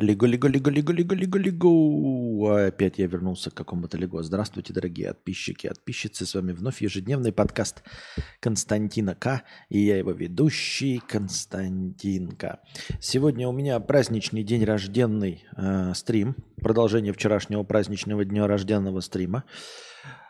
Лего, 0.00 0.24
лего, 0.24 0.48
лего, 0.48 0.70
лего, 0.70 0.92
лего, 0.92 1.14
лего, 1.14 1.36
лего. 1.36 2.66
Опять 2.68 2.98
я 2.98 3.06
вернулся 3.06 3.50
к 3.50 3.54
какому-то 3.54 3.98
лего. 3.98 4.22
Здравствуйте, 4.22 4.72
дорогие 4.72 5.08
подписчики, 5.08 5.68
подписчицы. 5.68 6.24
С 6.24 6.34
вами 6.34 6.52
вновь 6.52 6.80
ежедневный 6.80 7.32
подкаст 7.32 7.82
Константина 8.40 9.14
К. 9.14 9.42
И 9.68 9.78
я 9.78 9.98
его 9.98 10.12
ведущий 10.12 11.02
Константинка. 11.06 12.60
Сегодня 12.98 13.46
у 13.46 13.52
меня 13.52 13.78
праздничный 13.78 14.42
день 14.42 14.64
рожденный 14.64 15.44
э, 15.54 15.92
стрим. 15.94 16.34
Продолжение 16.56 17.12
вчерашнего 17.12 17.62
праздничного 17.62 18.24
дня 18.24 18.46
рожденного 18.46 19.00
стрима. 19.00 19.44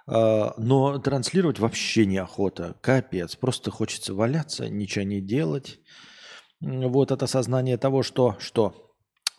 Э, 0.09 0.50
но 0.57 0.98
транслировать 0.98 1.61
вообще 1.61 2.07
неохота. 2.07 2.75
Капец. 2.80 3.37
Просто 3.37 3.71
хочется 3.71 4.14
валяться, 4.14 4.68
ничего 4.68 5.05
не 5.05 5.21
делать 5.21 5.79
вот 6.61 7.11
это 7.11 7.27
сознание 7.27 7.79
того, 7.79 8.02
что, 8.02 8.37
что, 8.39 8.89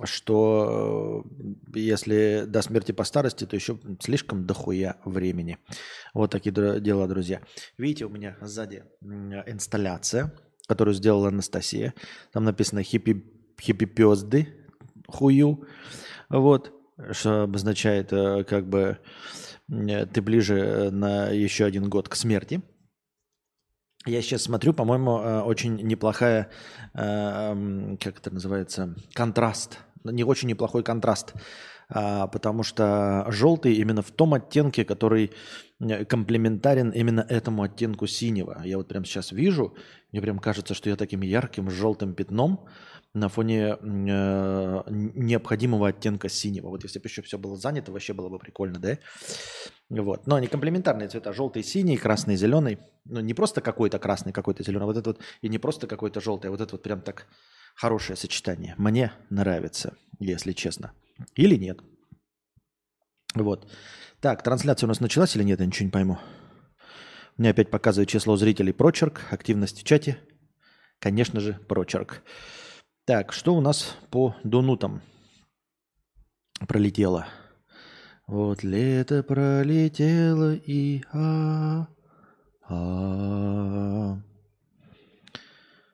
что 0.05 1.25
э, 1.73 1.79
если 1.79 2.43
до 2.47 2.61
смерти 2.61 2.91
по 2.91 3.03
старости, 3.03 3.45
то 3.45 3.55
еще 3.55 3.79
слишком 3.99 4.45
дохуя 4.45 4.97
времени. 5.05 5.57
Вот 6.13 6.31
такие 6.31 6.53
дела, 6.53 7.07
друзья. 7.07 7.41
Видите, 7.77 8.05
у 8.05 8.09
меня 8.09 8.37
сзади 8.41 8.83
инсталляция, 9.01 10.33
которую 10.67 10.95
сделала 10.95 11.29
Анастасия. 11.29 11.93
Там 12.31 12.43
написано 12.43 12.83
хиппи, 12.83 13.23
хиппи 13.59 13.85
хую. 15.07 15.67
Вот, 16.29 16.73
что 17.11 17.43
обозначает 17.43 18.13
э, 18.13 18.43
как 18.43 18.67
бы 18.67 18.99
ты 19.67 20.21
ближе 20.21 20.89
на 20.91 21.29
еще 21.29 21.65
один 21.65 21.89
год 21.89 22.09
к 22.09 22.15
смерти. 22.15 22.61
Я 24.05 24.21
сейчас 24.21 24.43
смотрю, 24.43 24.73
по-моему, 24.73 25.19
э, 25.19 25.41
очень 25.41 25.75
неплохая, 25.75 26.49
э, 26.93 27.97
как 27.99 28.17
это 28.17 28.31
называется, 28.31 28.95
контраст. 29.13 29.79
Не 30.03 30.23
очень 30.23 30.49
неплохой 30.49 30.83
контраст, 30.83 31.33
а, 31.89 32.27
потому 32.27 32.63
что 32.63 33.25
желтый 33.29 33.73
именно 33.75 34.01
в 34.01 34.11
том 34.11 34.33
оттенке, 34.33 34.85
который 34.85 35.31
комплементарен 36.07 36.89
именно 36.89 37.25
этому 37.27 37.63
оттенку 37.63 38.07
синего. 38.07 38.61
Я 38.63 38.77
вот 38.77 38.87
прямо 38.87 39.05
сейчас 39.05 39.31
вижу, 39.31 39.75
мне 40.11 40.21
прям 40.21 40.39
кажется, 40.39 40.73
что 40.73 40.89
я 40.89 40.95
таким 40.95 41.21
ярким 41.21 41.69
желтым 41.69 42.13
пятном 42.13 42.67
на 43.13 43.27
фоне 43.27 43.77
э, 43.81 44.83
необходимого 44.87 45.89
оттенка 45.89 46.29
синего. 46.29 46.69
Вот 46.69 46.83
если 46.83 46.99
бы 46.99 47.07
еще 47.07 47.21
все 47.21 47.37
было 47.37 47.57
занято, 47.57 47.91
вообще 47.91 48.13
было 48.13 48.29
бы 48.29 48.39
прикольно, 48.39 48.79
да? 48.79 48.97
Вот. 49.89 50.27
Но 50.27 50.35
они 50.35 50.47
комплементарные 50.47 51.09
цвета. 51.09 51.33
Желтый, 51.33 51.63
синий, 51.63 51.97
красный, 51.97 52.37
зеленый. 52.37 52.77
Ну, 53.05 53.19
не 53.19 53.33
просто 53.33 53.59
какой-то 53.59 53.99
красный, 53.99 54.31
какой-то 54.31 54.63
зеленый. 54.63 54.85
Вот 54.85 54.95
это 54.95 55.09
вот. 55.09 55.19
И 55.41 55.49
не 55.49 55.57
просто 55.57 55.87
какой-то 55.87 56.21
желтый, 56.21 56.47
а 56.47 56.51
вот 56.51 56.61
это 56.61 56.71
вот 56.73 56.83
прям 56.83 57.01
так 57.01 57.27
хорошее 57.75 58.17
сочетание. 58.17 58.75
Мне 58.77 59.13
нравится, 59.29 59.97
если 60.19 60.53
честно. 60.53 60.93
Или 61.35 61.55
нет. 61.55 61.79
Вот. 63.33 63.71
Так, 64.19 64.43
трансляция 64.43 64.87
у 64.87 64.89
нас 64.89 64.99
началась 64.99 65.35
или 65.35 65.43
нет, 65.43 65.59
я 65.59 65.65
ничего 65.65 65.85
не 65.85 65.91
пойму. 65.91 66.19
Мне 67.37 67.49
опять 67.49 67.71
показывает 67.71 68.09
число 68.09 68.37
зрителей 68.37 68.73
прочерк, 68.73 69.21
активность 69.31 69.81
в 69.81 69.83
чате. 69.83 70.19
Конечно 70.99 71.39
же, 71.39 71.53
прочерк. 71.67 72.21
Так, 73.05 73.33
что 73.33 73.55
у 73.55 73.61
нас 73.61 73.95
по 74.11 74.35
донутам 74.43 75.01
пролетело? 76.67 77.27
Вот 78.27 78.63
лето 78.63 79.23
пролетело 79.23 80.53
и 80.53 81.03
а, 81.11 81.87
а. 82.69 84.21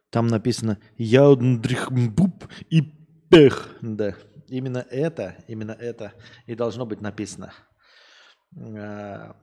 Там 0.10 0.28
написано 0.28 0.80
Яудрихмбуб 0.98 2.46
и 2.70 2.82
пех. 3.30 3.76
Да, 3.82 4.16
именно 4.48 4.86
это, 4.90 5.36
именно 5.48 5.72
это 5.72 6.14
и 6.46 6.56
должно 6.56 6.86
быть 6.86 7.02
написано. 7.02 7.54
А, 8.56 9.36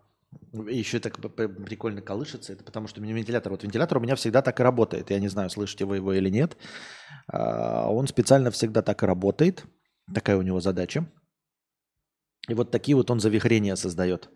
еще 0.66 1.00
так 1.00 1.20
прикольно 1.20 2.00
колышется, 2.00 2.52
это 2.52 2.64
потому 2.64 2.88
что 2.88 3.00
у 3.00 3.02
меня 3.04 3.14
вентилятор. 3.14 3.52
Вот 3.52 3.62
вентилятор 3.62 3.98
у 3.98 4.00
меня 4.00 4.16
всегда 4.16 4.42
так 4.42 4.58
и 4.58 4.62
работает. 4.62 5.10
Я 5.10 5.20
не 5.20 5.28
знаю, 5.28 5.50
слышите 5.50 5.84
вы 5.84 5.96
его 5.96 6.12
или 6.12 6.30
нет. 6.30 6.56
А, 7.28 7.88
он 7.90 8.06
специально 8.06 8.50
всегда 8.50 8.82
так 8.82 9.02
и 9.02 9.06
работает. 9.06 9.64
Такая 10.12 10.36
у 10.36 10.42
него 10.42 10.60
задача. 10.60 11.06
И 12.48 12.52
вот 12.52 12.70
такие 12.70 12.94
вот 12.94 13.10
он 13.10 13.20
завихрения 13.20 13.74
создает, 13.74 14.28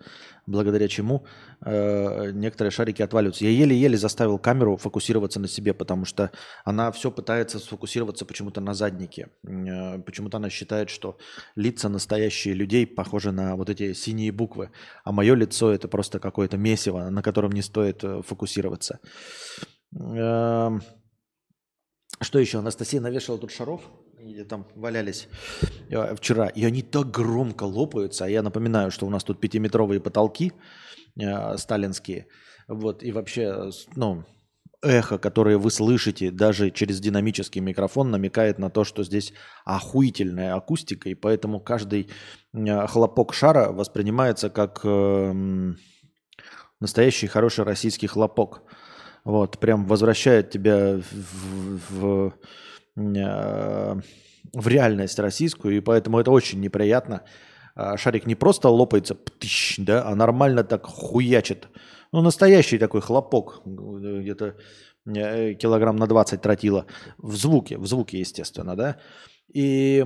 благодаря 0.46 0.88
чему 0.88 1.26
э, 1.60 2.30
некоторые 2.30 2.70
шарики 2.70 3.02
отваливаются. 3.02 3.44
Я 3.44 3.50
еле-еле 3.50 3.98
заставил 3.98 4.38
камеру 4.38 4.78
фокусироваться 4.78 5.41
на 5.41 5.48
себе, 5.48 5.74
потому 5.74 6.06
что 6.06 6.30
она 6.64 6.91
все 6.91 7.10
пытается 7.10 7.58
сфокусироваться 7.58 8.24
почему-то 8.24 8.62
на 8.62 8.72
заднике. 8.72 9.28
Э, 9.46 9.98
почему-то 9.98 10.38
она 10.38 10.48
считает, 10.48 10.88
что 10.88 11.19
лица 11.54 11.91
настоящие 11.91 12.54
людей 12.54 12.86
похожи 12.86 13.30
на 13.30 13.56
вот 13.56 13.69
эти 13.69 13.92
синие 13.92 14.32
буквы, 14.32 14.70
а 15.04 15.12
мое 15.12 15.34
лицо 15.34 15.70
это 15.70 15.86
просто 15.86 16.19
какое-то 16.19 16.56
месиво, 16.56 17.10
на 17.10 17.22
котором 17.22 17.52
не 17.52 17.62
стоит 17.62 18.02
э, 18.04 18.22
фокусироваться. 18.22 19.00
Э, 19.94 20.70
что 22.22 22.38
еще? 22.38 22.58
Анастасия 22.58 23.02
навешала 23.02 23.38
тут 23.38 23.50
шаров 23.50 23.82
или 24.21 24.45
там 24.45 24.67
валялись 24.75 25.29
э, 25.91 26.15
вчера, 26.17 26.49
и 26.49 26.65
они 26.65 26.83
так 26.83 27.11
громко 27.11 27.65
лопаются. 27.65 28.25
А 28.25 28.29
я 28.29 28.43
напоминаю, 28.43 28.91
что 28.91 29.06
у 29.06 29.11
нас 29.11 29.25
тут 29.25 29.41
пятиметровые 29.41 30.01
потолки 30.01 30.53
э, 31.21 31.56
сталинские. 31.56 32.27
Вот, 32.69 33.03
и 33.03 33.12
вообще, 33.12 33.71
ну, 33.97 34.25
эхо, 34.83 35.19
которое 35.19 35.59
вы 35.59 35.71
слышите 35.71 36.31
даже 36.31 36.71
через 36.71 37.01
динамический 37.01 37.61
микрофон, 37.61 38.11
намекает 38.11 38.59
на 38.59 38.71
то, 38.71 38.84
что 38.84 39.05
здесь 39.05 39.33
охуительная 39.65 40.55
акустика, 40.55 41.09
и 41.09 41.15
поэтому 41.15 41.61
каждый 41.61 42.11
э, 42.53 42.87
хлопок 42.87 43.35
шара 43.35 43.73
воспринимается 43.73 44.50
как 44.50 44.81
э, 44.85 45.73
настоящий 46.81 47.27
хороший 47.27 47.65
российский 47.65 48.06
хлопок. 48.06 48.62
Вот, 49.25 49.59
прям 49.59 49.85
возвращает 49.85 50.50
тебя 50.50 50.99
в, 50.99 51.81
в, 51.91 52.35
в 52.98 54.69
реальность 54.69 55.19
российскую, 55.19 55.76
и 55.76 55.81
поэтому 55.81 56.19
это 56.19 56.31
очень 56.31 56.60
неприятно. 56.60 57.22
А 57.75 57.97
шарик 57.97 58.26
не 58.26 58.34
просто 58.34 58.69
лопается, 58.69 59.14
птыщ, 59.14 59.78
да, 59.78 60.04
а 60.06 60.14
нормально 60.14 60.64
так 60.64 60.86
хуячит. 60.86 61.69
Ну, 62.12 62.22
настоящий 62.22 62.78
такой 62.78 63.00
хлопок, 63.00 63.62
где-то 63.64 64.56
э, 65.06 65.54
килограмм 65.54 65.97
на 65.97 66.06
20 66.06 66.41
тротила. 66.41 66.87
В 67.19 67.37
звуке, 67.37 67.78
в 67.78 67.87
звуке, 67.87 68.19
естественно, 68.19 68.75
да. 68.75 68.97
И 69.54 70.04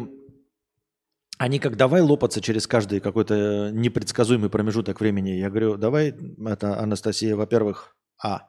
они 1.38 1.58
как 1.58 1.76
давай 1.76 2.02
лопаться 2.02 2.40
через 2.40 2.66
каждый 2.66 3.00
какой-то 3.00 3.70
непредсказуемый 3.72 4.50
промежуток 4.50 5.00
времени. 5.00 5.30
Я 5.30 5.48
говорю, 5.48 5.76
давай, 5.76 6.14
это 6.46 6.78
Анастасия, 6.78 7.36
во-первых, 7.36 7.96
а, 8.22 8.48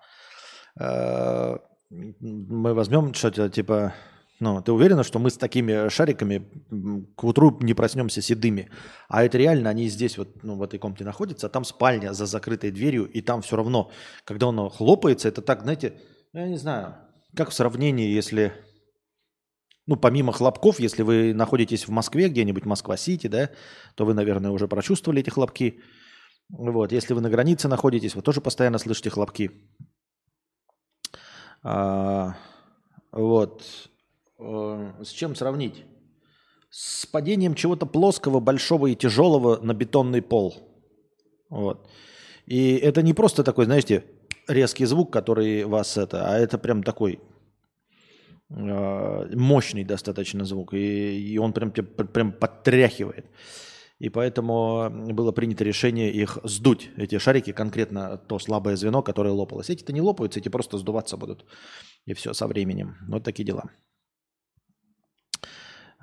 э, 0.79 1.57
мы 1.89 2.73
возьмем 2.73 3.13
что-то 3.13 3.49
типа 3.49 3.93
ну, 4.43 4.61
ты 4.61 4.73
уверена, 4.73 5.03
что 5.03 5.19
мы 5.19 5.29
с 5.29 5.37
такими 5.37 5.87
шариками 5.89 6.45
к 7.15 7.23
утру 7.23 7.57
не 7.61 7.73
проснемся 7.73 8.21
седыми? 8.21 8.69
А 9.07 9.23
это 9.23 9.37
реально, 9.37 9.69
они 9.69 9.87
здесь 9.87 10.17
вот, 10.17 10.43
ну, 10.43 10.55
в 10.55 10.61
этой 10.61 10.79
комнате 10.79 11.05
находятся, 11.05 11.47
а 11.47 11.49
там 11.49 11.63
спальня 11.63 12.13
за 12.13 12.25
закрытой 12.25 12.71
дверью, 12.71 13.05
и 13.05 13.21
там 13.21 13.41
все 13.41 13.55
равно, 13.55 13.89
когда 14.25 14.47
оно 14.47 14.69
хлопается, 14.69 15.29
это 15.29 15.41
так, 15.41 15.61
знаете, 15.61 15.93
ну, 16.33 16.41
я 16.41 16.47
не 16.47 16.57
знаю, 16.57 16.95
как 17.35 17.51
в 17.51 17.53
сравнении, 17.53 18.17
если, 18.17 18.51
ну, 19.87 19.95
помимо 19.95 20.33
хлопков, 20.33 20.79
если 20.79 21.03
вы 21.03 21.33
находитесь 21.33 21.87
в 21.87 21.91
Москве, 21.91 22.27
где-нибудь 22.27 22.65
Москва-Сити, 22.65 23.27
да, 23.27 23.49
то 23.95 24.05
вы, 24.05 24.13
наверное, 24.13 24.51
уже 24.51 24.67
прочувствовали 24.67 25.21
эти 25.21 25.29
хлопки. 25.29 25.79
Вот, 26.49 26.91
если 26.91 27.13
вы 27.13 27.21
на 27.21 27.29
границе 27.29 27.69
находитесь, 27.69 28.15
вы 28.15 28.21
тоже 28.21 28.41
постоянно 28.41 28.77
слышите 28.77 29.09
хлопки. 29.09 29.51
А, 31.63 32.35
вот. 33.13 33.63
Э, 34.43 35.03
с 35.03 35.09
чем 35.09 35.35
сравнить? 35.35 35.85
С 36.69 37.05
падением 37.05 37.55
чего-то 37.55 37.85
плоского, 37.85 38.39
большого 38.39 38.87
и 38.87 38.95
тяжелого 38.95 39.59
на 39.61 39.73
бетонный 39.73 40.21
пол. 40.21 40.53
Вот. 41.49 41.87
И 42.45 42.75
это 42.75 43.01
не 43.01 43.13
просто 43.13 43.43
такой, 43.43 43.65
знаете, 43.65 44.03
резкий 44.47 44.85
звук, 44.85 45.13
который 45.13 45.63
вас 45.63 45.97
это, 45.97 46.27
а 46.27 46.37
это 46.37 46.57
прям 46.57 46.83
такой 46.83 47.19
э, 48.49 49.35
мощный 49.35 49.83
достаточно 49.85 50.45
звук. 50.45 50.73
И, 50.73 51.33
и 51.33 51.37
он 51.37 51.53
прям, 51.53 51.71
прям 51.71 52.31
подтряхивает. 52.33 53.25
И 53.99 54.09
поэтому 54.09 54.89
было 55.13 55.31
принято 55.31 55.63
решение 55.63 56.11
их 56.11 56.39
сдуть, 56.43 56.89
эти 56.97 57.17
шарики, 57.19 57.53
конкретно 57.53 58.17
то 58.17 58.39
слабое 58.39 58.75
звено, 58.75 59.01
которое 59.01 59.29
лопалось. 59.29 59.69
Эти-то 59.69 59.93
не 59.93 60.01
лопаются, 60.01 60.39
эти 60.39 60.49
просто 60.49 60.77
сдуваться 60.77 61.15
будут. 61.15 61.45
И 62.05 62.13
все 62.13 62.33
со 62.33 62.47
временем. 62.47 62.97
Вот 63.07 63.23
такие 63.23 63.45
дела. 63.45 63.69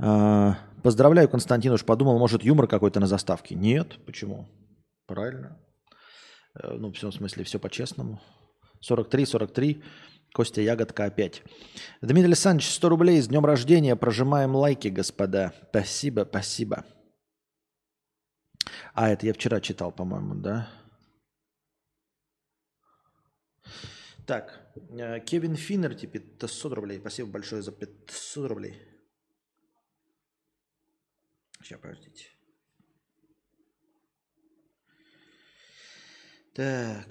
А, 0.03 0.59
поздравляю, 0.83 1.29
Константин, 1.29 1.73
уж 1.73 1.85
подумал, 1.85 2.19
может, 2.19 2.43
юмор 2.43 2.67
какой-то 2.67 3.01
на 3.01 3.07
заставке. 3.07 3.55
Нет, 3.55 3.99
почему? 4.07 4.49
Правильно. 5.07 5.59
Э, 6.55 6.73
ну, 6.73 6.89
в 6.89 6.95
всем 6.95 7.13
смысле, 7.13 7.45
все 7.45 7.59
по-честному. 7.59 8.21
43, 8.81 9.27
43. 9.27 9.83
Костя 10.33 10.63
Ягодка 10.63 11.07
опять. 11.07 11.43
Дмитрий 12.01 12.29
Александрович, 12.29 12.71
100 12.71 12.89
рублей 12.89 13.21
с 13.21 13.29
днем 13.29 13.45
рождения. 13.45 13.97
Прожимаем 13.97 14.55
лайки, 14.55 14.89
господа. 14.89 15.53
Спасибо, 15.71 16.27
спасибо. 16.29 16.85
А, 18.95 19.11
это 19.11 19.27
я 19.27 19.35
вчера 19.35 19.61
читал, 19.61 19.93
по-моему, 19.93 20.35
да? 20.37 20.69
Так, 24.27 24.73
э, 24.91 25.21
Кевин 25.21 25.57
Финнерти, 25.57 26.07
500 26.07 26.73
рублей. 26.73 27.01
Спасибо 27.01 27.29
большое 27.29 27.63
за 27.63 27.73
500 27.73 28.49
рублей. 28.49 28.90
Сейчас, 31.63 31.81
подождите. 31.81 32.27
Так. 36.55 37.07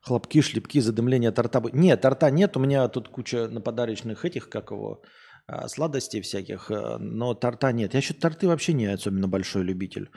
Хлопки, 0.00 0.40
шлепки, 0.40 0.80
задымление 0.80 1.32
торта. 1.32 1.62
Нет, 1.72 2.00
торта 2.00 2.30
нет. 2.30 2.56
У 2.56 2.60
меня 2.60 2.88
тут 2.88 3.08
куча 3.08 3.48
на 3.48 3.60
подарочных 3.60 4.24
этих, 4.24 4.48
как 4.48 4.70
его, 4.70 5.02
а, 5.46 5.68
сладостей 5.68 6.20
всяких, 6.22 6.70
э, 6.70 6.96
но 6.98 7.34
торта 7.34 7.72
нет. 7.72 7.94
Я 7.94 8.00
что-то 8.00 8.20
торты 8.20 8.46
вообще 8.46 8.72
не 8.72 8.86
особенно 8.86 9.28
большой 9.28 9.64
любитель. 9.64 10.10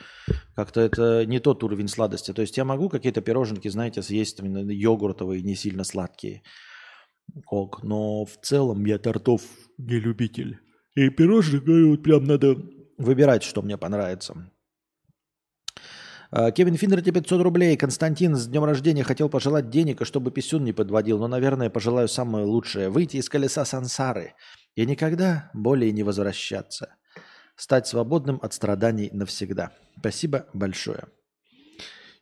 Как-то 0.56 0.82
это 0.82 1.26
не 1.26 1.40
тот 1.40 1.64
уровень 1.64 1.88
сладости. 1.88 2.34
То 2.34 2.42
есть 2.42 2.58
я 2.58 2.66
могу 2.66 2.90
какие-то 2.90 3.22
пироженки, 3.22 3.68
знаете, 3.68 4.02
съесть 4.02 4.40
именно 4.40 4.72
йогуртовые, 4.72 5.42
не 5.42 5.56
сильно 5.56 5.84
сладкие. 5.84 6.44
Ок, 7.50 7.84
но 7.84 8.26
в 8.26 8.38
целом 8.42 8.86
я 8.86 8.98
тортов 9.00 9.42
не 9.78 10.00
любитель. 10.00 10.60
И 10.96 11.10
пирожных, 11.10 11.64
вот 11.66 12.04
прям 12.04 12.26
надо 12.26 12.56
выбирать, 12.98 13.44
что 13.44 13.62
мне 13.62 13.78
понравится. 13.78 14.52
А, 16.36 16.52
Кевин 16.52 16.78
Финнер, 16.78 17.02
тебе 17.02 17.22
500 17.22 17.42
рублей. 17.42 17.78
Константин 17.78 18.36
с 18.36 18.48
днем 18.48 18.64
рождения 18.64 19.04
хотел 19.04 19.30
пожелать 19.30 19.70
денег, 19.70 20.02
и 20.02 20.06
чтобы 20.06 20.32
писюн 20.32 20.64
не 20.64 20.74
подводил. 20.74 21.20
Но, 21.20 21.28
наверное, 21.28 21.70
пожелаю 21.70 22.08
самое 22.08 22.46
лучшее. 22.46 22.90
Выйти 22.90 23.18
из 23.18 23.30
колеса 23.30 23.66
сансары 23.66 24.34
и 24.76 24.86
никогда 24.86 25.52
более 25.54 25.92
не 25.92 26.04
возвращаться. 26.04 26.96
Стать 27.56 27.86
свободным 27.86 28.40
от 28.42 28.54
страданий 28.54 29.10
навсегда. 29.14 29.72
Спасибо 30.00 30.48
большое. 30.54 31.06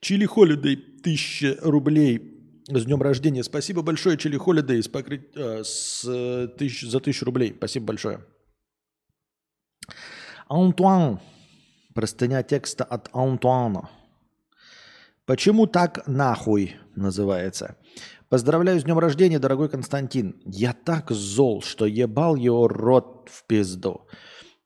Чили 0.02 0.26
Холидей, 0.26 0.74
1000 0.76 1.60
рублей 1.62 2.41
с 2.80 2.86
днем 2.86 3.02
рождения. 3.02 3.44
Спасибо 3.44 3.82
большое, 3.82 4.18
Чили 4.18 4.38
Холидей, 4.38 4.82
покры... 4.90 5.30
э, 5.36 5.64
с, 5.64 6.02
тысяч... 6.58 6.90
за 6.90 7.00
тысячу 7.00 7.26
рублей. 7.26 7.54
Спасибо 7.56 7.88
большое. 7.88 8.22
Антуан. 10.48 11.20
Простыня 11.94 12.44
текста 12.44 12.84
от 12.84 13.10
Антуана. 13.14 13.90
Почему 15.26 15.68
так 15.68 16.08
нахуй 16.08 16.76
называется? 16.96 17.78
Поздравляю 18.30 18.80
с 18.80 18.84
днем 18.84 18.98
рождения, 18.98 19.40
дорогой 19.40 19.70
Константин. 19.70 20.42
Я 20.46 20.74
так 20.74 21.12
зол, 21.12 21.62
что 21.62 21.86
ебал 21.86 22.36
его 22.36 22.68
рот 22.68 23.30
в 23.30 23.46
пизду. 23.46 24.08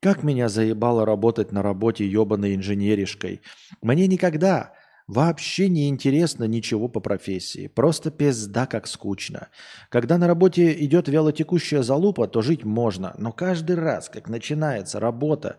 Как 0.02 0.22
меня 0.22 0.50
заебало 0.50 1.04
работать 1.04 1.52
на 1.52 1.64
работе 1.64 2.08
ебаной 2.08 2.56
инженеришкой. 2.56 3.42
Мне 3.82 4.06
никогда 4.08 4.74
вообще 5.08 5.70
не 5.70 5.90
интересно 5.90 6.46
ничего 6.46 6.88
по 6.88 7.00
профессии. 7.00 7.68
Просто 7.68 8.12
пизда 8.12 8.66
как 8.66 8.88
скучно. 8.88 9.50
Когда 9.90 10.18
на 10.18 10.28
работе 10.28 10.74
идет 10.86 11.08
вялотекущая 11.08 11.84
залупа, 11.84 12.28
то 12.28 12.42
жить 12.42 12.64
можно. 12.64 13.16
Но 13.18 13.32
каждый 13.32 13.76
раз, 13.76 14.10
как 14.10 14.30
начинается 14.30 15.00
работа, 15.00 15.58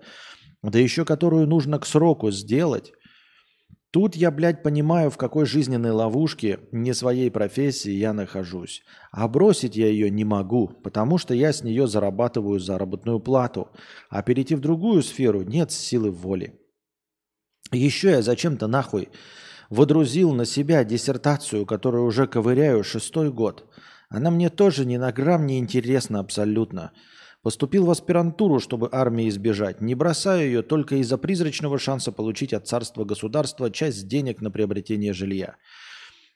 да 0.62 0.78
еще 0.78 1.04
которую 1.04 1.46
нужно 1.46 1.78
к 1.78 1.87
сроку 1.87 2.31
сделать, 2.31 2.93
Тут 3.96 4.14
я, 4.14 4.31
блядь, 4.31 4.62
понимаю, 4.62 5.10
в 5.10 5.16
какой 5.16 5.46
жизненной 5.46 5.90
ловушке 5.90 6.58
не 6.70 6.93
своей 6.93 7.31
профессии 7.31 7.93
я 7.93 8.12
нахожусь. 8.12 8.82
А 9.10 9.26
бросить 9.26 9.75
я 9.75 9.87
ее 9.87 10.10
не 10.10 10.22
могу, 10.22 10.69
потому 10.69 11.16
что 11.16 11.32
я 11.32 11.50
с 11.50 11.62
нее 11.62 11.87
зарабатываю 11.87 12.58
заработную 12.58 13.20
плату. 13.20 13.70
А 14.10 14.22
перейти 14.22 14.54
в 14.54 14.60
другую 14.60 15.02
сферу 15.02 15.44
нет 15.44 15.72
силы 15.72 16.10
воли. 16.10 16.60
Еще 17.72 18.10
я 18.10 18.22
зачем-то 18.22 18.66
нахуй 18.66 19.08
водрузил 19.70 20.32
на 20.32 20.44
себя 20.44 20.84
диссертацию, 20.84 21.66
которую 21.66 22.04
уже 22.04 22.26
ковыряю 22.26 22.84
шестой 22.84 23.30
год. 23.30 23.68
Она 24.08 24.30
мне 24.30 24.50
тоже 24.50 24.84
ни 24.84 24.96
на 24.96 25.12
грамм 25.12 25.46
не 25.46 25.58
интересна 25.58 26.20
абсолютно. 26.20 26.92
Поступил 27.42 27.86
в 27.86 27.90
аспирантуру, 27.90 28.60
чтобы 28.60 28.88
армии 28.90 29.28
избежать. 29.28 29.80
Не 29.80 29.94
бросаю 29.94 30.46
ее 30.46 30.62
только 30.62 30.96
из-за 30.96 31.18
призрачного 31.18 31.78
шанса 31.78 32.12
получить 32.12 32.52
от 32.52 32.66
царства 32.66 33.04
государства 33.04 33.70
часть 33.70 34.08
денег 34.08 34.40
на 34.40 34.50
приобретение 34.50 35.12
жилья. 35.12 35.56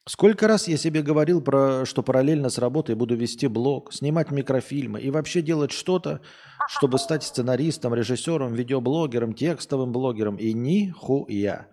Сколько 0.08 0.48
раз 0.48 0.66
я 0.66 0.76
себе 0.76 1.02
говорил, 1.02 1.42
про, 1.42 1.84
что 1.84 2.02
параллельно 2.02 2.48
с 2.48 2.58
работой 2.58 2.94
буду 2.94 3.16
вести 3.16 3.48
блог, 3.48 3.92
снимать 3.92 4.30
микрофильмы 4.30 5.00
и 5.00 5.10
вообще 5.10 5.42
делать 5.42 5.72
что-то, 5.72 6.20
чтобы 6.68 6.98
стать 6.98 7.22
сценаристом, 7.22 7.94
режиссером, 7.94 8.54
видеоблогером, 8.54 9.34
текстовым 9.34 9.92
блогером. 9.92 10.36
И 10.36 10.52
нихуя. 10.54 11.68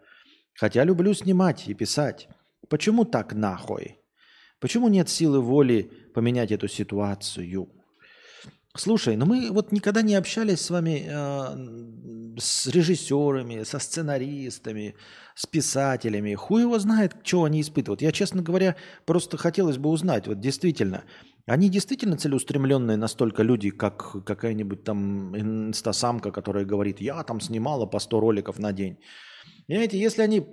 Хотя 0.53 0.83
люблю 0.83 1.13
снимать 1.13 1.67
и 1.67 1.73
писать. 1.73 2.27
Почему 2.69 3.05
так 3.05 3.33
нахуй? 3.33 3.97
Почему 4.59 4.89
нет 4.89 5.07
силы 5.07 5.39
воли 5.39 5.89
поменять 6.13 6.51
эту 6.51 6.67
ситуацию? 6.67 7.69
Слушай, 8.77 9.15
ну 9.15 9.25
мы 9.25 9.51
вот 9.51 9.71
никогда 9.71 10.01
не 10.01 10.15
общались 10.15 10.61
с 10.61 10.69
вами 10.69 11.05
э, 11.07 12.39
с 12.39 12.67
режиссерами, 12.67 13.63
со 13.63 13.79
сценаристами, 13.79 14.95
с 15.35 15.45
писателями. 15.45 16.35
Хуй 16.35 16.61
его 16.61 16.77
знает, 16.79 17.15
что 17.23 17.43
они 17.43 17.61
испытывают. 17.61 18.01
Я, 18.01 18.11
честно 18.11 18.41
говоря, 18.41 18.75
просто 19.05 19.37
хотелось 19.37 19.77
бы 19.77 19.89
узнать, 19.89 20.27
вот 20.27 20.39
действительно, 20.39 21.03
они 21.45 21.69
действительно 21.69 22.17
целеустремленные 22.17 22.97
настолько 22.97 23.41
люди, 23.41 23.69
как 23.69 24.23
какая-нибудь 24.25 24.83
там 24.83 25.35
инстасамка, 25.35 26.31
которая 26.31 26.65
говорит, 26.65 27.01
я 27.01 27.23
там 27.23 27.39
снимала 27.39 27.85
по 27.85 27.99
100 27.99 28.19
роликов 28.19 28.59
на 28.59 28.73
день. 28.73 28.97
Понимаете, 29.67 29.99
если 29.99 30.21
они 30.21 30.45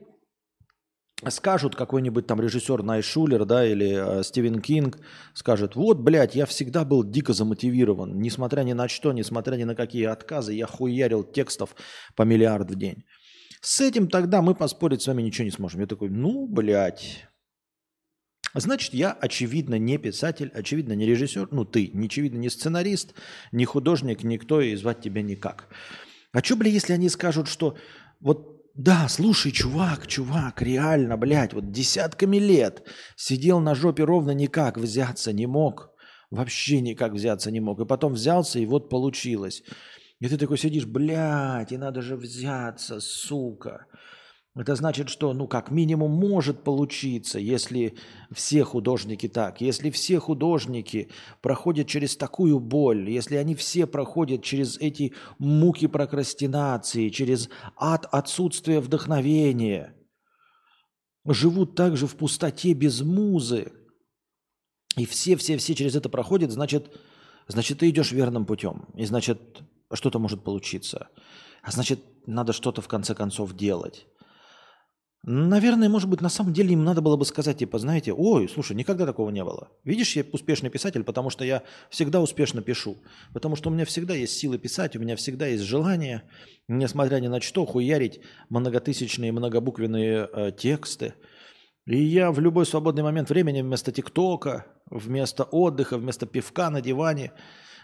скажут 1.31 1.77
какой-нибудь 1.77 2.27
там 2.27 2.41
режиссер 2.41 2.83
Найшулер, 2.83 3.45
да, 3.45 3.67
или 3.67 4.21
э, 4.21 4.23
Стивен 4.23 4.61
Кинг, 4.61 4.99
скажет, 5.35 5.77
вот, 5.77 5.99
блядь, 5.99 6.35
я 6.35 6.47
всегда 6.47 6.85
был 6.85 7.05
дико 7.05 7.33
замотивирован, 7.33 8.21
несмотря 8.21 8.63
ни 8.63 8.73
на 8.73 8.89
что, 8.89 9.13
несмотря 9.13 9.57
ни 9.57 9.65
на 9.65 9.75
какие 9.75 10.05
отказы, 10.05 10.53
я 10.55 10.67
хуярил 10.67 11.25
текстов 11.25 11.75
по 12.17 12.23
миллиард 12.23 12.71
в 12.71 12.75
день. 12.77 13.05
С 13.61 13.81
этим 13.81 14.09
тогда 14.09 14.43
мы 14.43 14.55
поспорить 14.55 15.03
с 15.03 15.07
вами 15.07 15.23
ничего 15.23 15.47
не 15.47 15.51
сможем. 15.51 15.81
Я 15.81 15.87
такой, 15.87 16.11
ну, 16.11 16.47
блядь. 16.47 17.27
Значит, 18.53 18.95
я, 18.95 19.13
очевидно, 19.13 19.77
не 19.79 19.99
писатель, 19.99 20.51
очевидно, 20.55 20.93
не 20.93 21.07
режиссер, 21.07 21.49
ну, 21.51 21.65
ты, 21.65 21.91
очевидно, 22.05 22.39
не 22.39 22.51
сценарист, 22.51 23.15
не 23.53 23.65
художник, 23.65 24.23
никто, 24.23 24.61
и 24.61 24.77
звать 24.77 25.01
тебя 25.01 25.23
никак. 25.23 25.69
А 26.33 26.43
что, 26.43 26.57
блядь, 26.57 26.75
если 26.75 26.93
они 26.93 27.09
скажут, 27.09 27.49
что 27.49 27.77
вот 28.21 28.54
да, 28.75 29.07
слушай, 29.09 29.53
чувак, 29.53 30.09
чувак, 30.09 30.61
реально, 30.61 31.17
блядь, 31.17 31.55
вот 31.55 31.71
десятками 31.71 32.39
лет 32.39 32.83
сидел 33.17 33.61
на 33.61 33.75
жопе 33.77 34.03
ровно 34.03 34.33
никак 34.33 34.79
взяться 34.79 35.33
не 35.33 35.47
мог. 35.47 35.91
Вообще 36.31 36.81
никак 36.81 37.13
взяться 37.13 37.53
не 37.53 37.61
мог. 37.61 37.79
И 37.81 37.87
потом 37.87 38.15
взялся, 38.15 38.59
и 38.59 38.67
вот 38.67 38.91
получилось. 38.91 39.63
И 40.19 40.29
ты 40.29 40.37
такой 40.37 40.59
сидишь, 40.59 40.87
блядь, 40.87 41.71
и 41.71 41.77
надо 41.77 42.03
же 42.03 42.17
взяться, 42.17 42.99
сука. 42.99 43.87
Это 44.57 44.77
значит, 44.77 45.09
что, 45.09 45.33
ну, 45.33 45.49
как 45.49 45.73
минимум 45.73 46.13
может 46.13 46.63
получиться, 46.63 47.41
если 47.41 47.97
все 48.31 48.63
художники 48.63 49.29
так, 49.29 49.61
если 49.61 49.91
все 49.91 50.21
художники 50.21 51.11
проходят 51.43 51.89
через 51.89 52.17
такую 52.17 52.61
боль, 52.61 53.11
если 53.11 53.35
они 53.35 53.57
все 53.57 53.87
проходят 53.87 54.45
через 54.45 54.79
эти 54.79 55.13
муки 55.39 55.89
прокрастинации, 55.89 57.09
через 57.09 57.49
ад 57.77 58.07
отсутствия 58.13 58.79
вдохновения, 58.79 59.93
живут 61.27 61.75
также 61.75 62.07
в 62.07 62.15
пустоте 62.15 62.75
без 62.75 63.01
музы, 63.01 63.73
и 64.97 65.05
все-все-все 65.05 65.75
через 65.75 65.97
это 65.97 66.09
проходят, 66.09 66.53
значит, 66.53 66.97
значит, 67.49 67.81
ты 67.81 67.91
идешь 67.91 68.13
верным 68.13 68.47
путем, 68.47 68.87
и 68.95 69.05
значит, 69.05 69.63
что-то 69.93 70.21
может 70.21 70.45
получиться. 70.45 71.09
А 71.63 71.73
значит, 71.73 72.01
надо 72.27 72.53
что-то 72.53 72.83
в 72.83 72.89
конце 72.89 73.15
концов 73.15 73.57
делать. 73.57 74.07
Наверное, 75.27 75.89
может 75.89 76.11
быть, 76.11 76.21
на 76.21 76.29
самом 76.29 76.53
деле 76.53 76.75
им 76.75 76.85
надо 76.85 77.01
было 77.01 77.17
бы 77.17 77.25
сказать, 77.25 77.57
типа, 77.57 77.79
знаете, 77.79 78.13
ой, 78.13 78.47
слушай, 78.47 78.77
никогда 78.77 79.07
такого 79.07 79.31
не 79.31 79.43
было. 79.43 79.71
Видишь, 79.83 80.17
я 80.17 80.25
успешный 80.33 80.69
писатель, 80.69 81.03
потому 81.03 81.31
что 81.31 81.47
я 81.47 81.63
всегда 81.89 82.21
успешно 82.21 82.61
пишу. 82.61 82.99
Потому 83.33 83.57
что 83.57 83.71
у 83.71 83.73
меня 83.73 83.87
всегда 83.87 84.15
есть 84.15 84.37
силы 84.37 84.59
писать, 84.59 84.97
у 84.97 85.01
меня 85.01 85.17
всегда 85.17 85.47
есть 85.47 85.65
желание, 85.65 86.25
несмотря 86.69 87.21
ни 87.21 87.29
на 87.29 87.41
что, 87.41 87.65
хуярить 87.65 88.21
многотысячные, 88.51 89.33
многобуквенные 89.33 90.29
э, 90.31 90.53
тексты. 90.53 91.15
И 91.87 91.97
я 91.97 92.31
в 92.31 92.39
любой 92.39 92.67
свободный 92.67 93.03
момент 93.03 93.31
времени 93.31 93.63
вместо 93.63 93.93
ТикТока, 93.93 94.67
вместо 94.91 95.45
отдыха, 95.45 95.97
вместо 95.97 96.27
пивка 96.27 96.69
на 96.69 96.83
диване, 96.83 97.33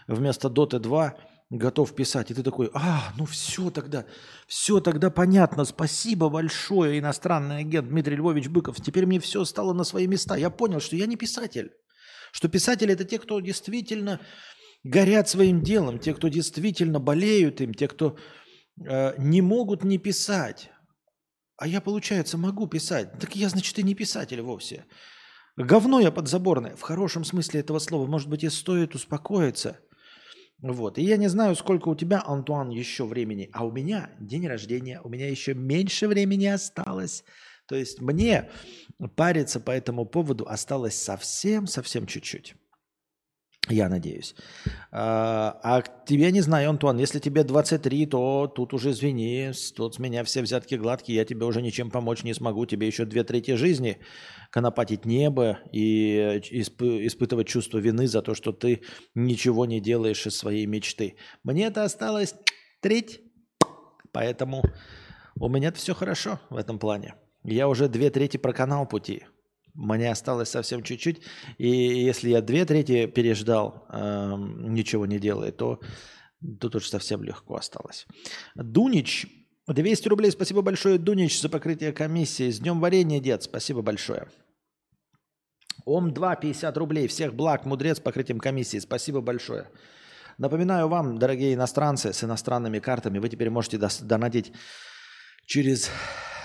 вместо 0.07 0.47
Доты 0.47 0.77
2 0.77 1.15
готов 1.51 1.93
писать. 1.93 2.31
И 2.31 2.33
ты 2.33 2.43
такой, 2.43 2.71
а, 2.73 3.13
ну 3.17 3.25
все 3.25 3.69
тогда, 3.69 4.05
все 4.47 4.79
тогда 4.79 5.09
понятно. 5.09 5.65
Спасибо 5.65 6.29
большое, 6.29 6.97
иностранный 6.97 7.59
агент 7.59 7.89
Дмитрий 7.89 8.15
Львович 8.15 8.47
Быков. 8.47 8.81
Теперь 8.81 9.05
мне 9.05 9.19
все 9.19 9.43
стало 9.45 9.73
на 9.73 9.83
свои 9.83 10.07
места. 10.07 10.35
Я 10.35 10.49
понял, 10.49 10.79
что 10.79 10.95
я 10.95 11.05
не 11.05 11.17
писатель. 11.17 11.71
Что 12.31 12.47
писатели 12.47 12.93
это 12.93 13.03
те, 13.03 13.19
кто 13.19 13.41
действительно 13.41 14.21
горят 14.83 15.27
своим 15.27 15.61
делом, 15.61 15.99
те, 15.99 16.13
кто 16.13 16.29
действительно 16.29 16.99
болеют 16.99 17.59
им, 17.59 17.73
те, 17.73 17.89
кто 17.89 18.17
э, 18.87 19.13
не 19.17 19.41
могут 19.41 19.83
не 19.83 19.97
писать. 19.97 20.71
А 21.57 21.67
я, 21.67 21.81
получается, 21.81 22.37
могу 22.37 22.67
писать. 22.67 23.19
Так 23.19 23.35
я, 23.35 23.49
значит, 23.49 23.77
и 23.77 23.83
не 23.83 23.93
писатель 23.93 24.41
вовсе. 24.41 24.85
Говно 25.57 25.99
я 25.99 26.11
подзаборное. 26.11 26.77
В 26.77 26.81
хорошем 26.81 27.25
смысле 27.25 27.59
этого 27.59 27.79
слова. 27.79 28.07
Может 28.07 28.29
быть, 28.29 28.45
и 28.45 28.49
стоит 28.49 28.95
успокоиться– 28.95 29.77
вот. 30.61 30.97
И 30.97 31.01
я 31.03 31.17
не 31.17 31.27
знаю, 31.27 31.55
сколько 31.55 31.89
у 31.89 31.95
тебя, 31.95 32.23
Антуан, 32.25 32.69
еще 32.69 33.05
времени, 33.05 33.49
а 33.51 33.65
у 33.65 33.71
меня 33.71 34.11
день 34.19 34.47
рождения, 34.47 35.01
у 35.03 35.09
меня 35.09 35.27
еще 35.27 35.53
меньше 35.53 36.07
времени 36.07 36.45
осталось. 36.45 37.23
То 37.67 37.75
есть 37.75 38.01
мне 38.01 38.49
париться 39.15 39.59
по 39.59 39.71
этому 39.71 40.05
поводу 40.05 40.45
осталось 40.47 40.95
совсем-совсем 40.95 42.05
чуть-чуть. 42.05 42.55
Я 43.69 43.89
надеюсь. 43.89 44.35
А, 44.91 45.59
а 45.63 45.83
тебе 46.05 46.31
не 46.31 46.41
знаю, 46.41 46.71
Антуан, 46.71 46.97
если 46.97 47.19
тебе 47.19 47.43
23, 47.43 48.07
то 48.07 48.47
тут 48.47 48.73
уже 48.73 48.89
извини, 48.89 49.51
тут 49.75 49.95
с 49.95 49.99
меня 49.99 50.23
все 50.23 50.41
взятки 50.41 50.75
гладкие, 50.75 51.17
я 51.17 51.25
тебе 51.25 51.45
уже 51.45 51.61
ничем 51.61 51.91
помочь 51.91 52.23
не 52.23 52.33
смогу. 52.33 52.65
Тебе 52.65 52.87
еще 52.87 53.05
две 53.05 53.23
трети 53.23 53.55
жизни 53.55 53.99
конопатить 54.49 55.05
небо 55.05 55.59
и 55.71 56.41
исп- 56.51 57.05
испытывать 57.05 57.47
чувство 57.47 57.77
вины 57.77 58.07
за 58.07 58.23
то, 58.23 58.33
что 58.33 58.51
ты 58.51 58.81
ничего 59.13 59.65
не 59.67 59.79
делаешь 59.79 60.25
из 60.25 60.35
своей 60.35 60.65
мечты. 60.65 61.15
Мне 61.43 61.67
это 61.67 61.83
осталось 61.83 62.33
треть, 62.81 63.21
поэтому 64.11 64.63
у 65.39 65.49
меня 65.49 65.71
все 65.71 65.93
хорошо 65.93 66.39
в 66.49 66.57
этом 66.57 66.79
плане. 66.79 67.13
Я 67.43 67.67
уже 67.67 67.87
две 67.87 68.09
трети 68.09 68.37
про 68.37 68.53
канал 68.53 68.87
пути. 68.87 69.23
Мне 69.73 70.11
осталось 70.11 70.49
совсем 70.49 70.83
чуть-чуть. 70.83 71.21
И 71.57 71.69
если 71.69 72.29
я 72.29 72.41
две 72.41 72.65
трети 72.65 73.05
переждал, 73.05 73.85
э, 73.89 74.35
ничего 74.37 75.05
не 75.05 75.19
делая, 75.19 75.51
то 75.51 75.79
тут 76.59 76.75
уж 76.75 76.89
совсем 76.89 77.23
легко 77.23 77.55
осталось. 77.55 78.05
Дунич, 78.55 79.27
200 79.67 80.07
рублей. 80.07 80.31
Спасибо 80.31 80.61
большое, 80.61 80.97
Дунич, 80.97 81.39
за 81.39 81.49
покрытие 81.49 81.93
комиссии. 81.93 82.49
С 82.49 82.59
днем 82.59 82.79
варенья, 82.79 83.19
дед. 83.19 83.43
Спасибо 83.43 83.81
большое. 83.81 84.27
Ом-2, 85.85 86.41
50 86.41 86.77
рублей. 86.77 87.07
Всех 87.07 87.33
благ, 87.33 87.65
мудрец, 87.65 87.97
с 87.97 88.01
покрытием 88.01 88.39
комиссии. 88.39 88.79
Спасибо 88.79 89.21
большое. 89.21 89.69
Напоминаю 90.37 90.87
вам, 90.87 91.17
дорогие 91.17 91.53
иностранцы 91.53 92.13
с 92.13 92.23
иностранными 92.23 92.79
картами, 92.79 93.19
вы 93.19 93.29
теперь 93.29 93.49
можете 93.49 93.79
донатить 94.01 94.51
через 95.51 95.89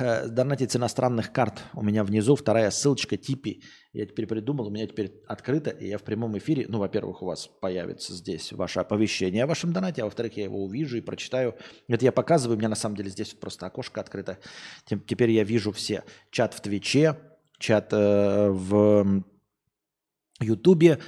э, 0.00 0.26
донатить 0.26 0.72
с 0.72 0.76
иностранных 0.76 1.30
карт. 1.30 1.62
У 1.74 1.82
меня 1.84 2.02
внизу 2.02 2.34
вторая 2.34 2.72
ссылочка 2.72 3.16
Типи. 3.16 3.62
Я 3.92 4.04
теперь 4.04 4.26
придумал, 4.26 4.66
у 4.66 4.70
меня 4.70 4.84
теперь 4.88 5.12
открыто, 5.28 5.70
и 5.70 5.86
я 5.86 5.98
в 5.98 6.02
прямом 6.02 6.36
эфире, 6.38 6.66
ну, 6.68 6.80
во-первых, 6.80 7.22
у 7.22 7.26
вас 7.26 7.46
появится 7.46 8.12
здесь 8.14 8.52
ваше 8.52 8.80
оповещение 8.80 9.44
о 9.44 9.46
вашем 9.46 9.72
донате, 9.72 10.02
а 10.02 10.06
во-вторых, 10.06 10.36
я 10.36 10.42
его 10.42 10.64
увижу 10.64 10.96
и 10.96 11.00
прочитаю. 11.00 11.54
Это 11.86 12.04
я 12.04 12.10
показываю, 12.10 12.56
у 12.56 12.58
меня 12.58 12.68
на 12.68 12.74
самом 12.74 12.96
деле 12.96 13.10
здесь 13.10 13.32
просто 13.32 13.66
окошко 13.66 14.00
открыто. 14.00 14.38
Теперь 14.86 15.30
я 15.30 15.44
вижу 15.44 15.70
все. 15.70 16.02
Чат 16.32 16.52
в 16.52 16.60
Твиче, 16.60 17.16
чат 17.58 17.92
э, 17.92 18.48
в 18.50 19.22
Ютубе, 20.40 20.98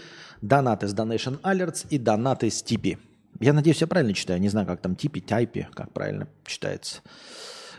донаты 0.41 0.87
с 0.87 0.95
Donation 0.95 1.41
Alerts 1.41 1.85
и 1.91 1.99
донаты 1.99 2.49
с 2.49 2.63
Типи. 2.63 2.97
Я 3.41 3.53
надеюсь, 3.53 3.81
я 3.81 3.89
правильно 3.89 4.15
читаю. 4.15 4.41
Не 4.41 4.51
знаю, 4.51 4.69
как 4.69 4.81
там 4.81 4.95
Типи, 4.95 5.21
Тайпи, 5.21 5.67
как 5.75 5.93
правильно 5.93 6.29
читается. 6.47 7.03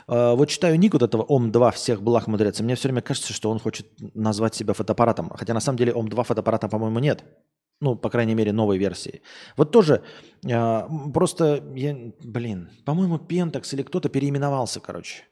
Э, 0.10 0.34
вот 0.36 0.50
читаю 0.50 0.80
ник 0.80 0.94
вот 0.94 1.04
этого 1.04 1.24
ОМ-2 1.24 1.72
всех 1.72 2.02
благ 2.02 2.28
мудреца. 2.28 2.64
Мне 2.64 2.76
все 2.76 2.88
время 2.88 3.02
кажется, 3.02 3.34
что 3.34 3.52
он 3.52 3.60
хочет 3.60 3.88
назвать 4.16 4.56
себя 4.56 4.74
фотоаппаратом. 4.74 5.30
Хотя 5.30 5.54
на 5.54 5.60
самом 5.60 5.78
деле 5.78 5.94
ОМ-2 5.94 6.24
фотоаппарата, 6.24 6.68
по-моему, 6.68 7.00
нет. 7.00 7.24
Ну, 7.82 7.96
по 7.96 8.10
крайней 8.10 8.36
мере, 8.36 8.52
новой 8.52 8.78
версии. 8.78 9.22
Вот 9.56 9.72
тоже 9.72 10.02
э, 10.44 10.82
просто, 11.14 11.64
я, 11.76 11.96
блин, 12.24 12.70
по-моему, 12.86 13.18
Pentax 13.18 13.74
или 13.74 13.84
кто-то 13.84 14.10
переименовался, 14.10 14.80
короче. 14.80 15.24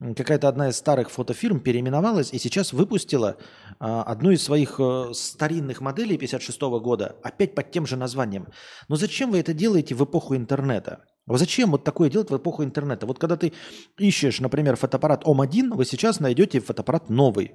Какая-то 0.00 0.48
одна 0.48 0.68
из 0.68 0.76
старых 0.76 1.10
фотофирм 1.10 1.60
переименовалась 1.60 2.32
и 2.32 2.38
сейчас 2.38 2.72
выпустила 2.72 3.36
э, 3.36 3.74
одну 3.80 4.30
из 4.30 4.42
своих 4.42 4.76
э, 4.78 5.10
старинных 5.12 5.80
моделей 5.80 6.16
56 6.16 6.60
года, 6.60 7.16
опять 7.22 7.54
под 7.54 7.70
тем 7.70 7.86
же 7.86 7.96
названием. 7.96 8.48
Но 8.88 8.96
зачем 8.96 9.32
вы 9.32 9.40
это 9.40 9.52
делаете 9.52 9.94
в 9.94 10.04
эпоху 10.04 10.36
интернета? 10.36 11.04
Зачем 11.36 11.70
вот 11.70 11.84
такое 11.84 12.08
делать 12.10 12.30
в 12.30 12.36
эпоху 12.36 12.64
интернета? 12.64 13.06
Вот 13.06 13.18
когда 13.18 13.36
ты 13.36 13.52
ищешь, 13.98 14.40
например, 14.40 14.76
фотоаппарат 14.76 15.24
ОМ1, 15.24 15.74
вы 15.74 15.84
сейчас 15.84 16.20
найдете 16.20 16.60
фотоаппарат 16.60 17.10
новый, 17.10 17.54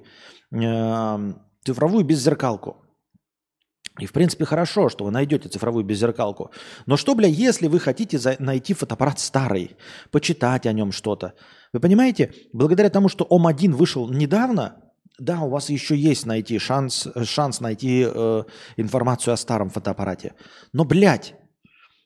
эм, 0.52 1.42
цифровую 1.64 2.04
беззеркалку. 2.04 2.76
И, 4.00 4.06
в 4.06 4.12
принципе, 4.12 4.44
хорошо, 4.44 4.88
что 4.88 5.04
вы 5.04 5.12
найдете 5.12 5.48
цифровую 5.48 5.84
беззеркалку. 5.84 6.50
Но 6.86 6.96
что, 6.96 7.14
бля, 7.14 7.28
если 7.28 7.68
вы 7.68 7.78
хотите 7.78 8.18
найти 8.40 8.74
фотоаппарат 8.74 9.20
старый, 9.20 9.76
почитать 10.10 10.66
о 10.66 10.72
нем 10.72 10.90
что-то? 10.90 11.34
Вы 11.72 11.78
понимаете, 11.78 12.32
благодаря 12.52 12.90
тому, 12.90 13.08
что 13.08 13.24
ОМ1 13.24 13.72
вышел 13.72 14.08
недавно, 14.08 14.80
да, 15.18 15.42
у 15.42 15.48
вас 15.48 15.70
еще 15.70 15.96
есть 15.96 16.26
найти 16.26 16.58
шанс, 16.58 17.06
шанс 17.22 17.60
найти 17.60 18.04
э, 18.04 18.42
информацию 18.76 19.34
о 19.34 19.36
старом 19.36 19.70
фотоаппарате. 19.70 20.34
Но, 20.72 20.84
блядь, 20.84 21.36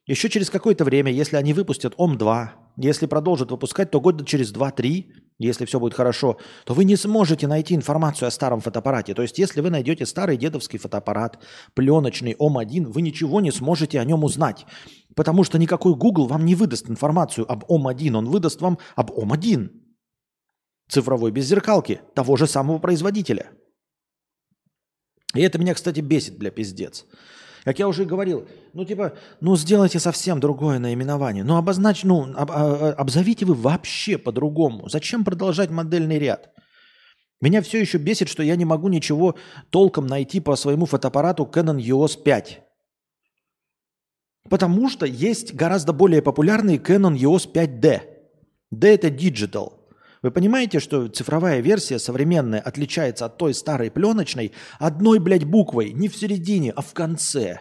еще 0.09 0.31
через 0.31 0.49
какое-то 0.49 0.85
время, 0.85 1.13
если 1.13 1.37
они 1.37 1.53
выпустят 1.53 1.95
ОМ-2, 1.99 2.49
если 2.79 3.05
продолжат 3.05 3.51
выпускать, 3.51 3.91
то 3.91 4.01
года 4.01 4.25
через 4.25 4.53
2-3, 4.55 5.13
если 5.39 5.67
все 5.67 5.79
будет 5.79 5.93
хорошо, 5.93 6.39
то 6.65 6.73
вы 6.73 6.85
не 6.85 6.97
сможете 6.97 7.47
найти 7.47 7.75
информацию 7.75 8.27
о 8.27 8.31
старом 8.31 8.61
фотоаппарате. 8.61 9.13
То 9.13 9.21
есть, 9.21 9.39
если 9.39 9.61
вы 9.61 9.69
найдете 9.69 10.07
старый 10.07 10.39
дедовский 10.39 10.79
фотоаппарат, 10.79 11.39
пленочный 11.75 12.35
ОМ-1, 12.39 12.87
вы 12.87 13.03
ничего 13.03 13.43
не 13.43 13.51
сможете 13.51 14.01
о 14.01 14.05
нем 14.05 14.25
узнать. 14.25 14.65
Потому 15.15 15.45
что 15.45 15.59
никакой 15.59 15.95
Google 15.95 16.27
вам 16.27 16.47
не 16.47 16.55
выдаст 16.55 16.89
информацию 16.89 17.51
об 17.51 17.65
ОМ-1, 17.71 18.17
он 18.17 18.31
выдаст 18.31 18.63
вам 18.63 18.79
об 18.97 19.11
ОМ-1. 19.11 19.69
Цифровой 20.89 21.33
без 21.33 21.45
зеркалки, 21.45 22.01
того 22.15 22.37
же 22.37 22.47
самого 22.47 22.79
производителя. 22.79 23.51
И 25.35 25.43
это 25.43 25.59
меня, 25.59 25.75
кстати, 25.75 26.01
бесит, 26.01 26.39
бля, 26.39 26.51
пиздец. 26.51 27.05
Как 27.65 27.79
я 27.79 27.89
уже 27.89 28.05
говорил, 28.05 28.47
ну 28.73 28.85
типа, 28.85 29.15
ну 29.41 29.57
сделайте 29.57 29.99
совсем 29.99 30.41
другое 30.41 30.79
наименование. 30.79 31.45
Ну 31.45 31.57
обозначь, 31.57 32.05
ну 32.05 32.33
об, 32.37 32.51
а, 32.51 32.93
обзовите 32.93 33.45
вы 33.45 33.55
вообще 33.55 34.19
по-другому. 34.19 34.89
Зачем 34.89 35.25
продолжать 35.25 35.71
модельный 35.71 36.19
ряд? 36.19 36.51
Меня 37.41 37.63
все 37.63 37.81
еще 37.81 37.99
бесит, 37.99 38.29
что 38.29 38.43
я 38.43 38.57
не 38.57 38.65
могу 38.65 38.89
ничего 38.89 39.37
толком 39.71 40.07
найти 40.07 40.41
по 40.41 40.57
своему 40.57 40.87
фотоаппарату 40.87 41.49
Canon 41.51 41.79
EOS 41.79 42.23
5. 42.23 42.61
Потому 44.51 44.89
что 44.89 45.07
есть 45.07 45.55
гораздо 45.55 45.93
более 45.93 46.23
популярный 46.23 46.79
Canon 46.79 47.17
EOS 47.17 47.53
5D. 47.53 48.01
D 48.71 48.95
это 48.95 49.09
digital. 49.09 49.78
Вы 50.23 50.31
понимаете, 50.31 50.81
что 50.81 51.09
цифровая 51.09 51.61
версия 51.61 51.99
современная 51.99 52.61
отличается 52.61 53.27
от 53.27 53.39
той 53.39 53.55
старой 53.55 53.91
пленочной 53.91 54.53
одной, 54.79 55.19
блядь, 55.19 55.45
буквой, 55.45 55.93
не 55.93 56.09
в 56.09 56.17
середине, 56.17 56.73
а 56.73 56.83
в 56.83 56.93
конце. 56.93 57.61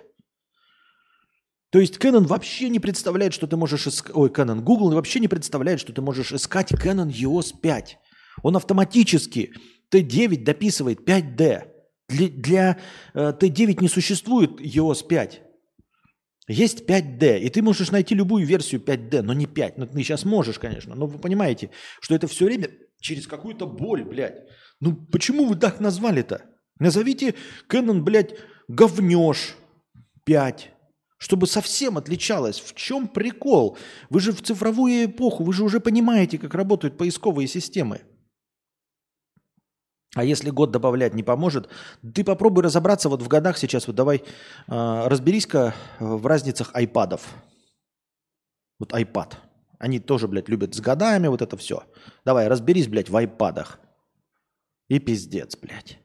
То 1.70 1.80
есть 1.80 1.98
Canon 1.98 2.26
вообще 2.26 2.70
не 2.70 2.80
представляет, 2.80 3.34
что 3.34 3.46
ты 3.46 3.58
можешь 3.58 3.88
искать... 3.88 4.16
Ой, 4.16 4.30
Canon, 4.30 4.62
Google 4.62 4.92
вообще 4.92 5.20
не 5.20 5.28
представляет, 5.28 5.80
что 5.80 5.94
ты 5.94 6.02
можешь 6.02 6.32
искать 6.32 6.72
Canon 6.72 7.10
EOS 7.10 7.60
5. 7.62 7.98
Он 8.44 8.56
автоматически 8.56 9.54
T9 9.94 10.44
дописывает 10.44 11.08
5D. 11.08 11.64
Для, 12.10 12.28
для 12.30 12.80
э, 13.14 13.34
T9 13.38 13.82
не 13.82 13.90
существует 13.90 14.62
EOS 14.62 15.06
5. 15.08 15.42
Есть 16.48 16.90
5D, 16.90 17.40
и 17.40 17.50
ты 17.50 17.62
можешь 17.62 17.92
найти 17.92 18.16
любую 18.16 18.46
версию 18.46 18.82
5D, 18.82 19.22
но 19.22 19.34
не 19.34 19.46
5. 19.46 19.78
Ну, 19.78 19.86
ты 19.86 19.98
сейчас 20.00 20.24
можешь, 20.24 20.60
конечно, 20.60 20.96
но 20.96 21.06
вы 21.06 21.20
понимаете, 21.20 21.72
что 22.00 22.16
это 22.16 22.28
все 22.28 22.46
время 22.46 22.70
через 23.02 23.28
какую-то 23.28 23.68
боль, 23.68 24.06
блядь. 24.06 24.44
Ну, 24.80 24.96
почему 24.96 25.46
вы 25.46 25.56
так 25.56 25.82
назвали-то? 25.82 26.44
Назовите 26.80 27.36
Canon, 27.70 28.00
блядь, 28.00 28.36
говнеж 28.70 29.56
5, 30.24 30.72
чтобы 31.18 31.48
совсем 31.48 31.98
отличалось. 31.98 32.62
В 32.62 32.74
чем 32.76 33.10
прикол? 33.10 33.78
Вы 34.10 34.22
же 34.22 34.32
в 34.32 34.42
цифровую 34.42 35.06
эпоху, 35.06 35.44
вы 35.44 35.54
же 35.54 35.66
уже 35.66 35.82
понимаете, 35.82 36.38
как 36.38 36.54
работают 36.54 36.98
поисковые 36.98 37.48
системы. 37.48 38.02
А 40.18 40.24
если 40.24 40.50
год 40.50 40.72
добавлять 40.72 41.14
не 41.14 41.22
поможет, 41.22 41.70
ты 42.16 42.24
попробуй 42.24 42.64
разобраться 42.64 43.08
вот 43.08 43.22
в 43.22 43.28
годах 43.28 43.56
сейчас. 43.56 43.86
Вот 43.86 43.96
давай 43.96 44.24
э, 44.68 45.08
разберись-ка 45.08 45.76
в 46.00 46.26
разницах 46.26 46.72
айпадов. 46.74 47.36
Вот 48.80 48.94
iPad. 48.94 49.34
Они 49.78 50.00
тоже, 50.00 50.28
блядь, 50.28 50.50
любят 50.50 50.74
с 50.74 50.80
годами 50.80 51.28
вот 51.28 51.44
это 51.44 51.56
все. 51.56 51.84
Давай, 52.26 52.48
разберись, 52.48 52.88
блядь, 52.88 53.10
в 53.10 53.16
айпадах. 53.16 53.80
И 54.88 54.98
пиздец, 54.98 55.56
блядь. 55.56 56.00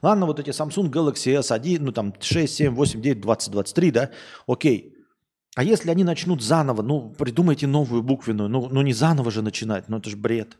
Ладно, 0.00 0.24
вот 0.24 0.40
эти 0.40 0.48
Samsung 0.48 0.90
Galaxy 0.90 1.38
S1, 1.38 1.80
ну 1.80 1.92
там 1.92 2.14
6, 2.18 2.54
7, 2.54 2.74
8, 2.74 3.02
9, 3.02 3.20
20, 3.20 3.52
23, 3.52 3.90
да, 3.90 4.10
окей. 4.46 4.96
А 5.54 5.62
если 5.62 5.90
они 5.90 6.02
начнут 6.02 6.42
заново, 6.42 6.80
ну, 6.80 7.10
придумайте 7.10 7.66
новую 7.66 8.02
буквенную, 8.02 8.48
ну, 8.48 8.70
ну 8.70 8.80
не 8.80 8.94
заново 8.94 9.30
же 9.30 9.42
начинать, 9.42 9.90
ну 9.90 9.98
это 9.98 10.08
же 10.08 10.16
бред. 10.16 10.56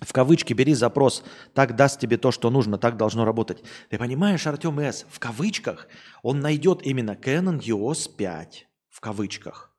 В 0.00 0.12
кавычки 0.12 0.52
бери 0.52 0.74
запрос, 0.74 1.24
так 1.54 1.74
даст 1.74 1.98
тебе 1.98 2.18
то, 2.18 2.30
что 2.30 2.50
нужно, 2.50 2.76
так 2.76 2.98
должно 2.98 3.24
работать. 3.24 3.62
Ты 3.88 3.98
понимаешь, 3.98 4.46
Артем 4.46 4.78
С, 4.78 5.06
в 5.08 5.18
кавычках 5.18 5.88
он 6.22 6.40
найдет 6.40 6.80
именно 6.82 7.12
Canon 7.12 7.58
EOS 7.58 8.14
5, 8.14 8.68
в 8.90 9.00
кавычках. 9.00 9.74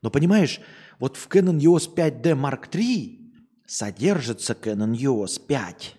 Но 0.00 0.10
понимаешь, 0.10 0.60
вот 0.98 1.16
в 1.16 1.28
Canon 1.28 1.58
EOS 1.58 1.94
5D 1.94 2.34
Mark 2.34 2.70
III 2.70 3.18
содержится 3.66 4.54
Canon 4.54 4.92
EOS 4.92 5.44
5. 5.46 5.96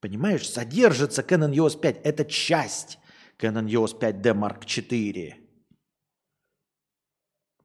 Понимаешь, 0.00 0.48
содержится 0.48 1.22
Canon 1.22 1.52
EOS 1.52 1.80
5. 1.80 2.00
Это 2.04 2.26
часть 2.26 2.98
Canon 3.38 3.66
EOS 3.66 3.98
5D 3.98 4.34
Mark 4.34 4.60
IV. 4.64 5.34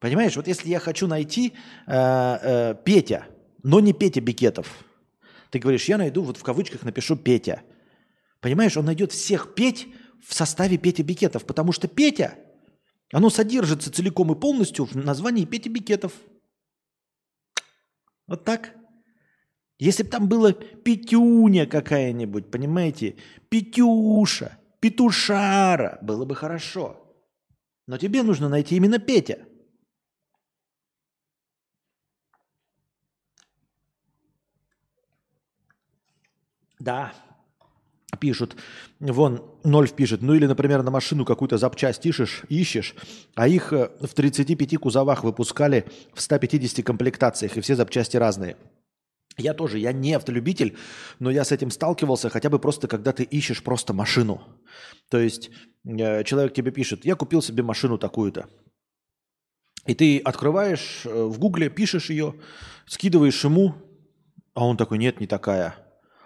Понимаешь, 0.00 0.34
вот 0.34 0.48
если 0.48 0.68
я 0.70 0.80
хочу 0.80 1.06
найти 1.06 1.52
э, 1.86 1.92
э, 1.92 2.74
Петя, 2.84 3.26
но 3.62 3.80
не 3.80 3.92
Петя 3.92 4.20
Бикетов, 4.20 4.84
ты 5.50 5.58
говоришь, 5.58 5.84
я 5.84 5.98
найду, 5.98 6.22
вот 6.22 6.38
в 6.38 6.42
кавычках 6.42 6.82
напишу 6.82 7.14
Петя. 7.14 7.62
Понимаешь, 8.40 8.76
он 8.76 8.86
найдет 8.86 9.12
всех 9.12 9.54
Петь 9.54 9.86
в 10.26 10.34
составе 10.34 10.78
Петя 10.78 11.02
Бикетов, 11.02 11.44
потому 11.44 11.72
что 11.72 11.88
Петя, 11.88 12.38
оно 13.12 13.28
содержится 13.28 13.92
целиком 13.92 14.32
и 14.32 14.38
полностью 14.38 14.86
в 14.86 14.94
названии 14.94 15.44
Петя 15.44 15.68
Бикетов. 15.68 16.14
Вот 18.26 18.44
так. 18.44 18.74
Если 19.78 20.04
бы 20.04 20.08
там 20.08 20.28
было 20.28 20.52
Петюня 20.52 21.66
какая-нибудь, 21.66 22.50
понимаете, 22.50 23.16
Петюша, 23.50 24.58
Петушара, 24.80 25.98
было 26.02 26.24
бы 26.24 26.34
хорошо. 26.34 27.14
Но 27.86 27.98
тебе 27.98 28.22
нужно 28.22 28.48
найти 28.48 28.76
именно 28.76 28.98
Петя. 28.98 29.46
Да, 36.82 37.12
пишут, 38.18 38.56
вон 38.98 39.40
Нольф 39.62 39.92
пишет, 39.92 40.20
ну 40.20 40.34
или, 40.34 40.46
например, 40.46 40.82
на 40.82 40.90
машину 40.90 41.24
какую-то 41.24 41.56
запчасть 41.56 42.04
ищешь, 42.04 42.42
ищешь, 42.48 42.96
а 43.36 43.46
их 43.46 43.72
э, 43.72 43.90
в 44.00 44.08
35 44.08 44.78
кузовах 44.78 45.22
выпускали 45.22 45.86
в 46.12 46.20
150 46.20 46.84
комплектациях, 46.84 47.56
и 47.56 47.60
все 47.60 47.76
запчасти 47.76 48.16
разные. 48.16 48.56
Я 49.38 49.54
тоже, 49.54 49.78
я 49.78 49.92
не 49.92 50.14
автолюбитель, 50.14 50.76
но 51.20 51.30
я 51.30 51.44
с 51.44 51.52
этим 51.52 51.70
сталкивался 51.70 52.30
хотя 52.30 52.50
бы 52.50 52.58
просто, 52.58 52.88
когда 52.88 53.12
ты 53.12 53.22
ищешь 53.22 53.62
просто 53.62 53.92
машину. 53.92 54.42
То 55.08 55.20
есть 55.20 55.50
э, 55.84 56.24
человек 56.24 56.52
тебе 56.52 56.72
пишет, 56.72 57.04
я 57.04 57.14
купил 57.14 57.42
себе 57.42 57.62
машину 57.62 57.96
такую-то. 57.96 58.48
И 59.86 59.94
ты 59.94 60.18
открываешь 60.18 61.02
э, 61.04 61.08
в 61.10 61.38
гугле, 61.38 61.70
пишешь 61.70 62.10
ее, 62.10 62.34
скидываешь 62.86 63.44
ему, 63.44 63.76
а 64.54 64.66
он 64.66 64.76
такой, 64.76 64.98
нет, 64.98 65.20
не 65.20 65.28
такая. 65.28 65.76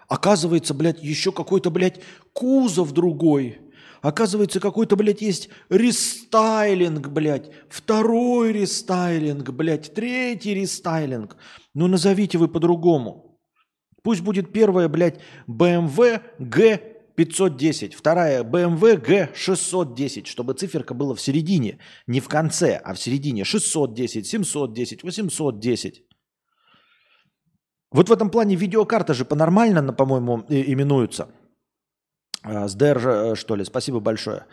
Оказывается, 0.07 0.73
блядь, 0.73 1.03
еще 1.03 1.31
какой-то, 1.31 1.69
блядь, 1.69 2.01
кузов 2.33 2.93
другой. 2.93 3.59
Оказывается, 4.01 4.59
какой-то, 4.59 4.95
блядь, 4.95 5.21
есть 5.21 5.49
рестайлинг, 5.69 7.09
блядь. 7.09 7.51
Второй 7.67 8.53
рестайлинг, 8.53 9.49
блядь. 9.49 9.93
Третий 9.93 10.53
рестайлинг. 10.53 11.35
Ну, 11.73 11.87
назовите 11.87 12.37
вы 12.37 12.47
по-другому. 12.47 13.41
Пусть 14.03 14.21
будет 14.21 14.53
первая, 14.53 14.87
блядь, 14.87 15.19
BMW 15.49 16.21
G510. 16.39 17.95
Вторая 17.95 18.43
BMW 18.43 19.03
G610. 19.03 20.25
Чтобы 20.25 20.53
циферка 20.53 20.93
была 20.93 21.15
в 21.15 21.19
середине. 21.19 21.79
Не 22.05 22.21
в 22.21 22.29
конце, 22.29 22.75
а 22.75 22.93
в 22.93 22.99
середине. 22.99 23.43
610, 23.43 24.25
710, 24.25 25.03
810. 25.03 26.06
Вот 27.91 28.09
в 28.09 28.11
этом 28.11 28.29
плане 28.29 28.55
видеокарта 28.55 29.13
же 29.13 29.25
по-нормально, 29.25 29.93
по-моему, 29.93 30.45
именуются. 30.49 31.27
А, 32.43 32.67
э, 32.67 33.35
что 33.35 33.55
ли, 33.55 33.65
спасибо 33.65 33.99
большое, 33.99 34.45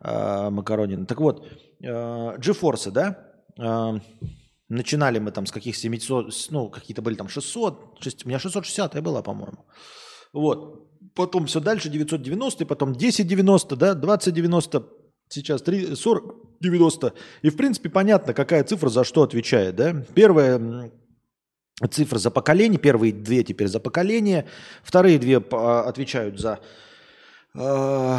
а, 0.00 0.50
Макаронин. 0.50 1.06
Так 1.06 1.20
вот, 1.20 1.46
а, 1.84 2.36
GeForce, 2.36 2.90
да, 2.90 3.26
начинали 4.68 5.18
мы 5.18 5.32
там 5.32 5.46
с 5.46 5.52
каких 5.52 5.76
700, 5.76 6.32
ну, 6.50 6.70
какие-то 6.70 7.02
были 7.02 7.16
там 7.16 7.28
600, 7.28 7.98
6, 8.00 8.24
у 8.24 8.28
меня 8.28 8.38
660 8.38 8.94
я 8.94 9.02
была, 9.02 9.22
по-моему. 9.22 9.66
Вот. 10.32 10.86
Потом 11.14 11.46
все 11.46 11.60
дальше 11.60 11.88
990, 11.88 12.64
потом 12.66 12.90
1090, 12.90 13.76
да, 13.76 13.94
2090, 13.94 14.84
сейчас 15.28 15.62
3, 15.62 15.96
40, 15.96 16.60
90. 16.60 17.12
И, 17.42 17.50
в 17.50 17.56
принципе, 17.56 17.90
понятно, 17.90 18.32
какая 18.32 18.62
цифра 18.64 18.88
за 18.88 19.04
что 19.04 19.22
отвечает, 19.22 19.76
да. 19.76 20.04
Первая 20.14 20.92
цифры 21.88 22.18
за 22.18 22.30
поколение. 22.30 22.78
Первые 22.78 23.12
две 23.12 23.42
теперь 23.42 23.68
за 23.68 23.80
поколение. 23.80 24.46
Вторые 24.82 25.18
две 25.18 25.38
отвечают 25.38 26.38
за 26.38 26.60
э, 27.54 28.18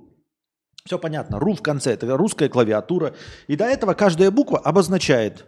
Все 0.87 0.99
понятно. 0.99 1.41
Ру 1.41 1.55
в 1.55 1.63
конце– 1.63 1.93
это 1.95 2.15
русская 2.15 2.51
клавиатура. 2.51 3.15
И 3.47 3.57
до 3.57 3.65
этого 3.65 3.95
каждая 3.95 4.31
буква 4.31 4.59
обозначает. 4.59 5.47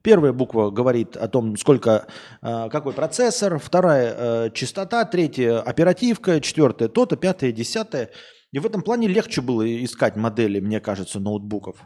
Первая 0.00 0.32
буква 0.32 0.70
говорит 0.70 1.14
о 1.14 1.28
том, 1.28 1.58
сколько, 1.58 2.06
э, 2.40 2.68
какой 2.70 2.94
процессор, 2.94 3.58
вторая 3.58 4.14
э, 4.16 4.50
частота, 4.54 5.04
третья 5.04 5.60
оперативка, 5.60 6.40
четвертая 6.40 6.88
то-то, 6.88 7.16
пятая, 7.16 7.52
десятая. 7.52 8.10
И 8.50 8.58
в 8.58 8.64
этом 8.64 8.80
плане 8.80 9.08
легче 9.08 9.42
было 9.42 9.62
искать 9.84 10.16
модели, 10.16 10.58
мне 10.58 10.80
кажется, 10.80 11.20
ноутбуков. 11.20 11.76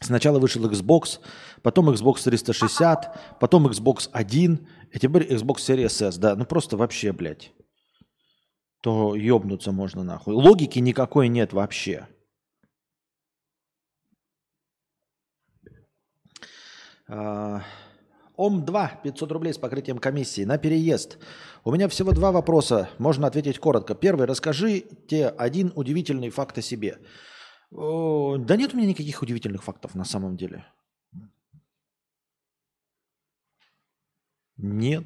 Сначала 0.00 0.38
вышел 0.38 0.64
Xbox, 0.70 1.18
потом 1.62 1.90
Xbox 1.90 2.22
360, 2.24 3.38
потом 3.40 3.66
Xbox 3.66 4.08
1, 4.12 4.68
и 4.92 4.98
теперь 4.98 5.32
Xbox 5.32 5.56
Series 5.56 6.06
S. 6.06 6.18
Да, 6.18 6.36
ну 6.36 6.44
просто 6.44 6.76
вообще, 6.76 7.12
блядь. 7.12 7.52
То 8.80 9.14
ёбнуться 9.14 9.72
можно 9.72 10.04
нахуй. 10.04 10.34
Логики 10.34 10.78
никакой 10.78 11.28
нет 11.28 11.52
вообще. 11.52 12.06
А, 17.08 17.62
Ом-2, 18.36 19.02
500 19.02 19.32
рублей 19.32 19.52
с 19.52 19.58
покрытием 19.58 19.98
комиссии 19.98 20.44
на 20.44 20.58
переезд. 20.58 21.18
У 21.64 21.72
меня 21.72 21.88
всего 21.88 22.12
два 22.12 22.30
вопроса, 22.30 22.88
можно 22.98 23.26
ответить 23.26 23.58
коротко. 23.58 23.94
Первый, 23.94 24.26
расскажите 24.26 25.28
один 25.28 25.72
удивительный 25.74 26.30
факт 26.30 26.58
о 26.58 26.62
себе. 26.62 26.98
О, 27.72 28.36
да 28.38 28.56
нет 28.56 28.74
у 28.74 28.76
меня 28.76 28.88
никаких 28.88 29.22
удивительных 29.22 29.64
фактов 29.64 29.94
на 29.94 30.04
самом 30.04 30.36
деле. 30.36 30.64
Нет. 34.58 35.04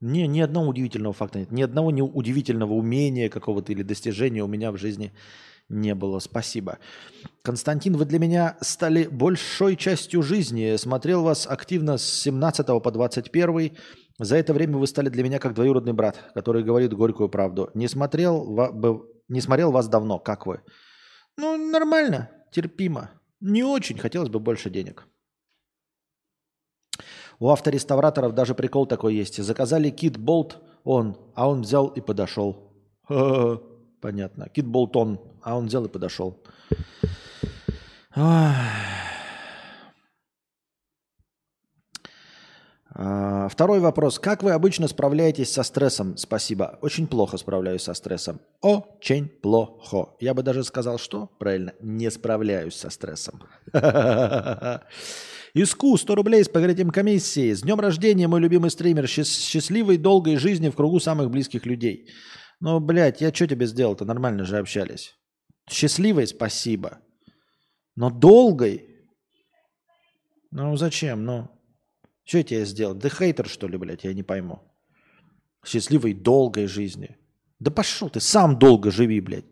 Не, 0.00 0.26
ни 0.26 0.40
одного 0.40 0.70
удивительного 0.70 1.12
факта 1.12 1.38
нет. 1.38 1.52
Ни 1.52 1.62
одного 1.62 1.92
не 1.92 2.02
удивительного 2.02 2.72
умения 2.72 3.28
какого-то 3.28 3.70
или 3.70 3.82
достижения 3.82 4.42
у 4.42 4.48
меня 4.48 4.72
в 4.72 4.76
жизни 4.76 5.12
не 5.68 5.94
было. 5.94 6.18
Спасибо. 6.18 6.78
Константин, 7.42 7.96
вы 7.96 8.04
для 8.04 8.18
меня 8.18 8.56
стали 8.62 9.06
большой 9.06 9.76
частью 9.76 10.22
жизни. 10.22 10.74
Смотрел 10.76 11.22
вас 11.22 11.46
активно 11.46 11.98
с 11.98 12.04
17 12.04 12.66
по 12.82 12.90
21. 12.90 13.76
За 14.18 14.36
это 14.36 14.54
время 14.54 14.78
вы 14.78 14.86
стали 14.86 15.08
для 15.08 15.22
меня 15.22 15.38
как 15.38 15.54
двоюродный 15.54 15.92
брат, 15.92 16.32
который 16.34 16.64
говорит 16.64 16.92
горькую 16.94 17.28
правду. 17.28 17.70
Не 17.74 17.88
смотрел, 17.88 19.04
не 19.28 19.40
смотрел 19.40 19.70
вас 19.70 19.86
давно. 19.88 20.18
Как 20.18 20.46
вы? 20.46 20.62
Ну, 21.36 21.56
нормально, 21.70 22.30
терпимо. 22.50 23.10
Не 23.42 23.64
очень, 23.64 23.98
хотелось 23.98 24.28
бы 24.28 24.38
больше 24.38 24.70
денег. 24.70 25.04
У 27.40 27.50
автореставраторов 27.50 28.34
даже 28.34 28.54
прикол 28.54 28.86
такой 28.86 29.16
есть. 29.16 29.42
Заказали 29.42 29.90
кит 29.90 30.16
болт 30.16 30.62
он, 30.84 31.16
а 31.34 31.48
он 31.48 31.62
взял 31.62 31.88
и 31.88 32.00
подошел. 32.00 32.72
Понятно. 34.00 34.48
Кит 34.48 34.66
болт 34.66 34.94
он, 34.96 35.20
а 35.42 35.58
он 35.58 35.66
взял 35.66 35.84
и 35.84 35.88
подошел. 35.88 36.40
А, 38.14 38.62
второй 42.94 43.80
вопрос. 43.80 44.18
Как 44.18 44.42
вы 44.42 44.52
обычно 44.52 44.88
справляетесь 44.88 45.52
со 45.52 45.62
стрессом? 45.62 46.16
Спасибо. 46.16 46.78
Очень 46.82 47.06
плохо 47.06 47.38
справляюсь 47.38 47.82
со 47.82 47.94
стрессом. 47.94 48.40
Очень 48.60 49.28
плохо. 49.28 50.14
Я 50.20 50.34
бы 50.34 50.42
даже 50.42 50.62
сказал, 50.64 50.98
что? 50.98 51.30
Правильно, 51.38 51.72
не 51.80 52.10
справляюсь 52.10 52.74
со 52.74 52.90
стрессом. 52.90 53.42
Иску 55.54 55.98
100 55.98 56.14
рублей 56.14 56.44
с 56.44 56.48
покрытием 56.48 56.90
комиссии. 56.90 57.52
С 57.52 57.62
днем 57.62 57.78
рождения, 57.78 58.26
мой 58.26 58.40
любимый 58.40 58.70
стример. 58.70 59.06
Счастливой, 59.06 59.98
долгой 59.98 60.36
жизни 60.36 60.70
в 60.70 60.76
кругу 60.76 60.98
самых 60.98 61.30
близких 61.30 61.66
людей. 61.66 62.08
Ну, 62.60 62.80
блядь, 62.80 63.20
я 63.20 63.32
что 63.32 63.46
тебе 63.46 63.66
сделал-то? 63.66 64.04
Нормально 64.04 64.44
же 64.44 64.58
общались. 64.58 65.14
Счастливой 65.70 66.26
спасибо. 66.26 67.00
Но 67.96 68.10
долгой? 68.10 68.88
Ну, 70.50 70.76
зачем? 70.76 71.24
Ну, 71.24 71.48
что 72.32 72.38
я 72.38 72.44
тебе 72.44 72.64
сделал? 72.64 72.98
Ты 72.98 73.10
хейтер, 73.10 73.46
что 73.46 73.68
ли, 73.68 73.76
блядь? 73.76 74.04
Я 74.04 74.14
не 74.14 74.22
пойму. 74.22 74.62
Счастливой, 75.66 76.14
долгой 76.14 76.66
жизни. 76.66 77.18
Да 77.60 77.70
пошел 77.70 78.08
ты, 78.08 78.20
сам 78.20 78.58
долго 78.58 78.90
живи, 78.90 79.20
блядь. 79.20 79.44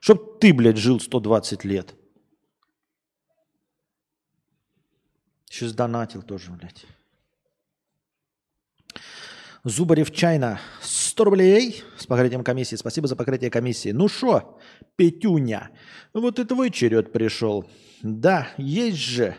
Чтоб 0.00 0.40
ты, 0.40 0.54
блядь, 0.54 0.78
жил 0.78 0.98
120 0.98 1.62
лет. 1.66 1.94
Еще 5.50 5.68
сдонатил 5.68 6.22
тоже, 6.22 6.52
блядь. 6.52 6.86
Зубарев 9.62 10.10
Чайна. 10.10 10.58
100 10.80 11.24
рублей 11.24 11.84
с 11.98 12.06
покрытием 12.06 12.44
комиссии. 12.44 12.76
Спасибо 12.76 13.08
за 13.08 13.14
покрытие 13.14 13.50
комиссии. 13.50 13.90
Ну 13.90 14.08
что, 14.08 14.58
Петюня, 14.96 15.70
вот 16.14 16.38
и 16.38 16.44
твой 16.44 16.70
черед 16.70 17.12
пришел. 17.12 17.70
Да, 18.00 18.48
есть 18.56 18.96
же. 18.96 19.36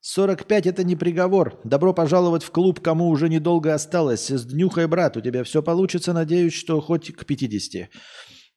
45 0.00 0.66
это 0.66 0.84
не 0.84 0.96
приговор. 0.96 1.60
Добро 1.64 1.92
пожаловать 1.92 2.44
в 2.44 2.50
клуб, 2.50 2.80
кому 2.80 3.08
уже 3.08 3.28
недолго 3.28 3.74
осталось. 3.74 4.30
С 4.30 4.44
днюхой, 4.44 4.86
брат, 4.86 5.16
у 5.16 5.20
тебя 5.20 5.44
все 5.44 5.62
получится. 5.62 6.12
Надеюсь, 6.12 6.54
что 6.54 6.80
хоть 6.80 7.12
к 7.12 7.24
50. 7.24 7.88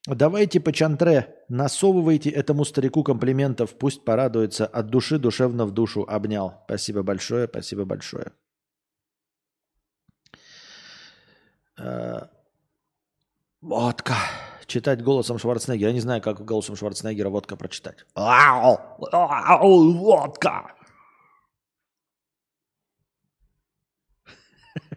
Давайте 0.06 0.60
по 0.60 0.72
чантре, 0.72 1.36
насовывайте 1.48 2.30
этому 2.30 2.64
старику 2.64 3.04
комплиментов, 3.04 3.78
пусть 3.78 4.04
порадуется, 4.04 4.66
от 4.66 4.90
души 4.90 5.18
душевно 5.18 5.64
в 5.64 5.70
душу 5.70 6.02
обнял. 6.02 6.62
Спасибо 6.64 7.04
большое, 7.04 7.46
спасибо 7.46 7.84
большое. 7.84 8.32
Э, 11.78 12.22
водка. 13.60 14.14
Читать 14.66 15.02
голосом 15.02 15.38
Шварценеггера. 15.38 15.90
Я 15.90 15.94
не 15.94 16.00
знаю, 16.00 16.20
как 16.20 16.44
голосом 16.44 16.76
Шварценеггера 16.76 17.28
водка 17.28 17.56
прочитать. 17.56 18.04
Водка. 18.14 20.74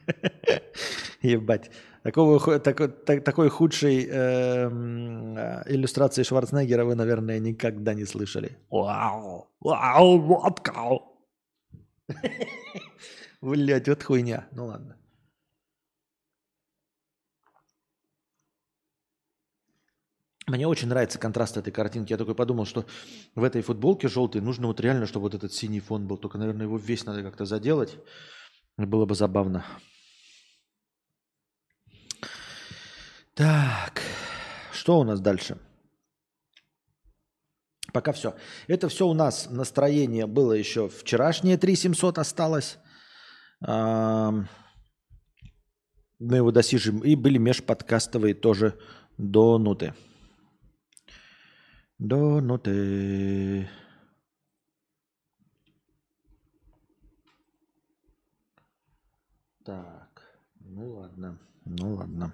Ебать. 1.22 1.72
Такого, 2.04 2.60
такой, 2.60 2.88
так, 2.90 3.24
такой 3.24 3.50
худшей 3.50 4.08
э, 4.08 4.70
иллюстрации 5.66 6.24
Шварценеггера 6.24 6.86
вы, 6.86 6.96
наверное, 6.96 7.40
никогда 7.40 7.96
не 7.96 8.06
слышали. 8.06 8.58
Вау! 8.70 9.48
Вау! 9.60 10.20
Водка! 10.20 11.00
Блять, 13.42 13.88
вот 13.88 14.04
хуйня. 14.04 14.48
Ну 14.52 14.68
ладно. 14.68 14.96
Мне 20.48 20.68
очень 20.68 20.90
нравится 20.90 21.18
контраст 21.18 21.58
этой 21.58 21.72
картинки. 21.72 22.12
Я 22.12 22.18
такой 22.18 22.36
подумал, 22.36 22.66
что 22.66 22.86
в 23.34 23.44
этой 23.44 23.64
футболке 23.64 24.08
желтой 24.08 24.42
нужно 24.42 24.68
вот 24.68 24.80
реально, 24.80 25.08
чтобы 25.08 25.24
вот 25.24 25.34
этот 25.34 25.54
синий 25.54 25.80
фон 25.80 26.08
был. 26.08 26.18
Только, 26.18 26.38
наверное, 26.38 26.68
его 26.68 26.78
весь 26.78 27.06
надо 27.06 27.24
как-то 27.24 27.46
заделать. 27.46 27.98
Было 28.78 29.06
бы 29.08 29.16
забавно. 29.16 29.66
Так, 33.36 34.02
что 34.72 35.00
у 35.00 35.04
нас 35.04 35.20
дальше? 35.20 35.58
Пока 37.92 38.14
все. 38.14 38.34
Это 38.68 38.88
все 38.88 39.06
у 39.06 39.14
нас 39.14 39.50
настроение 39.50 40.26
было 40.26 40.54
еще 40.54 40.88
вчерашнее 40.88 41.58
3700 41.58 42.18
осталось. 42.18 42.78
Мы 43.60 44.48
его 46.20 46.52
досижим. 46.52 47.00
И 47.00 47.16
были 47.16 47.38
межподкастовые 47.38 48.36
тоже 48.36 48.80
донуты. 49.18 49.94
Донуты. 52.00 53.70
Так, 59.66 60.22
ну 60.60 60.94
ладно, 60.94 61.38
ну 61.66 61.96
ладно. 61.96 62.34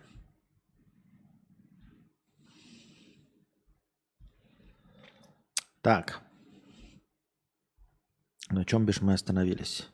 Так. 5.82 6.22
На 8.50 8.66
чем 8.66 8.86
бишь 8.86 9.02
мы 9.02 9.14
остановились? 9.14 9.88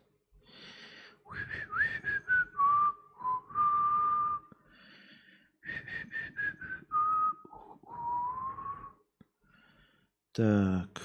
Так. 10.33 11.01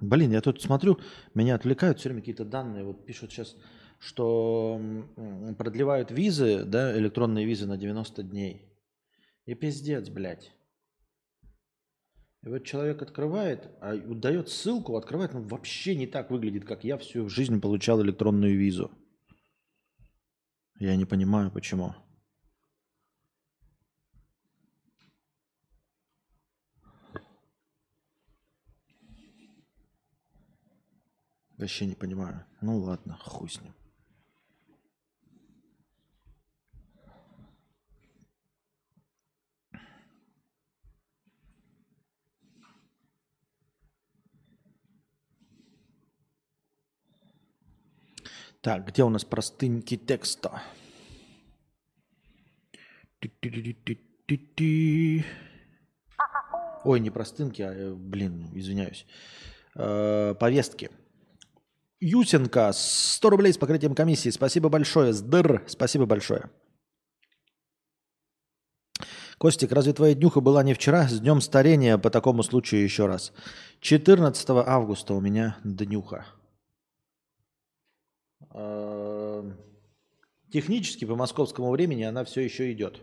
Блин, 0.00 0.30
я 0.30 0.40
тут 0.40 0.62
смотрю, 0.62 0.98
меня 1.34 1.54
отвлекают 1.54 1.98
все 1.98 2.08
время 2.08 2.22
какие-то 2.22 2.44
данные. 2.44 2.84
Вот 2.84 3.04
пишут 3.04 3.32
сейчас, 3.32 3.56
что 3.98 4.80
продлевают 5.58 6.10
визы, 6.10 6.64
да, 6.64 6.96
электронные 6.96 7.44
визы 7.44 7.66
на 7.66 7.76
90 7.76 8.22
дней. 8.22 8.62
И 9.44 9.54
пиздец, 9.54 10.08
блядь. 10.08 10.55
И 12.46 12.48
вот 12.48 12.62
человек 12.62 13.02
открывает, 13.02 13.68
а 13.80 13.96
дает 13.96 14.48
ссылку, 14.48 14.96
открывает, 14.96 15.34
он 15.34 15.48
вообще 15.48 15.96
не 15.96 16.06
так 16.06 16.30
выглядит, 16.30 16.64
как 16.64 16.84
я 16.84 16.96
всю 16.96 17.28
жизнь 17.28 17.60
получал 17.60 18.00
электронную 18.04 18.56
визу. 18.56 18.92
Я 20.78 20.94
не 20.94 21.04
понимаю, 21.04 21.50
почему. 21.50 21.92
Вообще 31.58 31.86
не 31.86 31.96
понимаю. 31.96 32.46
Ну 32.60 32.78
ладно, 32.78 33.18
хуй 33.20 33.50
с 33.50 33.60
ним. 33.60 33.74
Так, 48.66 48.88
где 48.88 49.04
у 49.04 49.08
нас 49.10 49.24
простынький 49.24 49.96
текста? 49.96 50.60
Ой, 56.82 56.98
не 56.98 57.10
простынки, 57.10 57.62
а, 57.62 57.72
э, 57.72 57.94
блин, 57.94 58.50
извиняюсь. 58.54 59.06
Э, 59.76 60.34
повестки. 60.34 60.90
Ютенко, 62.00 62.72
100 62.74 63.30
рублей 63.30 63.52
с 63.52 63.56
покрытием 63.56 63.94
комиссии. 63.94 64.30
Спасибо 64.30 64.68
большое. 64.68 65.12
Сдр, 65.12 65.62
спасибо 65.68 66.06
большое. 66.06 66.50
Костик, 69.38 69.70
разве 69.70 69.92
твоя 69.92 70.14
днюха 70.16 70.40
была 70.40 70.64
не 70.64 70.74
вчера? 70.74 71.06
С 71.06 71.20
днем 71.20 71.40
старения 71.40 71.98
по 71.98 72.10
такому 72.10 72.42
случаю 72.42 72.82
еще 72.82 73.06
раз. 73.06 73.32
14 73.78 74.50
августа 74.50 75.14
у 75.14 75.20
меня 75.20 75.56
днюха. 75.62 76.26
Эм, 78.56 79.54
технически 80.50 81.04
по 81.04 81.14
московскому 81.14 81.70
времени 81.70 82.04
она 82.04 82.24
все 82.24 82.40
еще 82.40 82.72
идет. 82.72 83.02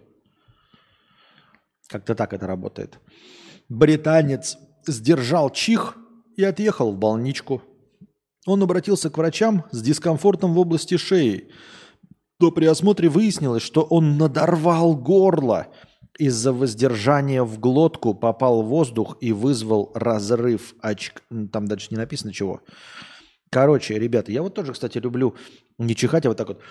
Как-то 1.88 2.16
так 2.16 2.34
это 2.34 2.48
работает. 2.48 3.00
Британец 3.70 4.58
сдержал 4.88 5.52
чих 5.52 5.96
и 6.36 6.44
отъехал 6.44 6.92
в 6.92 6.98
больничку. 6.98 7.62
Он 8.48 8.64
обратился 8.64 9.12
к 9.12 9.18
врачам 9.18 9.66
с 9.72 9.82
дискомфортом 9.84 10.54
в 10.54 10.60
области 10.60 10.98
шеи. 10.98 11.52
То 12.40 12.52
при 12.52 12.66
осмотре 12.66 13.08
выяснилось, 13.08 13.62
что 13.62 13.84
он 13.84 14.18
надорвал 14.18 14.96
горло 14.96 15.68
из-за 16.18 16.52
воздержания 16.52 17.44
в 17.44 17.60
глотку 17.60 18.16
попал 18.16 18.64
воздух 18.64 19.18
и 19.22 19.32
вызвал 19.32 19.92
разрыв 19.94 20.74
очк... 20.82 21.22
Там 21.52 21.68
дальше 21.68 21.90
не 21.92 21.98
написано 21.98 22.34
чего. 22.34 22.62
Короче, 23.54 24.00
ребята, 24.00 24.32
я 24.32 24.42
вот 24.42 24.56
тоже, 24.56 24.74
кстати, 24.74 24.98
люблю 24.98 25.36
не 25.78 25.96
чихать, 25.96 26.26
а 26.26 26.30
вот 26.30 26.38
так 26.38 26.48
вот 26.48 26.62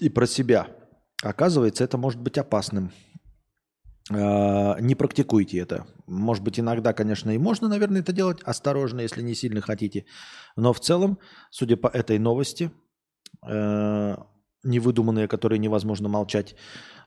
и 0.00 0.10
про 0.10 0.26
себя. 0.26 0.68
Оказывается, 1.22 1.82
это 1.82 1.96
может 1.96 2.20
быть 2.20 2.36
опасным. 2.36 2.92
А, 4.10 4.76
не 4.78 4.94
практикуйте 4.94 5.58
это. 5.58 5.86
Может 6.06 6.44
быть, 6.44 6.60
иногда, 6.60 6.92
конечно, 6.92 7.30
и 7.30 7.38
можно, 7.38 7.68
наверное, 7.68 8.02
это 8.02 8.12
делать 8.12 8.42
осторожно, 8.42 9.00
если 9.00 9.22
не 9.22 9.34
сильно 9.34 9.62
хотите. 9.62 10.04
Но 10.56 10.74
в 10.74 10.80
целом, 10.80 11.18
судя 11.50 11.78
по 11.78 11.88
этой 11.88 12.18
новости, 12.18 12.70
э, 13.48 14.16
невыдуманные, 14.62 15.28
которые 15.28 15.58
невозможно 15.58 16.08
молчать, 16.10 16.54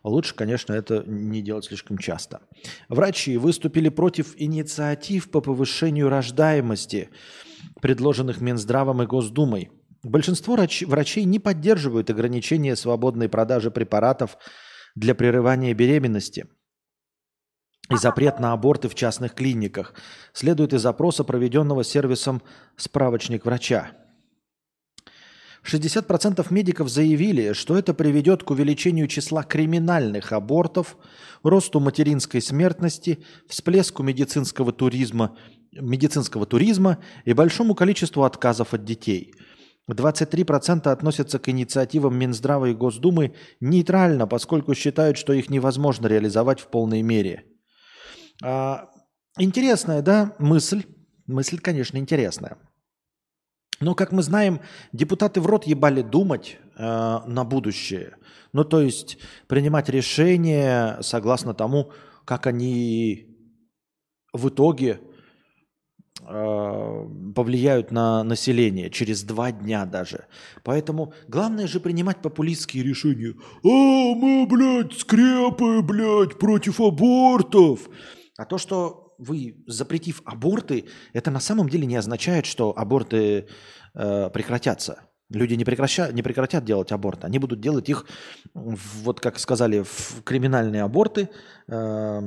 лучше, 0.03 0.33
конечно, 0.33 0.73
это 0.73 1.03
не 1.05 1.43
делать 1.43 1.65
слишком 1.65 1.99
часто. 1.99 2.41
Врачи 2.87 3.37
выступили 3.37 3.89
против 3.89 4.33
инициатив 4.37 5.29
по 5.29 5.39
повышению 5.39 6.09
рождаемости, 6.09 7.09
предложенных 7.81 8.41
Минздравом 8.41 9.01
и 9.01 9.05
Госдумой. 9.05 9.71
Большинство 10.03 10.55
врачей 10.55 11.25
не 11.25 11.39
поддерживают 11.39 12.09
ограничения 12.09 12.75
свободной 12.75 13.27
продажи 13.29 13.69
препаратов 13.69 14.37
для 14.95 15.13
прерывания 15.13 15.73
беременности 15.73 16.47
и 17.89 17.95
запрет 17.97 18.39
на 18.39 18.53
аборты 18.53 18.87
в 18.87 18.95
частных 18.95 19.33
клиниках. 19.33 19.93
Следует 20.33 20.73
из 20.73 20.81
запроса, 20.81 21.23
проведенного 21.23 21.83
сервисом 21.83 22.41
«Справочник 22.77 23.45
врача». 23.45 23.91
60% 25.63 26.45
медиков 26.51 26.89
заявили, 26.89 27.53
что 27.53 27.77
это 27.77 27.93
приведет 27.93 28.43
к 28.43 28.51
увеличению 28.51 29.07
числа 29.07 29.43
криминальных 29.43 30.31
абортов, 30.31 30.97
росту 31.43 31.79
материнской 31.79 32.41
смертности, 32.41 33.19
всплеску 33.47 34.03
медицинского 34.03 34.71
туризма, 34.71 35.37
медицинского 35.71 36.45
туризма 36.45 36.99
и 37.25 37.33
большому 37.33 37.75
количеству 37.75 38.23
отказов 38.23 38.73
от 38.73 38.85
детей. 38.85 39.33
23% 39.89 40.87
относятся 40.87 41.39
к 41.39 41.49
инициативам 41.49 42.17
Минздрава 42.17 42.67
и 42.67 42.73
Госдумы 42.73 43.33
нейтрально, 43.59 44.27
поскольку 44.27 44.75
считают, 44.75 45.17
что 45.17 45.33
их 45.33 45.49
невозможно 45.49 46.07
реализовать 46.07 46.59
в 46.59 46.67
полной 46.67 47.01
мере. 47.01 47.45
А, 48.43 48.89
интересная, 49.37 50.01
да, 50.01 50.35
мысль. 50.39 50.83
Мысль, 51.25 51.59
конечно, 51.59 51.97
интересная. 51.97 52.57
Но, 53.79 53.95
как 53.95 54.11
мы 54.11 54.23
знаем, 54.23 54.61
депутаты 54.91 55.41
в 55.41 55.45
рот 55.45 55.65
ебали 55.65 56.01
думать 56.01 56.57
э, 56.75 57.19
на 57.25 57.43
будущее. 57.45 58.17
Ну, 58.51 58.63
то 58.63 58.81
есть 58.81 59.17
принимать 59.47 59.89
решения 59.89 60.97
согласно 61.01 61.53
тому, 61.53 61.91
как 62.25 62.47
они 62.47 63.27
в 64.33 64.49
итоге 64.49 64.99
повлияют 66.29 67.91
на 67.91 68.23
население 68.23 68.91
через 68.91 69.23
два 69.23 69.51
дня 69.51 69.85
даже. 69.85 70.25
Поэтому 70.63 71.13
главное 71.27 71.65
же 71.65 71.79
принимать 71.79 72.21
популистские 72.21 72.83
решения. 72.83 73.33
А, 73.63 73.67
мы, 73.67 74.45
блядь, 74.45 74.93
скрепы, 74.93 75.81
блядь, 75.81 76.37
против 76.37 76.81
абортов. 76.81 77.89
А 78.37 78.45
то, 78.45 78.59
что 78.59 79.15
вы, 79.17 79.63
запретив 79.65 80.21
аборты, 80.23 80.85
это 81.13 81.31
на 81.31 81.39
самом 81.39 81.67
деле 81.67 81.87
не 81.87 81.95
означает, 81.95 82.45
что 82.45 82.77
аборты 82.77 83.47
э, 83.95 84.29
прекратятся. 84.29 85.09
Люди 85.29 85.55
не, 85.55 85.65
прекраща, 85.65 86.11
не 86.11 86.23
прекратят 86.23 86.63
делать 86.63 86.91
аборты, 86.91 87.27
они 87.27 87.37
будут 87.37 87.59
делать 87.59 87.89
их, 87.89 88.05
вот 88.53 89.19
как 89.19 89.37
сказали, 89.37 89.83
в 89.83 90.23
криминальные 90.23 90.81
аборты, 90.81 91.29
э, 91.67 92.21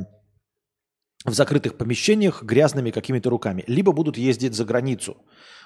в 1.25 1.33
закрытых 1.33 1.77
помещениях 1.77 2.43
грязными 2.43 2.91
какими-то 2.91 3.31
руками. 3.31 3.65
Либо 3.67 3.93
будут 3.93 4.17
ездить 4.19 4.55
за 4.55 4.65
границу 4.65 5.17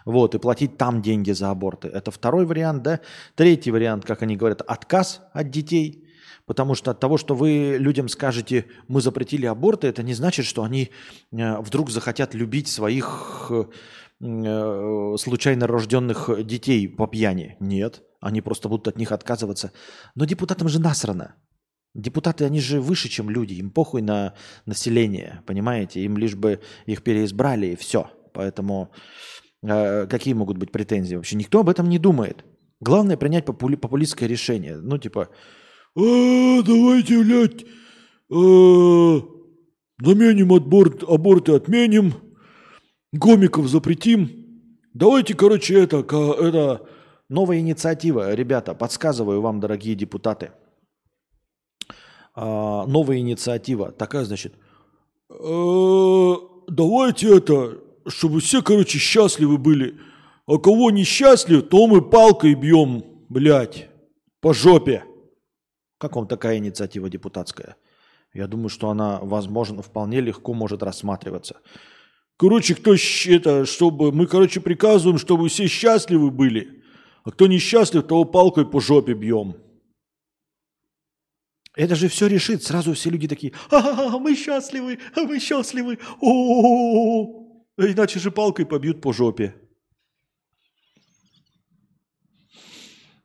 вот, 0.04 0.34
и 0.34 0.38
платить 0.38 0.76
там 0.76 1.02
деньги 1.02 1.32
за 1.32 1.50
аборты. 1.50 1.88
Это 1.88 2.10
второй 2.10 2.46
вариант, 2.46 2.82
да. 2.82 3.00
Третий 3.34 3.70
вариант, 3.70 4.04
как 4.04 4.22
они 4.22 4.36
говорят, 4.36 4.62
отказ 4.62 5.22
от 5.32 5.50
детей– 5.50 6.02
Потому 6.46 6.76
что 6.76 6.92
от 6.92 7.00
того, 7.00 7.18
что 7.18 7.34
вы 7.34 7.76
людям 7.78 8.08
скажете, 8.08 8.66
мы 8.86 9.00
запретили 9.00 9.46
аборты, 9.46 9.88
это 9.88 10.04
не 10.04 10.14
значит, 10.14 10.46
что 10.46 10.62
они 10.62 10.90
э, 11.32 11.58
вдруг 11.60 11.90
захотят 11.90 12.34
любить 12.34 12.68
своих 12.68 13.50
э, 13.50 15.16
случайно 15.18 15.66
рожденных 15.66 16.30
детей 16.46 16.88
по 16.88 17.08
пьяни. 17.08 17.56
Нет, 17.58 18.02
они 18.20 18.40
просто 18.42 18.68
будут 18.68 18.86
от 18.86 18.96
них 18.96 19.10
отказываться. 19.10 19.72
Но 20.14 20.24
депутатам 20.24 20.68
же 20.68 20.80
насрано. 20.80 21.34
Депутаты, 21.96 22.44
они 22.44 22.60
же 22.60 22.80
выше, 22.80 23.08
чем 23.08 23.30
люди. 23.30 23.54
Им 23.54 23.70
похуй 23.70 24.02
на 24.02 24.34
население, 24.66 25.42
понимаете? 25.46 26.02
Им 26.02 26.18
лишь 26.18 26.34
бы 26.34 26.60
их 26.84 27.02
переизбрали 27.02 27.68
и 27.68 27.76
все. 27.76 28.10
Поэтому 28.34 28.90
э, 29.62 30.06
какие 30.06 30.34
могут 30.34 30.58
быть 30.58 30.70
претензии 30.70 31.16
вообще? 31.16 31.36
Никто 31.36 31.60
об 31.60 31.70
этом 31.70 31.88
не 31.88 31.98
думает. 31.98 32.44
Главное 32.80 33.16
принять 33.16 33.46
попули- 33.46 33.78
популистское 33.78 34.28
решение. 34.28 34.76
Ну, 34.76 34.98
типа, 34.98 35.30
а, 35.96 36.62
давайте, 36.62 37.22
блядь, 37.22 37.64
а, 38.30 39.22
заменим 40.04 40.52
аборт, 40.52 41.02
аборты, 41.02 41.52
отменим, 41.52 42.12
гомиков 43.12 43.68
запретим. 43.68 44.28
Давайте, 44.92 45.32
короче, 45.34 45.80
это, 45.80 45.98
это 45.98 46.86
новая 47.30 47.60
инициатива, 47.60 48.34
ребята, 48.34 48.74
подсказываю 48.74 49.40
вам, 49.40 49.60
дорогие 49.60 49.94
депутаты. 49.94 50.50
А, 52.36 52.86
новая 52.86 53.18
инициатива, 53.18 53.92
такая, 53.92 54.26
значит, 54.26 54.54
а, 55.30 56.34
давайте 56.68 57.34
это, 57.34 57.78
чтобы 58.06 58.40
все, 58.40 58.62
короче, 58.62 58.98
счастливы 58.98 59.56
были. 59.56 59.98
А 60.46 60.58
кого 60.58 60.90
несчастлив, 60.90 61.68
то 61.68 61.86
мы 61.86 62.02
палкой 62.02 62.54
бьем, 62.54 63.04
блядь, 63.30 63.88
по 64.40 64.52
жопе. 64.52 65.04
Как 65.98 66.14
вам 66.14 66.28
такая 66.28 66.58
инициатива 66.58 67.08
депутатская? 67.08 67.76
Я 68.34 68.46
думаю, 68.46 68.68
что 68.68 68.90
она, 68.90 69.18
возможно, 69.22 69.80
вполне 69.80 70.20
легко 70.20 70.52
может 70.52 70.82
рассматриваться. 70.82 71.56
Короче, 72.36 72.74
кто 72.74 72.94
это, 72.94 73.64
чтобы 73.64 74.12
мы, 74.12 74.26
короче, 74.26 74.60
приказываем, 74.60 75.18
чтобы 75.18 75.48
все 75.48 75.68
счастливы 75.68 76.30
были, 76.30 76.82
а 77.24 77.30
кто 77.30 77.46
несчастлив, 77.46 78.06
того 78.06 78.24
палкой 78.24 78.66
по 78.66 78.78
жопе 78.78 79.14
бьем. 79.14 79.56
Это 81.76 81.94
же 81.94 82.08
все 82.08 82.26
решит. 82.26 82.64
Сразу 82.64 82.94
все 82.94 83.10
люди 83.10 83.28
такие, 83.28 83.52
а, 83.70 84.18
мы 84.18 84.34
счастливы, 84.34 84.98
а 85.14 85.20
мы 85.20 85.38
счастливы, 85.38 85.98
о, 86.20 87.62
иначе 87.76 88.18
же 88.18 88.30
палкой 88.30 88.64
побьют 88.64 89.02
по 89.02 89.12
жопе. 89.12 89.54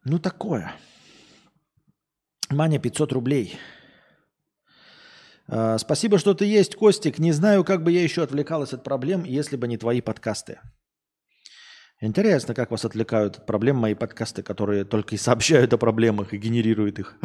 Ну 0.04 0.20
такое. 0.20 0.74
Маня, 2.50 2.78
500 2.80 3.14
рублей. 3.14 3.58
А, 5.48 5.78
спасибо, 5.78 6.18
что 6.18 6.34
ты 6.34 6.46
есть, 6.46 6.76
Костик. 6.76 7.20
Не 7.20 7.32
знаю, 7.32 7.64
как 7.64 7.84
бы 7.84 7.94
я 7.94 8.04
еще 8.04 8.22
отвлекалась 8.22 8.74
от 8.74 8.84
проблем, 8.84 9.24
если 9.24 9.56
бы 9.56 9.70
не 9.70 9.78
твои 9.78 10.02
подкасты. 10.02 10.60
Интересно, 12.02 12.54
как 12.54 12.72
вас 12.72 12.84
отвлекают 12.84 13.38
от 13.38 13.46
проблем 13.46 13.78
мои 13.78 13.94
подкасты, 13.94 14.44
которые 14.44 14.84
только 14.84 15.16
и 15.16 15.18
сообщают 15.18 15.72
о 15.72 15.78
проблемах 15.78 16.34
и 16.34 16.38
генерируют 16.38 17.00
их. 17.00 17.18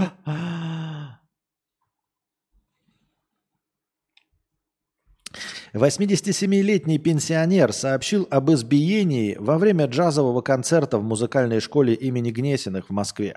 «87-летний 5.76 6.98
пенсионер 6.98 7.72
сообщил 7.72 8.26
об 8.30 8.50
избиении 8.50 9.36
во 9.38 9.58
время 9.58 9.86
джазового 9.86 10.40
концерта 10.40 10.98
в 10.98 11.02
музыкальной 11.02 11.60
школе 11.60 11.92
имени 11.92 12.30
Гнесиных 12.30 12.88
в 12.88 12.92
Москве. 12.92 13.36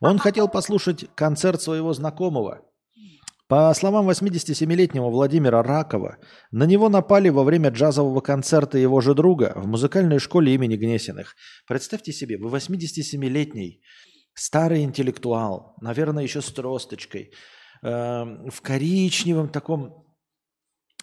Он 0.00 0.18
хотел 0.18 0.48
послушать 0.48 1.06
концерт 1.16 1.60
своего 1.60 1.92
знакомого. 1.92 2.62
По 3.48 3.74
словам 3.74 4.08
87-летнего 4.08 5.10
Владимира 5.10 5.62
Ракова, 5.62 6.16
на 6.50 6.64
него 6.64 6.88
напали 6.88 7.28
во 7.28 7.42
время 7.42 7.70
джазового 7.70 8.20
концерта 8.20 8.78
его 8.78 9.00
же 9.00 9.14
друга 9.14 9.52
в 9.56 9.66
музыкальной 9.66 10.18
школе 10.18 10.54
имени 10.54 10.76
Гнесиных. 10.76 11.34
Представьте 11.66 12.12
себе, 12.12 12.38
вы 12.38 12.56
87-летний, 12.56 13.82
старый 14.32 14.82
интеллектуал, 14.82 15.74
наверное, 15.80 16.22
еще 16.22 16.40
с 16.40 16.52
тросточкой, 16.52 17.32
э, 17.82 17.88
в 17.88 18.60
коричневом 18.62 19.48
таком 19.48 20.03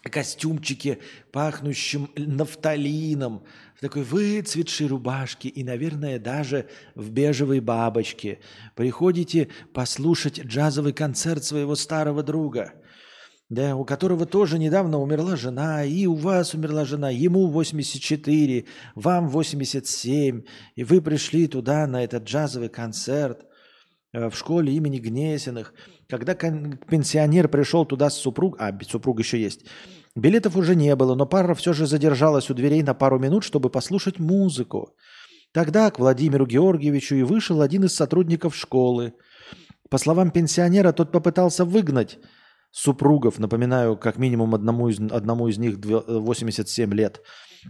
костюмчике, 0.10 1.00
пахнущем 1.32 2.10
нафталином, 2.16 3.44
в 3.76 3.82
такой 3.82 4.04
выцветшей 4.04 4.88
рубашке 4.88 5.50
и, 5.50 5.64
наверное, 5.64 6.20
даже 6.20 6.68
в 6.96 7.10
бежевой 7.12 7.60
бабочке. 7.60 8.40
Приходите 8.76 9.50
послушать 9.74 10.40
джазовый 10.40 10.94
концерт 10.94 11.44
своего 11.44 11.76
старого 11.76 12.24
друга, 12.24 12.74
да, 13.50 13.76
у 13.76 13.84
которого 13.84 14.26
тоже 14.26 14.58
недавно 14.58 15.00
умерла 15.00 15.36
жена, 15.36 15.84
и 15.84 16.06
у 16.06 16.16
вас 16.16 16.54
умерла 16.54 16.86
жена, 16.86 17.10
ему 17.10 17.48
84, 17.48 18.66
вам 18.96 19.28
87, 19.28 20.44
и 20.76 20.84
вы 20.84 21.02
пришли 21.02 21.48
туда 21.48 21.86
на 21.86 22.04
этот 22.04 22.24
джазовый 22.24 22.70
концерт. 22.70 23.46
Э, 24.14 24.30
в 24.30 24.36
школе 24.36 24.74
имени 24.74 25.00
Гнесиных. 25.00 25.74
Когда 26.10 26.36
пенсионер 26.36 27.48
пришел 27.48 27.86
туда 27.86 28.10
с 28.10 28.18
супруг, 28.18 28.58
а 28.60 28.72
супруг 28.88 29.20
еще 29.20 29.42
есть, 29.42 29.66
билетов 30.16 30.56
уже 30.56 30.76
не 30.76 30.96
было, 30.96 31.16
но 31.16 31.26
пара 31.26 31.54
все 31.56 31.74
же 31.74 31.86
задержалась 31.86 32.50
у 32.50 32.54
дверей 32.54 32.84
на 32.84 32.94
пару 32.94 33.20
минут, 33.20 33.44
чтобы 33.44 33.70
послушать 33.70 34.20
музыку. 34.20 34.96
Тогда 35.54 35.92
к 35.92 36.00
Владимиру 36.00 36.46
Георгиевичу 36.46 37.16
и 37.16 37.24
вышел 37.24 37.62
один 37.62 37.84
из 37.84 37.96
сотрудников 37.96 38.56
школы. 38.56 39.14
По 39.90 39.98
словам 39.98 40.32
пенсионера, 40.32 40.94
тот 40.94 41.12
попытался 41.12 41.66
выгнать 41.66 42.18
супругов, 42.72 43.40
напоминаю, 43.40 43.98
как 43.98 44.18
минимум 44.18 44.56
одному 44.56 44.88
из, 44.88 45.00
одному 45.00 45.50
из 45.50 45.58
них 45.58 45.78
87 45.86 46.94
лет, 46.94 47.22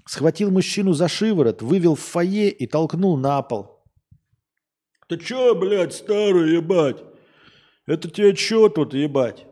схватил 0.06 0.51
мужчину 0.51 0.93
за 0.93 1.08
шиворот, 1.08 1.62
вывел 1.62 1.95
в 1.95 1.99
фойе 1.99 2.49
и 2.49 2.67
толкнул 2.67 3.17
на 3.17 3.41
пол. 3.41 3.80
«Ты 5.12 5.17
чё, 5.17 5.56
блядь, 5.56 5.93
старый, 5.93 6.54
ебать? 6.54 7.04
Это 7.86 8.10
тебе 8.10 8.34
чё 8.34 8.69
тут, 8.69 8.93
ебать? 8.93 9.45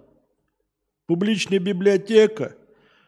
Публичная 1.06 1.60
библиотека? 1.60 2.56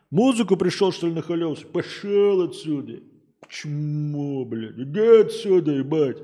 Музыку 0.09 0.57
пришел, 0.57 0.91
что 0.91 1.07
ли, 1.07 1.13
нахалился? 1.13 1.65
Пошел 1.65 2.41
отсюда!» 2.41 2.99
Чмо, 3.47 4.43
блядь. 4.43 4.77
Иди 4.77 5.21
отсюда, 5.21 5.71
ебать. 5.71 6.17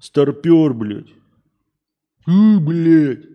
Старпер, 0.00 0.74
блядь. 0.74 1.12
Фу, 2.24 2.58
блядь. 2.58 3.26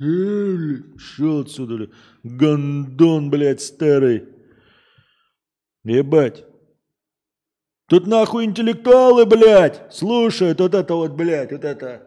Э. 0.00 0.76
Шел 0.96 1.40
отсюда, 1.40 1.76
блядь. 1.76 1.90
Гондон, 2.22 3.28
блядь, 3.28 3.60
старый. 3.60 4.24
Ебать. 5.84 6.46
Тут 7.86 8.06
нахуй 8.06 8.44
интеллектуалы, 8.44 9.26
блядь, 9.26 9.92
слушают 9.94 10.60
вот 10.60 10.74
это 10.74 10.94
вот, 10.94 11.12
блядь, 11.12 11.52
вот 11.52 11.64
это. 11.64 12.02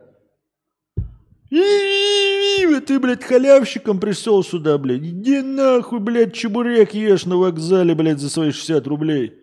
И 1.50 2.80
ты, 2.88 3.00
блядь, 3.00 3.24
халявщиком 3.24 4.00
пришел 4.00 4.44
сюда, 4.44 4.78
блядь. 4.78 5.02
Иди 5.02 5.42
нахуй, 5.42 6.00
блядь, 6.00 6.34
чебурек 6.34 6.94
ешь 6.94 7.26
на 7.26 7.38
вокзале, 7.38 7.94
блядь, 7.94 8.20
за 8.20 8.30
свои 8.30 8.52
60 8.52 8.88
рублей. 8.88 9.34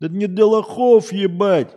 Это 0.00 0.14
не 0.14 0.26
для 0.26 0.44
лохов, 0.46 1.12
ебать. 1.12 1.74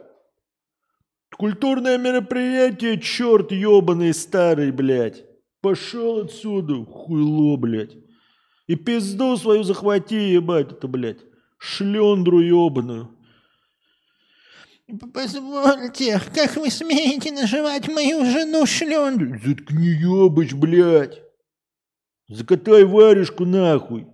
Культурное 1.38 1.97
мероприятие, 1.97 2.99
черт 2.99 3.51
ебаный 3.51 4.13
старый, 4.13 4.71
блядь. 4.71 5.23
Пошел 5.62 6.19
отсюда, 6.19 6.84
хуйло, 6.86 7.55
блядь. 7.55 7.95
И 8.67 8.75
пизду 8.75 9.38
свою 9.38 9.63
захвати, 9.63 10.31
ебать, 10.31 10.71
это, 10.71 10.88
блядь. 10.88 11.19
Шлендру 11.58 12.39
ебаную. 12.39 13.14
Позвольте, 15.13 16.21
как 16.34 16.56
вы 16.58 16.69
смеете 16.69 17.32
наживать 17.32 17.88
мою 17.88 18.24
жену 18.26 18.65
шлендру? 18.67 19.39
Заткни 19.43 19.88
ебач, 19.88 20.54
блядь. 20.54 21.21
Закатай 22.28 22.84
варежку 22.84 23.45
нахуй. 23.45 24.06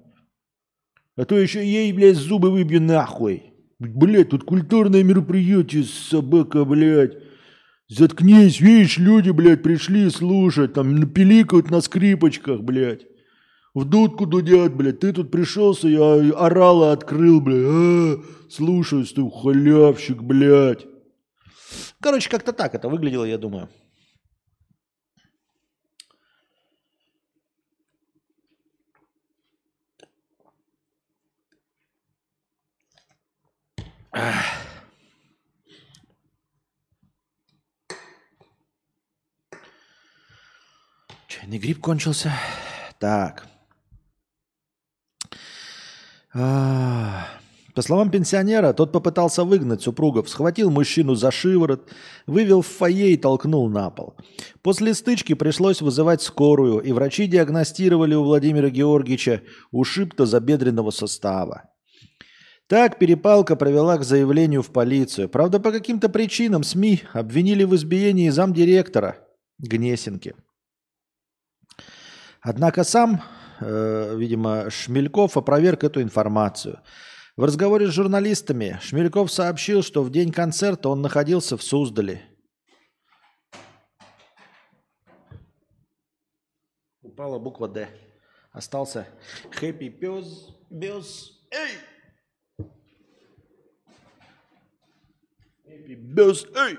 А 1.17 1.25
то 1.25 1.38
еще 1.38 1.65
ей, 1.65 1.91
блядь, 1.91 2.15
зубы 2.15 2.51
выбью 2.51 2.81
нахуй. 2.81 3.53
Блядь, 3.79 4.29
тут 4.29 4.45
культурное 4.45 5.03
мероприятие, 5.03 5.84
собака, 5.84 6.63
блядь. 6.63 7.17
Заткнись, 7.89 8.62
видишь, 8.62 8.97
люди, 8.97 9.31
блядь, 9.31 9.63
пришли 9.63 10.10
слушать, 10.10 10.73
там 10.73 10.95
напиликают 10.95 11.69
на 11.69 11.81
скрипочках, 11.81 12.62
блядь. 12.62 13.11
В 13.73 13.86
дудку 13.86 14.25
дудят, 14.25 14.75
блядь. 14.75 14.99
Ты 14.99 15.13
тут 15.13 15.31
пришелся, 15.31 15.88
я 15.88 16.34
орала 16.36 16.91
открыл, 16.91 17.39
блядь. 17.39 17.63
А, 17.65 18.23
слушаюсь, 18.49 19.13
ты 19.13 19.21
халявщик, 19.29 20.21
блядь. 20.21 20.86
Короче, 22.01 22.29
как-то 22.29 22.51
так 22.51 22.75
это 22.75 22.89
выглядело, 22.89 23.23
я 23.23 23.38
думаю. 23.38 23.69
Чайный 41.27 41.57
гриб 41.57 41.79
кончился. 41.79 42.34
Так. 42.99 43.50
По 46.33 47.81
словам 47.81 48.09
пенсионера, 48.09 48.73
тот 48.73 48.91
попытался 48.91 49.43
выгнать 49.43 49.81
супругов, 49.81 50.29
схватил 50.29 50.69
мужчину 50.69 51.15
за 51.15 51.31
шиворот, 51.31 51.89
вывел 52.27 52.61
в 52.61 52.67
фойе 52.67 53.13
и 53.13 53.17
толкнул 53.17 53.69
на 53.69 53.89
пол. 53.89 54.15
После 54.61 54.93
стычки 54.93 55.33
пришлось 55.33 55.81
вызывать 55.81 56.21
скорую, 56.21 56.79
и 56.79 56.91
врачи 56.91 57.27
диагностировали 57.27 58.15
у 58.15 58.23
Владимира 58.23 58.69
Георгиевича 58.69 59.41
ушиб 59.71 60.15
тазобедренного 60.15 60.91
состава. 60.91 61.69
Так 62.67 62.99
перепалка 62.99 63.57
провела 63.57 63.97
к 63.97 64.03
заявлению 64.03 64.63
в 64.63 64.71
полицию. 64.71 65.27
Правда, 65.27 65.59
по 65.59 65.71
каким-то 65.71 66.07
причинам 66.07 66.63
СМИ 66.63 67.01
обвинили 67.11 67.65
в 67.65 67.75
избиении 67.75 68.29
замдиректора 68.29 69.17
Гнесинки. 69.59 70.35
Однако 72.41 72.83
сам, 72.85 73.21
э, 73.62 74.15
видимо, 74.17 74.69
Шмельков 74.69 75.38
опроверг 75.38 75.84
эту 75.84 76.02
информацию. 76.02 76.80
В 77.38 77.43
разговоре 77.43 77.88
с 77.88 77.91
журналистами 77.91 78.78
Шмельков 78.82 79.32
сообщил, 79.32 79.84
что 79.84 80.04
в 80.04 80.12
день 80.12 80.32
концерта 80.32 80.89
он 80.89 81.02
находился 81.02 81.56
в 81.56 81.63
Суздале. 81.63 82.21
Упала 87.02 87.39
буква 87.39 87.67
«Д». 87.67 87.88
Остался 88.52 89.08
«Хэппи 89.52 89.89
пес, 89.89 90.50
бес, 90.69 91.32
эй!» 91.52 91.78
Happy 95.65 95.95
birthday! 95.95 96.78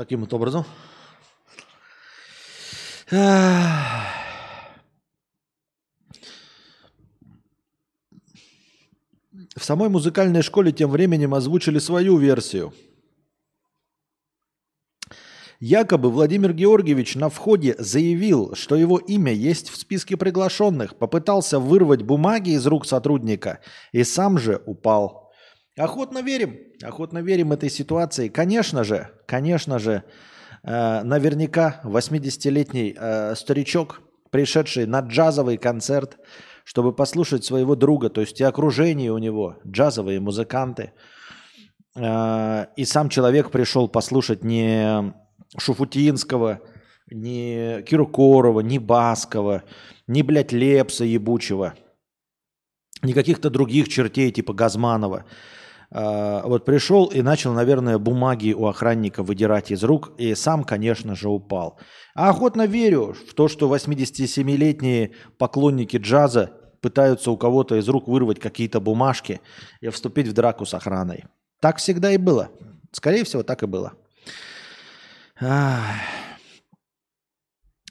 Таким 0.00 0.20
вот 0.20 0.32
образом. 0.32 0.64
В 3.10 3.18
самой 9.60 9.90
музыкальной 9.90 10.40
школе 10.40 10.72
тем 10.72 10.88
временем 10.90 11.34
озвучили 11.34 11.78
свою 11.78 12.16
версию– 12.16 12.72
Якобы 15.62 16.10
Владимир 16.10 16.54
Георгиевич 16.54 17.16
на 17.16 17.28
входе 17.28 17.76
заявил, 17.78 18.54
что 18.54 18.76
его 18.76 18.96
имя 18.96 19.34
есть 19.34 19.68
в 19.68 19.76
списке 19.76 20.16
приглашенных, 20.16 20.96
попытался 20.96 21.58
вырвать 21.58 22.00
бумаги 22.00 22.52
из 22.52 22.66
рук 22.66 22.86
сотрудника 22.86 23.60
и 23.92 24.02
сам 24.02 24.38
же 24.38 24.62
упал. 24.64 25.29
Охотно 25.76 26.22
верим, 26.22 26.58
охотно 26.82 27.18
верим 27.18 27.52
этой 27.52 27.70
ситуации. 27.70 28.28
Конечно 28.28 28.84
же, 28.84 29.10
конечно 29.26 29.78
же, 29.78 30.02
э, 30.62 31.02
наверняка 31.02 31.80
80-летний 31.84 32.96
э, 32.98 33.34
старичок, 33.34 34.02
пришедший 34.30 34.86
на 34.86 35.00
джазовый 35.00 35.56
концерт, 35.56 36.18
чтобы 36.64 36.92
послушать 36.92 37.44
своего 37.44 37.76
друга, 37.76 38.10
то 38.10 38.20
есть 38.20 38.40
и 38.40 38.44
окружение 38.44 39.12
у 39.12 39.18
него, 39.18 39.58
джазовые 39.66 40.20
музыканты, 40.20 40.92
э, 41.96 42.66
и 42.76 42.84
сам 42.84 43.08
человек 43.08 43.50
пришел 43.50 43.88
послушать 43.88 44.44
не 44.44 45.14
Шуфутинского, 45.56 46.60
ни 47.10 47.82
Киркорова, 47.82 48.60
ни 48.60 48.78
Баскова, 48.78 49.64
ни, 50.06 50.22
блядь, 50.22 50.52
Лепса 50.52 51.04
ебучего, 51.04 51.74
ни 53.02 53.12
каких-то 53.12 53.50
других 53.50 53.88
чертей 53.88 54.30
типа 54.30 54.52
Газманова. 54.52 55.24
А, 55.92 56.42
вот 56.46 56.64
пришел 56.64 57.06
и 57.06 57.22
начал, 57.22 57.52
наверное, 57.52 57.98
бумаги 57.98 58.52
у 58.52 58.66
охранника 58.66 59.22
выдирать 59.22 59.70
из 59.70 59.82
рук, 59.82 60.12
и 60.18 60.34
сам, 60.34 60.64
конечно 60.64 61.16
же, 61.16 61.28
упал. 61.28 61.78
А 62.14 62.30
охотно 62.30 62.66
верю 62.66 63.14
в 63.28 63.34
то, 63.34 63.48
что 63.48 63.74
87-летние 63.74 65.12
поклонники 65.38 65.96
джаза 65.96 66.52
пытаются 66.80 67.30
у 67.30 67.36
кого-то 67.36 67.76
из 67.76 67.88
рук 67.88 68.08
вырвать 68.08 68.38
какие-то 68.38 68.80
бумажки 68.80 69.40
и 69.80 69.88
вступить 69.88 70.28
в 70.28 70.32
драку 70.32 70.64
с 70.64 70.74
охраной. 70.74 71.24
Так 71.60 71.76
всегда 71.76 72.12
и 72.12 72.16
было. 72.16 72.50
Скорее 72.92 73.24
всего, 73.24 73.42
так 73.42 73.62
и 73.62 73.66
было. 73.66 73.92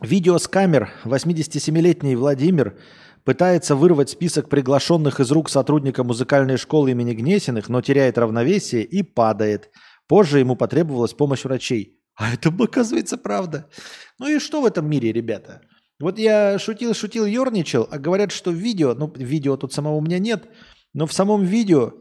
Видео 0.02 0.38
с 0.38 0.48
камер 0.48 0.92
87-летний 1.04 2.16
Владимир 2.16 2.80
пытается 3.26 3.76
вырвать 3.76 4.10
список 4.10 4.50
приглашенных 4.50 5.20
из 5.20 5.32
рук 5.32 5.50
сотрудника 5.50 6.04
музыкальной 6.04 6.58
школы 6.58 6.92
имени 6.92 7.14
Гнесиных, 7.14 7.70
но 7.70 7.82
теряет 7.82 8.18
равновесие 8.18 8.84
и 8.84 9.04
падает. 9.04 9.70
Позже 10.08 10.40
ему 10.40 10.56
потребовалась 10.56 11.14
помощь 11.14 11.44
врачей. 11.44 12.00
А 12.16 12.34
это, 12.34 12.50
оказывается, 12.50 13.18
правда. 13.18 13.70
Ну 14.18 14.28
и 14.28 14.40
что 14.40 14.62
в 14.62 14.66
этом 14.66 14.90
мире, 14.90 15.12
ребята? 15.12 15.62
Вот 16.00 16.18
я 16.18 16.58
шутил, 16.60 16.94
шутил, 16.94 17.26
ерничал, 17.26 17.88
а 17.90 17.98
говорят, 17.98 18.32
что 18.32 18.52
в 18.52 18.56
видео, 18.56 18.94
ну, 18.94 19.12
видео 19.16 19.58
тут 19.58 19.74
самого 19.74 19.96
у 19.96 20.02
меня 20.02 20.18
нет, 20.18 20.48
но 20.94 21.06
в 21.06 21.14
самом 21.14 21.44
видео 21.44 21.94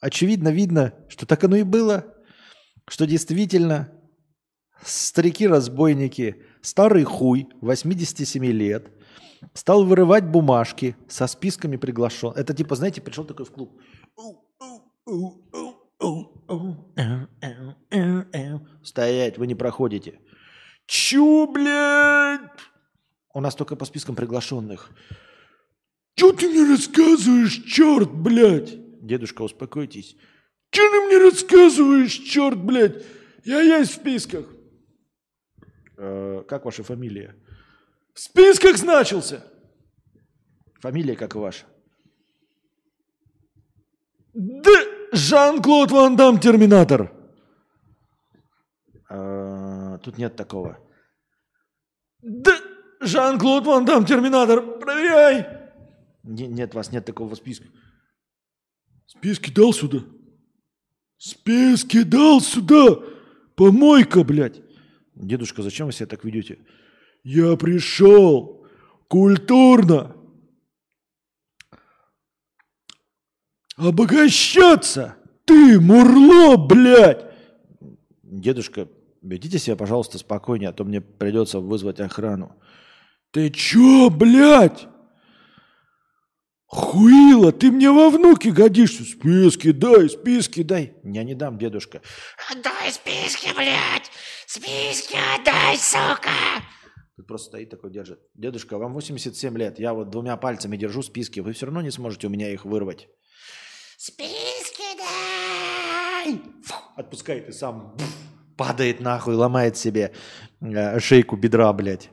очевидно 0.00 0.48
видно, 0.48 0.94
что 1.08 1.26
так 1.26 1.42
оно 1.44 1.56
и 1.56 1.64
было, 1.64 2.04
что 2.88 3.06
действительно 3.06 3.92
старики-разбойники, 4.84 6.42
старый 6.62 7.04
хуй, 7.04 7.48
87 7.60 8.44
лет, 8.46 8.90
стал 9.54 9.84
вырывать 9.84 10.24
бумажки 10.24 10.96
со 11.08 11.26
списками 11.26 11.76
приглашен. 11.76 12.32
Это 12.36 12.54
типа, 12.54 12.74
знаете, 12.74 13.00
пришел 13.00 13.24
такой 13.24 13.46
в 13.46 13.50
клуб. 13.50 13.80
Стоять, 18.82 19.38
вы 19.38 19.46
не 19.46 19.54
проходите. 19.54 20.20
Чу, 20.86 21.46
блядь? 21.46 22.40
У 23.32 23.40
нас 23.40 23.54
только 23.54 23.76
по 23.76 23.84
спискам 23.84 24.16
приглашенных. 24.16 24.90
Че 26.14 26.32
ты 26.32 26.48
мне 26.48 26.68
рассказываешь, 26.68 27.62
черт, 27.64 28.12
блядь? 28.12 28.76
Дедушка, 29.00 29.42
успокойтесь. 29.42 30.16
Че 30.70 30.82
ты 30.90 31.00
мне 31.06 31.18
рассказываешь, 31.18 32.12
черт, 32.12 32.58
блядь? 32.58 33.04
Я 33.44 33.60
есть 33.60 33.92
в 33.92 33.94
списках. 33.96 34.46
Э, 35.96 36.42
как 36.48 36.64
ваша 36.64 36.82
фамилия? 36.82 37.36
В 38.20 38.22
списках 38.22 38.76
значился. 38.76 39.42
Фамилия 40.82 41.16
как 41.16 41.34
ваша? 41.36 41.64
Да, 44.34 44.78
Жан-Клод 45.12 45.90
Ван 45.90 46.16
Дам, 46.16 46.38
Терминатор. 46.38 47.10
Э, 49.08 49.96
тут 50.04 50.18
нет 50.18 50.36
такого. 50.36 50.78
Да, 52.20 52.60
Жан-Клод 53.00 53.64
Ван 53.64 53.86
Дам, 53.86 54.04
Терминатор, 54.04 54.78
проверяй. 54.78 55.46
Не- 56.22 56.46
нет, 56.46 56.74
вас 56.74 56.92
нет 56.92 57.06
такого 57.06 57.34
списка. 57.36 57.68
Списки 59.06 59.50
дал 59.50 59.72
сюда. 59.72 60.00
Списки 61.16 62.02
дал 62.02 62.42
сюда. 62.42 62.98
Помойка, 63.56 64.24
блядь. 64.24 64.60
Дедушка, 65.14 65.62
зачем 65.62 65.86
вы 65.86 65.92
себя 65.92 66.06
так 66.06 66.22
ведете? 66.22 66.58
Я 67.22 67.56
пришел 67.56 68.66
культурно 69.08 70.16
обогащаться. 73.76 75.16
Ты, 75.44 75.80
мурло, 75.80 76.56
блядь. 76.56 77.24
Дедушка, 78.22 78.88
ведите 79.20 79.58
себя, 79.58 79.76
пожалуйста, 79.76 80.18
спокойнее, 80.18 80.70
а 80.70 80.72
то 80.72 80.84
мне 80.84 81.00
придется 81.00 81.58
вызвать 81.58 82.00
охрану. 82.00 82.56
Ты 83.32 83.50
чё, 83.50 84.10
блядь? 84.10 84.86
Хуила, 86.66 87.50
ты 87.50 87.72
мне 87.72 87.90
во 87.90 88.10
внуки 88.10 88.48
годишься. 88.48 89.02
Списки 89.02 89.72
дай, 89.72 90.08
списки 90.08 90.62
дай. 90.62 90.94
Я 91.02 91.24
не 91.24 91.34
дам, 91.34 91.58
дедушка. 91.58 92.00
Отдай 92.48 92.92
списки, 92.92 93.52
блядь! 93.56 94.10
Списки 94.46 95.16
отдай, 95.34 95.76
сука! 95.76 96.30
Тут 97.20 97.26
просто 97.26 97.48
стоит 97.48 97.68
такой, 97.68 97.90
держит. 97.90 98.18
Дедушка, 98.34 98.78
вам 98.78 98.94
87 98.94 99.58
лет. 99.58 99.78
Я 99.78 99.92
вот 99.92 100.08
двумя 100.08 100.38
пальцами 100.38 100.78
держу 100.78 101.02
списки. 101.02 101.40
Вы 101.40 101.52
все 101.52 101.66
равно 101.66 101.82
не 101.82 101.90
сможете 101.90 102.28
у 102.28 102.30
меня 102.30 102.50
их 102.50 102.64
вырвать. 102.64 103.08
Списки 103.98 104.96
дай! 104.96 106.40
Фу, 106.64 106.74
отпускает 106.96 107.50
и 107.50 107.52
сам 107.52 107.94
пф, 107.98 108.08
падает 108.56 109.00
нахуй, 109.00 109.34
ломает 109.34 109.76
себе 109.76 110.14
э, 110.62 110.98
шейку 110.98 111.36
бедра, 111.36 111.70
блядь. 111.74 112.08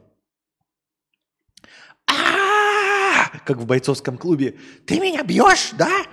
Как 3.45 3.57
в 3.57 3.65
бойцовском 3.65 4.17
клубе. 4.17 4.57
Ты 4.85 4.99
меня 4.99 5.23
бьешь, 5.23 5.71
да? 5.77 6.05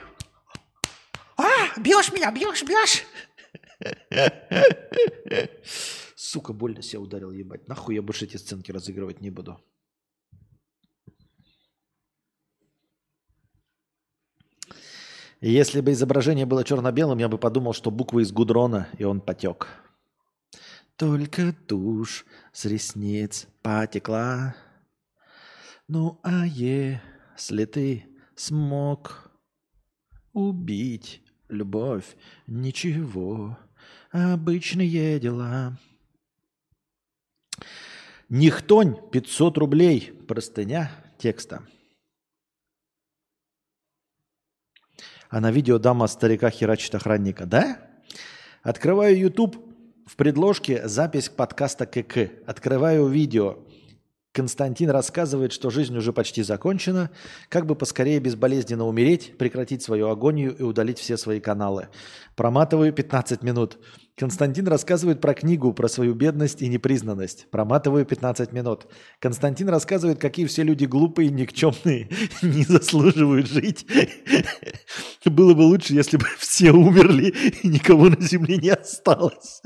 А, 1.37 1.81
бьешь 1.81 2.13
меня, 2.13 2.31
бьешь, 2.31 2.63
бьешь? 2.63 3.03
Сука, 6.25 6.55
больно 6.55 6.81
себя 6.81 7.03
ударил, 7.03 7.33
ебать. 7.33 7.69
Нахуй 7.69 7.97
я 7.97 8.01
больше 8.01 8.25
эти 8.25 8.39
сценки 8.39 8.73
разыгрывать 8.73 9.21
не 9.21 9.29
буду. 9.29 9.61
Если 15.43 15.83
бы 15.83 15.93
изображение 15.93 16.47
было 16.47 16.65
черно-белым, 16.65 17.19
я 17.19 17.29
бы 17.29 17.37
подумал, 17.37 17.75
что 17.75 17.91
буквы 17.91 18.23
из 18.23 18.33
гудрона, 18.33 18.89
и 18.97 19.05
он 19.05 19.21
потек. 19.21 19.69
Только 20.97 21.53
тушь 21.53 22.25
с 22.55 22.65
ресниц 22.65 23.47
потекла. 23.61 24.57
Ну 25.89 26.21
а 26.23 26.47
если 26.47 27.67
ты 27.67 28.07
смог 28.35 29.31
убить 30.33 31.23
любовь, 31.51 32.17
ничего, 32.47 33.59
обычные 34.11 35.21
дела. 35.21 35.77
Нихтонь, 38.29 38.97
500 39.11 39.59
рублей, 39.59 40.13
простыня 40.27 40.91
текста. 41.19 41.67
А 45.29 45.41
на 45.41 45.51
видео 45.51 45.79
дама 45.79 46.07
старика 46.07 46.51
херачит 46.51 46.95
охранника, 46.95 47.47
да? 47.47 47.79
Открываю 48.63 49.19
YouTube, 49.19 49.57
в 50.07 50.17
предложке 50.17 50.87
запись 50.87 51.29
подкаста 51.29 51.87
КК. 51.87 52.31
Открываю 52.47 53.09
видео. 53.09 53.64
Константин 54.35 54.91
рассказывает, 54.91 55.53
что 55.53 55.71
жизнь 55.71 55.97
уже 55.97 56.13
почти 56.13 56.43
закончена, 56.43 57.11
как 57.49 57.67
бы 57.67 57.77
поскорее 57.77 58.19
безболезненно 58.19 58.85
умереть, 58.85 59.39
прекратить 59.39 59.81
свою 59.81 60.09
агонию 60.09 60.57
и 60.57 60.63
удалить 60.65 60.99
все 60.99 61.17
свои 61.17 61.39
каналы. 61.39 61.87
Проматываю 62.35 62.93
15 62.93 63.45
минут. 63.45 63.79
Константин 64.17 64.67
рассказывает 64.67 65.21
про 65.21 65.35
книгу, 65.35 65.73
про 65.73 65.87
свою 65.87 66.15
бедность 66.15 66.63
и 66.63 66.69
непризнанность. 66.69 67.47
Проматываю 67.53 68.05
15 68.05 68.51
минут. 68.53 68.89
Константин 69.21 69.69
рассказывает, 69.69 70.19
какие 70.19 70.47
все 70.47 70.65
люди 70.65 70.85
глупые, 70.85 71.31
никчемные, 71.31 72.09
не 72.43 72.65
заслуживают 72.65 73.47
жить. 73.47 73.87
Было 75.25 75.55
бы 75.55 75.63
лучше, 75.63 75.95
если 75.95 76.17
бы 76.17 76.27
все 76.39 76.73
умерли 76.73 77.33
и 77.63 77.69
никого 77.69 78.09
на 78.09 78.21
земле 78.21 78.57
не 78.57 78.71
осталось. 78.71 79.63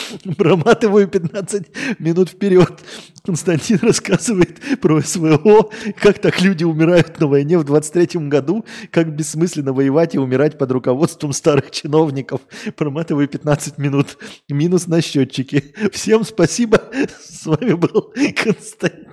Проматываю 0.36 1.08
15 1.08 1.98
минут 1.98 2.30
вперед. 2.30 2.80
Константин 3.24 3.78
рассказывает 3.82 4.60
про 4.80 5.00
СВО, 5.00 5.70
как 6.00 6.18
так 6.18 6.40
люди 6.40 6.64
умирают 6.64 7.20
на 7.20 7.26
войне 7.26 7.58
в 7.58 7.64
23 7.64 8.28
году, 8.28 8.64
как 8.90 9.14
бессмысленно 9.14 9.72
воевать 9.72 10.14
и 10.14 10.18
умирать 10.18 10.58
под 10.58 10.72
руководством 10.72 11.32
старых 11.32 11.70
чиновников. 11.70 12.40
Проматываю 12.76 13.28
15 13.28 13.78
минут. 13.78 14.18
Минус 14.48 14.86
на 14.86 15.00
счетчике. 15.00 15.74
Всем 15.92 16.24
спасибо. 16.24 16.82
С 17.22 17.46
вами 17.46 17.74
был 17.74 18.12
Константин. 18.36 19.12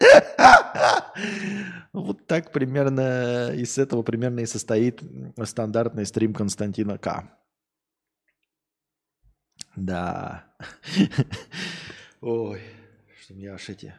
Вот 1.92 2.26
так 2.26 2.50
примерно 2.52 3.52
из 3.54 3.78
этого 3.78 4.02
примерно 4.02 4.40
и 4.40 4.46
состоит 4.46 5.00
стандартный 5.44 6.06
стрим 6.06 6.34
Константина 6.34 6.98
К. 6.98 7.30
Да. 9.76 10.44
Ой, 12.20 12.60
что 13.20 13.34
у 13.34 13.36
меня 13.36 13.54
аж 13.54 13.68
эти 13.68 13.94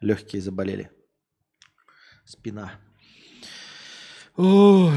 легкие 0.00 0.40
заболели. 0.40 0.90
Спина. 2.24 2.72
Ой, 4.36 4.92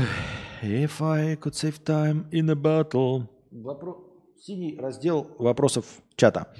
if 0.61 1.01
I 1.01 1.35
could 1.35 1.53
save 1.53 1.83
time 1.83 2.29
in 2.31 2.49
a 2.49 2.55
battle. 2.55 3.27
Вопро... 3.51 4.07
Синий 4.39 4.77
раздел 4.79 5.35
вопросов 5.37 5.85
чата. 6.15 6.53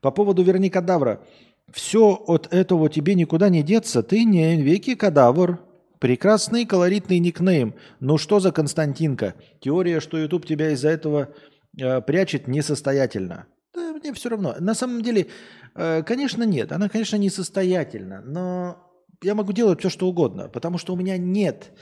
По 0.00 0.10
поводу 0.10 0.42
верни 0.42 0.70
кадавра. 0.70 1.26
Все 1.72 2.14
от 2.14 2.52
этого 2.52 2.88
тебе 2.88 3.14
никуда 3.14 3.48
не 3.48 3.62
деться. 3.62 4.02
Ты 4.02 4.24
не 4.24 4.62
веки 4.62 4.94
кадавр. 4.94 5.60
Прекрасный 5.98 6.66
колоритный 6.66 7.18
никнейм. 7.18 7.74
Ну 8.00 8.18
что 8.18 8.38
за 8.38 8.52
Константинка? 8.52 9.34
Теория, 9.60 10.00
что 10.00 10.18
YouTube 10.18 10.46
тебя 10.46 10.70
из-за 10.70 10.90
этого 10.90 11.34
э, 11.78 12.00
прячет 12.00 12.48
несостоятельно. 12.48 13.46
Да, 13.74 13.92
мне 13.92 14.12
все 14.12 14.28
равно. 14.28 14.54
На 14.60 14.74
самом 14.74 15.02
деле, 15.02 15.28
э, 15.74 16.02
конечно, 16.02 16.44
нет. 16.44 16.72
Она, 16.72 16.88
конечно, 16.88 17.16
несостоятельна. 17.16 18.22
Но 18.22 18.92
я 19.22 19.34
могу 19.34 19.52
делать 19.52 19.80
все, 19.80 19.88
что 19.88 20.06
угодно. 20.06 20.48
Потому 20.48 20.78
что 20.78 20.92
у 20.92 20.96
меня 20.96 21.18
нет 21.18 21.72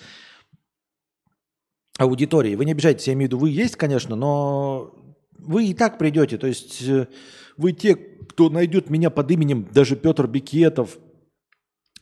аудитории. 1.99 2.55
Вы 2.55 2.65
не 2.65 2.73
обижайтесь, 2.73 3.07
я 3.07 3.13
имею 3.15 3.29
в 3.29 3.33
виду, 3.33 3.39
вы 3.39 3.51
есть, 3.51 3.77
конечно, 3.77 4.17
но 4.17 4.95
вы 5.39 5.67
и 5.67 5.75
так 5.75 5.99
придете. 5.99 6.39
То 6.39 6.47
есть 6.47 6.83
э, 6.89 7.09
вы 7.57 7.73
те, 7.73 7.95
кто 7.95 8.49
найдет 8.51 8.91
меня 8.91 9.11
под 9.11 9.31
именем 9.31 9.69
даже 9.73 9.97
Петр 9.97 10.27
Бикетов, 10.27 10.99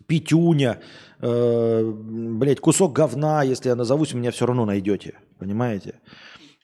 Петюня, 0.07 0.81
э, 1.21 1.93
блядь, 1.93 2.61
кусок 2.61 2.93
говна, 2.93 3.43
если 3.43 3.69
я 3.69 3.77
назовусь, 3.77 4.15
меня 4.15 4.31
все 4.31 4.47
равно 4.47 4.65
найдете. 4.65 5.19
Понимаете? 5.39 6.01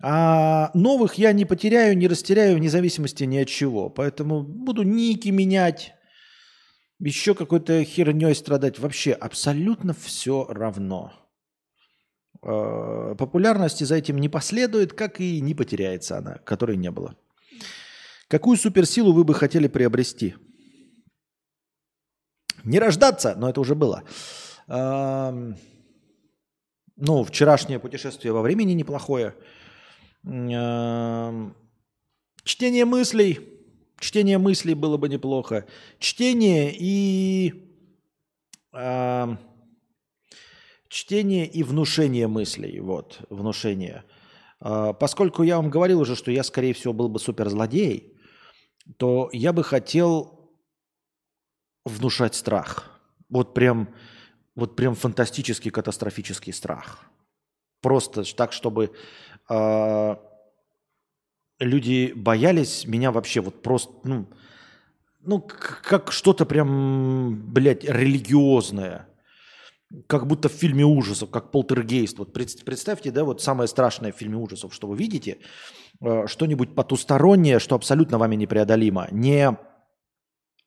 А 0.03 0.71
новых 0.75 1.15
я 1.15 1.33
не 1.33 1.45
потеряю, 1.45 1.97
не 1.97 2.09
растеряю 2.09 2.57
вне 2.57 2.69
зависимости 2.69 3.25
ни 3.25 3.39
от 3.39 3.49
чего. 3.49 3.89
Поэтому 3.89 4.43
буду 4.43 4.83
ники 4.83 5.29
менять. 5.29 5.95
еще 6.99 7.35
какой-то 7.35 7.83
херней 7.85 8.35
страдать. 8.35 8.79
Вообще 8.79 9.13
абсолютно 9.13 9.95
все 9.95 10.47
равно. 10.49 11.13
Э, 12.43 13.15
популярности 13.19 13.85
за 13.85 13.97
этим 13.97 14.19
не 14.19 14.29
последует, 14.29 14.93
как 14.93 15.21
и 15.21 15.41
не 15.41 15.55
потеряется 15.55 16.19
она, 16.19 16.39
которой 16.45 16.77
не 16.77 16.91
было. 16.91 17.17
Какую 18.29 18.57
суперсилу 18.57 19.13
вы 19.13 19.25
бы 19.25 19.35
хотели 19.35 19.69
приобрести? 19.69 20.35
Не 22.65 22.81
рождаться, 22.81 23.35
но 23.37 23.49
это 23.49 23.61
уже 23.61 23.75
было. 23.75 24.03
Ну, 24.69 25.55
вчерашнее 27.25 27.79
путешествие 27.79 28.33
во 28.33 28.43
времени 28.43 28.73
неплохое. 28.73 29.35
Чтение 30.27 31.55
мыслей. 32.85 33.41
Чтение 33.99 34.39
мыслей 34.39 34.75
было 34.75 34.97
бы 34.97 35.09
неплохо. 35.09 35.67
Чтение 35.99 36.75
и... 36.77 37.63
Чтение 40.89 41.47
и 41.47 41.63
внушение 41.63 42.27
мыслей. 42.27 42.81
Вот, 42.81 43.21
внушение. 43.31 44.05
Э, 44.61 44.93
поскольку 44.99 45.43
я 45.43 45.57
вам 45.57 45.71
говорил 45.71 46.01
уже, 46.01 46.17
что 46.17 46.31
я, 46.31 46.43
скорее 46.43 46.75
всего, 46.75 46.93
был 46.93 47.09
бы 47.09 47.19
суперзлодей, 47.19 48.17
то 48.97 49.29
я 49.33 49.53
бы 49.53 49.65
хотел 49.65 50.51
внушать 51.85 52.35
страх. 52.35 53.01
Вот 53.29 53.55
прям, 53.55 53.95
вот 54.55 54.77
прям 54.77 54.95
фантастический, 54.95 55.71
катастрофический 55.71 56.53
страх. 56.53 57.05
Просто 57.81 58.25
так, 58.35 58.53
чтобы 58.53 58.93
э, 59.51 60.17
люди 61.61 62.13
боялись 62.15 62.87
меня 62.87 63.13
вообще 63.13 63.41
вот 63.41 63.63
просто, 63.63 63.93
ну, 64.05 64.27
ну 65.21 65.41
как 65.41 66.13
что-то 66.13 66.47
прям, 66.47 67.53
блядь, 67.53 67.85
религиозное. 67.85 69.09
Как 70.09 70.27
будто 70.27 70.49
в 70.49 70.53
фильме 70.53 70.85
ужасов, 70.85 71.31
как 71.31 71.53
полтергейст. 71.53 72.19
Вот 72.19 72.33
представьте, 72.33 73.13
да, 73.13 73.25
вот 73.25 73.41
самое 73.41 73.69
страшное 73.69 74.13
в 74.13 74.17
фильме 74.17 74.37
ужасов, 74.37 74.75
что 74.75 74.89
вы 74.89 74.97
видите– 74.97 75.39
Э, 76.01 76.27
что-нибудь 76.27 76.75
потустороннее, 76.75 77.59
что 77.59 77.75
абсолютно 77.75 78.19
вами 78.19 78.37
непреодолимо. 78.37 79.09
Не 79.11 79.57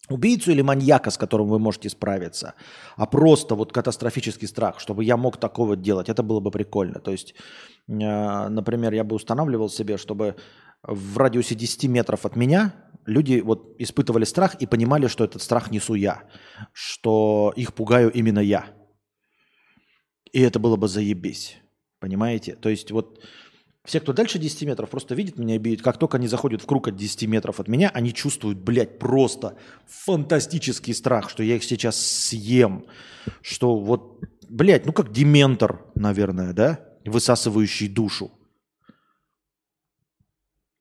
убийцу 0.10 0.52
или 0.52 0.62
маньяка, 0.62 1.12
с 1.12 1.18
которым 1.18 1.48
вы 1.48 1.60
можете 1.60 1.90
справиться, 1.90 2.54
а 2.96 3.06
просто 3.06 3.56
вот 3.56 3.72
катастрофический 3.72 4.48
страх, 4.48 4.80
чтобы 4.80 5.04
я 5.04 5.18
мог 5.18 5.38
такого 5.38 5.76
делать, 5.76 6.10
это 6.10 6.24
было 6.24 6.40
бы 6.40 6.52
прикольно. 6.52 7.00
То 7.00 7.12
есть, 7.12 7.36
э, 7.88 8.50
например, 8.50 8.94
я 8.94 9.04
бы 9.04 9.16
устанавливал 9.16 9.70
себе, 9.70 9.98
чтобы 9.98 10.36
в 10.84 11.18
радиусе 11.18 11.56
10 11.56 11.86
метров 11.88 12.26
от 12.26 12.36
меня 12.36 12.74
люди 13.06 13.42
вот 13.42 13.76
испытывали 13.80 14.26
страх 14.26 14.56
и 14.56 14.66
понимали, 14.66 15.08
что 15.08 15.24
этот 15.24 15.42
страх 15.42 15.72
несу 15.72 15.96
я, 15.96 16.24
что 16.74 17.54
их 17.56 17.74
пугаю 17.74 18.12
именно 18.12 18.40
я. 18.40 18.66
И 20.32 20.42
это 20.42 20.60
было 20.60 20.76
бы 20.76 20.88
заебись. 20.88 21.58
Понимаете? 22.00 22.56
То 22.56 22.70
есть 22.70 22.92
вот 22.92 23.20
все, 23.86 24.00
кто 24.00 24.14
дальше 24.14 24.40
10 24.40 24.64
метров, 24.64 24.90
просто 24.90 25.16
видят 25.16 25.38
меня 25.38 25.56
и 25.56 25.58
бьют. 25.58 25.82
Как 25.82 25.98
только 25.98 26.18
они 26.18 26.28
заходят 26.28 26.62
в 26.62 26.66
круг 26.66 26.90
от 26.90 26.96
10 26.96 27.28
метров 27.28 27.60
от 27.60 27.68
меня, 27.68 27.90
они 27.94 28.14
чувствуют, 28.14 28.60
блядь, 28.60 29.00
просто 29.00 29.58
фантастический 29.88 30.94
страх, 30.94 31.30
что 31.30 31.44
я 31.44 31.56
их 31.56 31.64
сейчас 31.64 31.98
съем. 31.98 32.86
Что 33.42 33.78
вот, 33.78 34.24
блядь, 34.50 34.86
ну 34.86 34.94
как 34.94 35.12
дементор, 35.12 35.86
наверное, 35.96 36.54
да? 36.54 36.80
Высасывающий 37.06 37.88
душу. 37.88 38.32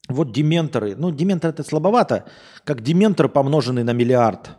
Вот 0.08 0.32
дементоры. 0.32 0.96
Ну, 0.96 1.10
дементор 1.10 1.50
это 1.50 1.62
слабовато. 1.62 2.24
Как 2.64 2.82
дементор, 2.82 3.28
помноженный 3.28 3.84
на 3.84 3.92
миллиард. 3.92 4.56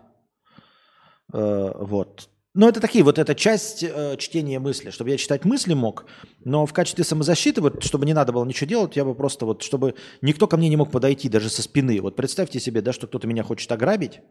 Э, 1.34 1.72
вот. 1.76 2.30
Но 2.56 2.68
это 2.68 2.80
такие, 2.80 3.04
вот 3.04 3.20
эта 3.20 3.36
часть 3.36 3.84
э, 3.84 4.16
чтения 4.18 4.60
мысли, 4.60 4.90
чтобы 4.90 5.12
я 5.12 5.18
читать 5.18 5.46
мысли 5.46 5.76
мог, 5.76 6.06
но 6.44 6.66
в 6.66 6.74
качестве 6.74 7.04
самозащиты, 7.04 7.62
вот 7.62 7.84
чтобы 7.84 8.08
не 8.08 8.14
надо 8.14 8.32
было 8.32 8.44
ничего 8.44 8.68
делать, 8.68 8.96
я 8.96 9.06
бы 9.06 9.14
просто 9.14 9.46
вот, 9.46 9.62
чтобы 9.62 9.94
никто 10.22 10.48
ко 10.48 10.58
мне 10.58 10.68
не 10.68 10.76
мог 10.76 10.90
подойти 10.90 11.30
даже 11.30 11.50
со 11.50 11.62
спины. 11.62 12.02
Вот 12.02 12.16
представьте 12.16 12.60
себе, 12.60 12.82
да, 12.82 12.92
что 12.92 13.06
кто-то 13.06 13.28
меня 13.28 13.44
хочет 13.44 13.72
ограбить 13.72 14.22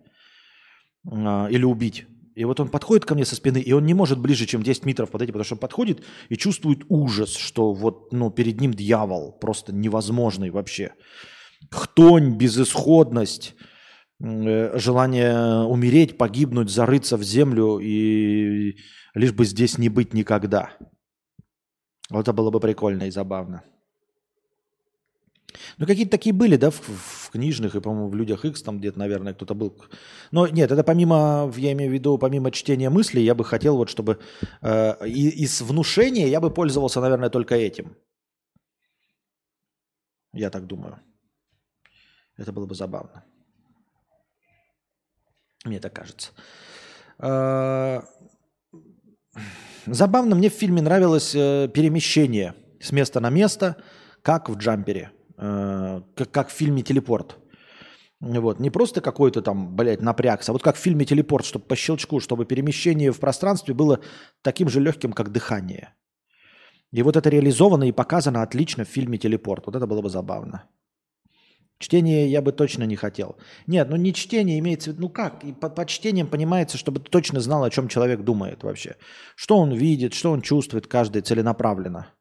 э, 1.10 1.46
или 1.50 1.64
убить. 1.64 2.06
И 2.34 2.44
вот 2.44 2.58
он 2.60 2.68
подходит 2.68 3.04
ко 3.04 3.14
мне 3.14 3.24
со 3.24 3.36
спины, 3.36 3.58
и 3.58 3.72
он 3.72 3.84
не 3.84 3.94
может 3.94 4.18
ближе, 4.18 4.46
чем 4.46 4.62
10 4.62 4.84
метров 4.84 5.10
подойти, 5.10 5.32
потому 5.32 5.44
что 5.44 5.54
он 5.54 5.60
подходит 5.60 6.02
и 6.28 6.36
чувствует 6.36 6.82
ужас, 6.88 7.34
что 7.34 7.72
вот 7.72 8.12
ну, 8.12 8.30
перед 8.30 8.60
ним 8.60 8.74
дьявол, 8.74 9.32
просто 9.32 9.72
невозможный 9.72 10.50
вообще. 10.50 10.92
Хтонь, 11.70 12.36
безысходность, 12.36 13.54
желание 14.20 15.64
умереть, 15.64 16.18
погибнуть, 16.18 16.70
зарыться 16.70 17.16
в 17.16 17.22
землю 17.22 17.78
и 17.78 18.76
лишь 19.14 19.32
бы 19.32 19.44
здесь 19.44 19.78
не 19.78 19.88
быть 19.88 20.14
никогда. 20.14 20.72
Вот 22.10 22.22
это 22.22 22.32
было 22.32 22.50
бы 22.50 22.60
прикольно 22.60 23.04
и 23.04 23.10
забавно. 23.10 23.62
Ну, 25.78 25.86
какие-то 25.86 26.10
такие 26.10 26.32
были, 26.32 26.56
да, 26.56 26.70
в, 26.70 26.80
в 26.80 27.30
книжных 27.30 27.74
и, 27.74 27.80
по-моему, 27.80 28.08
в 28.08 28.14
«Людях 28.14 28.44
X 28.44 28.62
там 28.62 28.78
где-то, 28.78 28.98
наверное, 28.98 29.34
кто-то 29.34 29.54
был. 29.54 29.74
Но 30.30 30.46
нет, 30.46 30.70
это 30.70 30.82
помимо, 30.82 31.52
я 31.56 31.72
имею 31.72 31.90
в 31.90 31.94
виду, 31.94 32.18
помимо 32.18 32.50
чтения 32.50 32.90
мыслей, 32.90 33.24
я 33.24 33.34
бы 33.34 33.44
хотел 33.44 33.76
вот, 33.76 33.88
чтобы 33.88 34.18
э, 34.62 35.08
из 35.08 35.62
внушения 35.62 36.28
я 36.28 36.40
бы 36.40 36.50
пользовался, 36.50 37.00
наверное, 37.00 37.30
только 37.30 37.54
этим. 37.54 37.96
Я 40.32 40.50
так 40.50 40.66
думаю. 40.66 41.00
Это 42.36 42.52
было 42.52 42.66
бы 42.66 42.74
забавно. 42.74 43.24
Мне 45.64 45.80
так 45.80 45.92
кажется. 45.92 46.30
А, 47.18 48.04
забавно, 49.86 50.34
мне 50.36 50.50
в 50.50 50.54
фильме 50.54 50.82
нравилось 50.82 51.34
э, 51.34 51.68
перемещение 51.72 52.54
с 52.80 52.92
места 52.92 53.20
на 53.20 53.30
место, 53.30 53.76
как 54.22 54.48
в 54.48 54.56
джампере, 54.56 55.11
э, 55.36 56.02
как, 56.32 56.48
в 56.48 56.52
фильме 56.52 56.82
«Телепорт». 56.82 57.36
Вот. 58.20 58.59
Не 58.61 58.70
просто 58.70 59.00
какой-то 59.00 59.42
там, 59.42 59.76
блядь, 59.76 60.02
напрягся, 60.02 60.50
а 60.50 60.54
вот 60.54 60.62
как 60.62 60.76
в 60.76 60.80
фильме 60.80 61.04
«Телепорт», 61.04 61.44
чтобы 61.44 61.64
по 61.66 61.76
щелчку, 61.76 62.20
чтобы 62.20 62.46
перемещение 62.46 63.12
в 63.12 63.20
пространстве 63.20 63.74
было 63.74 64.00
таким 64.42 64.68
же 64.68 64.80
легким, 64.80 65.12
как 65.12 65.30
дыхание. 65.30 65.94
И 66.92 67.02
вот 67.02 67.16
это 67.16 67.28
реализовано 67.28 67.84
и 67.84 67.92
показано 67.92 68.42
отлично 68.42 68.84
в 68.84 68.88
фильме 68.88 69.18
«Телепорт». 69.18 69.66
Вот 69.66 69.76
это 69.76 69.86
было 69.86 70.02
бы 70.02 70.09
забавно. 70.09 70.64
Чтение 71.78 72.28
я 72.28 72.42
бы 72.42 72.50
точно 72.50 72.82
не 72.84 72.96
хотел. 72.96 73.36
Нет, 73.68 73.88
ну 73.88 73.96
не 73.96 74.12
чтение 74.12 74.58
имеется 74.58 74.90
в 74.90 74.92
виду, 74.94 75.02
ну 75.02 75.08
как, 75.08 75.44
и 75.44 75.52
по, 75.52 75.70
по 75.70 75.86
чтениям 75.86 76.26
понимается, 76.26 76.76
чтобы 76.76 76.98
ты 76.98 77.08
точно 77.08 77.40
знал, 77.40 77.62
о 77.62 77.70
чем 77.70 77.86
человек 77.86 78.22
думает 78.22 78.64
вообще. 78.64 78.96
Что 79.36 79.58
он 79.58 79.72
видит, 79.72 80.12
что 80.12 80.32
он 80.32 80.40
чувствует, 80.40 80.88
каждый 80.88 81.22
целенаправленно. 81.22 82.12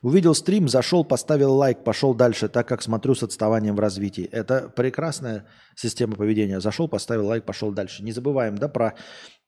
Увидел 0.00 0.32
стрим, 0.36 0.68
зашел, 0.68 1.04
поставил 1.04 1.54
лайк, 1.54 1.82
пошел 1.82 2.14
дальше, 2.14 2.48
так 2.48 2.68
как 2.68 2.82
смотрю 2.82 3.16
с 3.16 3.24
отставанием 3.24 3.74
в 3.74 3.80
развитии. 3.80 4.28
Это 4.30 4.68
прекрасная 4.68 5.48
система 5.74 6.14
поведения. 6.14 6.60
Зашел, 6.60 6.86
поставил 6.86 7.26
лайк, 7.26 7.44
пошел 7.44 7.72
дальше. 7.72 8.04
Не 8.04 8.12
забываем, 8.12 8.56
да, 8.56 8.68
про 8.68 8.94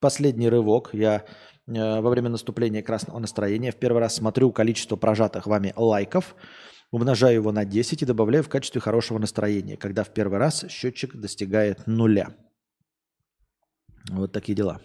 последний 0.00 0.48
рывок. 0.48 0.90
Я 0.92 1.24
э, 1.68 2.00
во 2.00 2.10
время 2.10 2.30
наступления 2.30 2.82
красного 2.82 3.20
настроения 3.20 3.70
в 3.70 3.76
первый 3.76 4.00
раз 4.00 4.16
смотрю 4.16 4.50
количество 4.50 4.96
прожатых 4.96 5.46
вами 5.46 5.72
лайков– 5.76 6.34
Умножаю 6.90 7.34
его 7.34 7.52
на 7.52 7.64
10 7.64 8.02
и 8.02 8.06
добавляю 8.06 8.42
в 8.42 8.48
качестве 8.48 8.80
хорошего 8.80 9.18
настроения, 9.18 9.76
когда 9.76 10.02
в 10.02 10.12
первый 10.12 10.38
раз 10.38 10.64
счетчик 10.68 11.14
достигает 11.14 11.86
нуля. 11.86 12.34
Вот 14.10 14.32
такие 14.32 14.56
дела. 14.56 14.80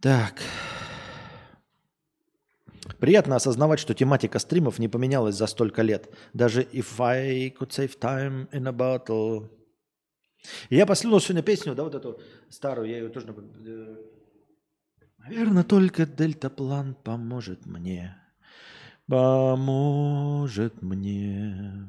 Так. 0.00 0.40
Приятно 2.98 3.36
осознавать, 3.36 3.80
что 3.80 3.92
тематика 3.92 4.38
стримов 4.38 4.78
не 4.78 4.88
поменялась 4.88 5.34
за 5.34 5.46
столько 5.46 5.82
лет. 5.82 6.08
Даже 6.32 6.62
if 6.62 6.98
I 6.98 7.50
could 7.50 7.68
save 7.68 7.98
time 7.98 8.48
in 8.52 8.66
a 8.66 8.72
bottle. 8.72 9.50
И 10.70 10.76
я 10.76 10.86
послушал 10.86 11.20
сегодня 11.20 11.42
песню, 11.42 11.74
да, 11.74 11.84
вот 11.84 11.94
эту 11.94 12.18
старую, 12.48 12.88
я 12.88 12.98
ее 12.98 13.08
тоже... 13.10 13.26
Э, 13.28 13.96
Наверное, 15.18 15.64
только 15.64 16.06
дельтаплан 16.06 16.94
поможет 16.94 17.66
мне 17.66 18.19
поможет 19.10 20.80
мне. 20.82 21.88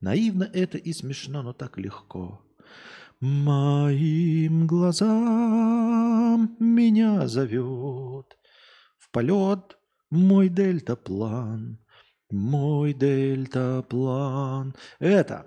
Наивно 0.00 0.48
это 0.52 0.78
и 0.78 0.92
смешно, 0.92 1.42
но 1.42 1.52
так 1.52 1.76
легко. 1.76 2.40
Моим 3.20 4.68
глазам 4.68 6.56
меня 6.60 7.26
зовет 7.26 8.38
в 8.96 9.10
полет 9.10 9.76
мой 10.10 10.48
дельтаплан, 10.48 11.78
мой 12.30 12.94
дельтаплан. 12.94 14.74
Это 15.00 15.46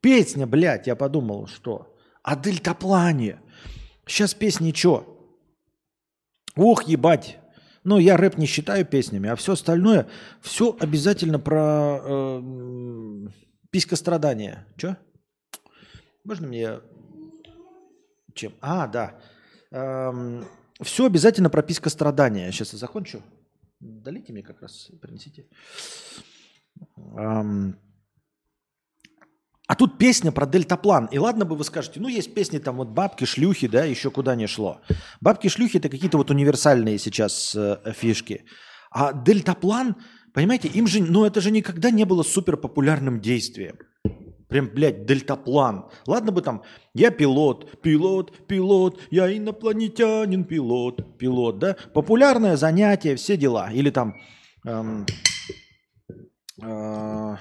песня, 0.00 0.46
блядь, 0.46 0.88
я 0.88 0.96
подумал, 0.96 1.46
что 1.46 1.94
о 2.22 2.34
дельтаплане. 2.36 3.40
Сейчас 4.06 4.34
песни 4.34 4.72
что? 4.72 5.08
Ох, 6.56 6.82
ебать, 6.84 7.38
ну, 7.84 7.98
я 7.98 8.16
рэп 8.16 8.38
не 8.38 8.46
считаю 8.46 8.84
песнями, 8.84 9.28
а 9.28 9.36
все 9.36 9.52
остальное, 9.52 10.06
все 10.40 10.76
обязательно 10.78 11.38
про 11.38 12.00
э, 12.02 13.28
писькострадание. 13.70 14.66
Че? 14.76 14.96
Можно 16.24 16.46
мне... 16.48 16.80
Чем? 18.34 18.54
А, 18.60 18.86
да. 18.86 19.18
все 20.80 21.06
обязательно 21.06 21.50
прописка 21.50 21.90
страдания. 21.90 22.50
Сейчас 22.52 22.72
я 22.72 22.78
закончу. 22.78 23.22
Долите 23.80 24.32
мне 24.32 24.42
как 24.42 24.62
раз, 24.62 24.90
принесите. 25.00 25.46
Ам, 26.96 27.76
а 29.72 29.74
тут 29.74 29.96
песня 29.96 30.32
про 30.32 30.44
дельтаплан. 30.44 31.06
И 31.06 31.18
ладно 31.18 31.46
бы 31.46 31.56
вы 31.56 31.64
скажете, 31.64 31.98
ну 31.98 32.08
есть 32.08 32.34
песни 32.34 32.58
там 32.58 32.76
вот 32.76 32.88
бабки, 32.88 33.24
шлюхи, 33.24 33.68
да, 33.68 33.86
еще 33.86 34.10
куда 34.10 34.34
не 34.34 34.46
шло. 34.46 34.82
Бабки, 35.22 35.48
шлюхи 35.48 35.78
это 35.78 35.88
какие-то 35.88 36.18
вот 36.18 36.30
универсальные 36.30 36.98
сейчас 36.98 37.56
э, 37.56 37.78
фишки. 37.94 38.44
А 38.90 39.14
дельтаплан, 39.14 39.96
понимаете, 40.34 40.68
им 40.68 40.86
же, 40.86 41.02
ну 41.02 41.24
это 41.24 41.40
же 41.40 41.50
никогда 41.50 41.90
не 41.90 42.04
было 42.04 42.22
супер 42.22 42.58
популярным 42.58 43.18
действием. 43.22 43.78
Прям, 44.50 44.68
блядь, 44.68 45.06
дельтаплан. 45.06 45.86
Ладно 46.06 46.32
бы 46.32 46.42
там, 46.42 46.62
я 46.92 47.10
пилот, 47.10 47.80
пилот, 47.80 48.46
пилот, 48.46 49.00
я 49.10 49.34
инопланетянин, 49.34 50.44
пилот, 50.44 51.16
пилот, 51.16 51.58
да? 51.58 51.76
Популярное 51.94 52.56
занятие, 52.56 53.16
все 53.16 53.38
дела. 53.38 53.70
Или 53.72 53.88
там... 53.88 54.16
Эм, 54.66 55.06
э, 56.62 57.36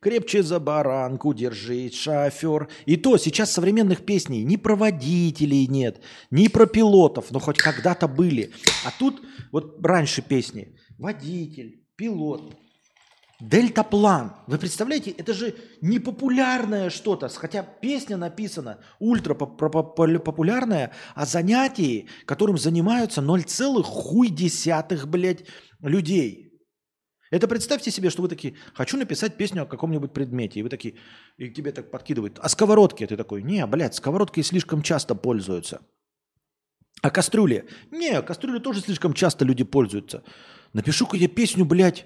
Крепче 0.00 0.42
за 0.42 0.58
баранку 0.58 1.34
держись, 1.34 1.94
шофер. 1.94 2.68
И 2.86 2.96
то 2.96 3.18
сейчас 3.18 3.52
современных 3.52 4.06
песней 4.06 4.44
ни 4.44 4.56
про 4.56 4.74
водителей 4.74 5.66
нет, 5.66 6.00
ни 6.30 6.48
про 6.48 6.66
пилотов, 6.66 7.30
но 7.30 7.38
хоть 7.38 7.58
когда-то 7.58 8.08
были. 8.08 8.50
А 8.86 8.90
тут 8.98 9.20
вот 9.52 9.84
раньше 9.84 10.22
песни. 10.22 10.74
Водитель, 10.98 11.84
пилот, 11.96 12.54
Дельтаплан. 13.40 14.34
Вы 14.46 14.58
представляете, 14.58 15.10
это 15.12 15.32
же 15.32 15.54
не 15.80 15.98
популярное 15.98 16.90
что-то, 16.90 17.28
хотя 17.28 17.62
песня 17.62 18.18
написана 18.18 18.80
ультра 18.98 19.34
популярная 19.34 20.92
о 21.14 21.24
занятии, 21.24 22.08
которым 22.26 22.58
занимаются 22.58 23.22
0, 23.22 23.42
хуй 23.82 24.28
десятых, 24.28 25.08
блядь, 25.08 25.44
людей. 25.80 26.49
Это 27.30 27.46
представьте 27.46 27.92
себе, 27.92 28.10
что 28.10 28.22
вы 28.22 28.28
такие, 28.28 28.54
хочу 28.74 28.96
написать 28.96 29.36
песню 29.36 29.62
о 29.62 29.66
каком-нибудь 29.66 30.12
предмете, 30.12 30.58
и 30.58 30.62
вы 30.64 30.68
такие, 30.68 30.96
и 31.38 31.48
тебе 31.48 31.70
так 31.70 31.90
подкидывают, 31.90 32.40
а 32.42 32.48
сковородки? 32.48 33.06
Ты 33.06 33.16
такой, 33.16 33.42
не, 33.42 33.64
блядь, 33.66 33.94
сковородкой 33.94 34.42
слишком 34.42 34.82
часто 34.82 35.14
пользуются. 35.14 35.80
А 37.02 37.10
кастрюли? 37.10 37.66
Не, 37.92 38.20
кастрюли 38.22 38.58
тоже 38.58 38.80
слишком 38.80 39.14
часто 39.14 39.44
люди 39.44 39.62
пользуются. 39.62 40.24
Напишу-ка 40.72 41.16
я 41.16 41.28
песню, 41.28 41.64
блядь, 41.64 42.04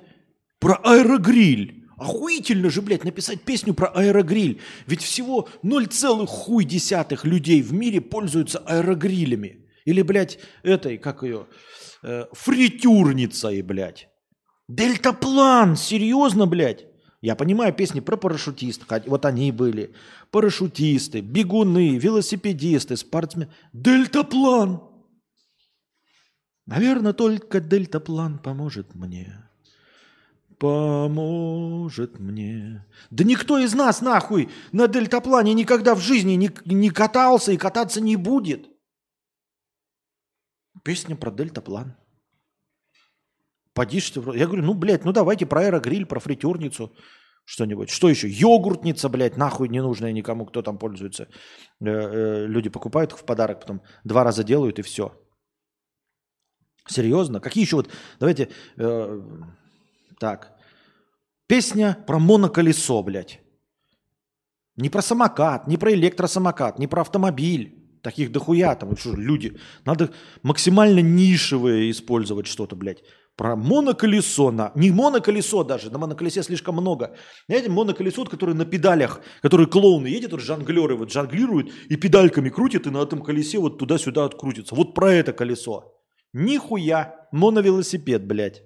про 0.59 0.75
аэрогриль. 0.75 1.85
Охуительно 1.97 2.71
же, 2.71 2.83
блядь, 2.83 3.05
написать 3.05 3.43
песню 3.43 3.73
про 3.73 3.89
аэрогриль. 3.89 4.61
Ведь 4.87 5.03
всего 5.03 5.49
0, 5.63 5.89
хуй 6.27 6.65
десятых 6.65 7.25
людей 7.25 7.63
в 7.63 7.73
мире 7.73 8.01
пользуются 8.03 8.59
аэрогрилями. 8.59 9.67
Или, 9.87 10.03
блядь, 10.03 10.39
этой, 10.63 10.99
как 10.99 11.23
ее, 11.23 11.47
э, 12.03 12.27
фритюрницей, 12.33 13.63
блядь. 13.63 14.09
Дельтаплан, 14.69 15.77
серьезно, 15.77 16.47
блядь? 16.47 16.87
Я 17.21 17.37
понимаю 17.37 17.73
песни 17.73 18.01
про 18.01 18.17
парашютистов, 18.17 18.89
вот 19.07 19.25
они 19.25 19.51
были. 19.53 19.95
Парашютисты, 20.31 21.21
бегуны, 21.21 21.97
велосипедисты, 21.97 22.97
спортсмены. 22.97 23.51
Дельтаплан! 23.73 24.83
Наверное, 26.67 27.13
только 27.13 27.61
дельтаплан 27.61 28.39
поможет 28.39 28.95
мне 28.95 29.45
поможет 30.65 32.19
мне. 32.19 32.87
Да 33.11 33.25
никто 33.25 33.59
из 33.59 33.75
нас, 33.75 34.01
нахуй, 34.01 34.49
на 34.73 34.89
дельтаплане 34.89 35.53
никогда 35.53 35.95
в 35.95 36.01
жизни 36.01 36.33
не, 36.33 36.51
не 36.65 36.89
катался 36.89 37.53
и 37.53 37.59
кататься 37.59 38.01
не 38.01 38.17
будет. 38.17 38.69
Песня 40.83 41.17
про 41.17 41.31
дельтаплан. 41.31 41.97
Поди, 43.75 44.01
что... 44.01 44.35
Я 44.35 44.47
говорю, 44.47 44.63
ну, 44.63 44.75
блядь, 44.75 45.05
ну 45.05 45.13
давайте 45.13 45.47
про 45.47 45.61
аэрогриль, 45.61 46.07
про 46.07 46.21
фритюрницу 46.21 46.93
что-нибудь. 47.45 47.91
Что 47.91 48.09
еще? 48.09 48.29
Йогуртница, 48.29 49.09
блядь, 49.09 49.37
нахуй 49.37 49.69
ненужная 49.69 50.13
никому, 50.13 50.47
кто 50.47 50.63
там 50.63 50.79
пользуется. 50.79 51.27
Э 51.81 51.87
-э 51.87 52.47
люди 52.47 52.71
покупают 52.71 53.13
их 53.13 53.19
в 53.19 53.25
подарок, 53.25 53.61
потом 53.61 53.81
два 54.05 54.25
раза 54.25 54.45
делают 54.45 54.79
и 54.79 54.83
все. 54.83 55.11
Серьезно? 56.89 57.41
Какие 57.41 57.65
еще 57.65 57.77
вот... 57.77 57.91
Давайте... 58.21 58.49
Э 58.79 59.21
так. 60.21 60.53
Песня 61.47 61.99
про 62.07 62.19
моноколесо, 62.19 63.03
блядь. 63.03 63.41
Не 64.77 64.91
про 64.91 65.03
самокат, 65.03 65.69
не 65.69 65.77
про 65.77 65.93
электросамокат, 65.93 66.79
не 66.79 66.87
про 66.87 67.01
автомобиль. 67.01 68.01
Таких 68.03 68.33
дохуя 68.33 68.75
там. 68.75 68.97
Что, 68.97 69.17
люди, 69.17 69.57
надо 69.85 70.11
максимально 70.43 71.01
нишевое 71.01 71.91
использовать 71.91 72.47
что-то, 72.47 72.77
блядь. 72.77 73.03
Про 73.37 73.57
моноколесо. 73.57 74.51
На... 74.53 74.71
Не 74.77 74.91
моноколесо 74.91 75.65
даже, 75.65 75.91
на 75.91 75.99
моноколесе 75.99 76.43
слишком 76.43 76.77
много. 76.77 77.17
Знаете, 77.49 77.69
моноколесо, 77.69 78.25
которое 78.25 78.55
на 78.55 78.65
педалях, 78.65 79.21
которые 79.43 79.67
клоуны 79.67 80.07
едет, 80.07 80.33
вот 80.33 80.41
жонглеры 80.41 80.95
вот 80.97 81.11
жонглируют 81.11 81.73
и 81.89 81.97
педальками 81.97 82.49
крутят, 82.49 82.87
и 82.87 82.91
на 82.91 83.03
этом 83.03 83.23
колесе 83.23 83.59
вот 83.59 83.79
туда-сюда 83.79 84.25
открутится. 84.25 84.75
Вот 84.75 84.95
про 84.95 85.13
это 85.13 85.33
колесо. 85.33 85.93
Нихуя. 86.33 87.29
Моновелосипед, 87.33 88.25
блядь. 88.25 88.63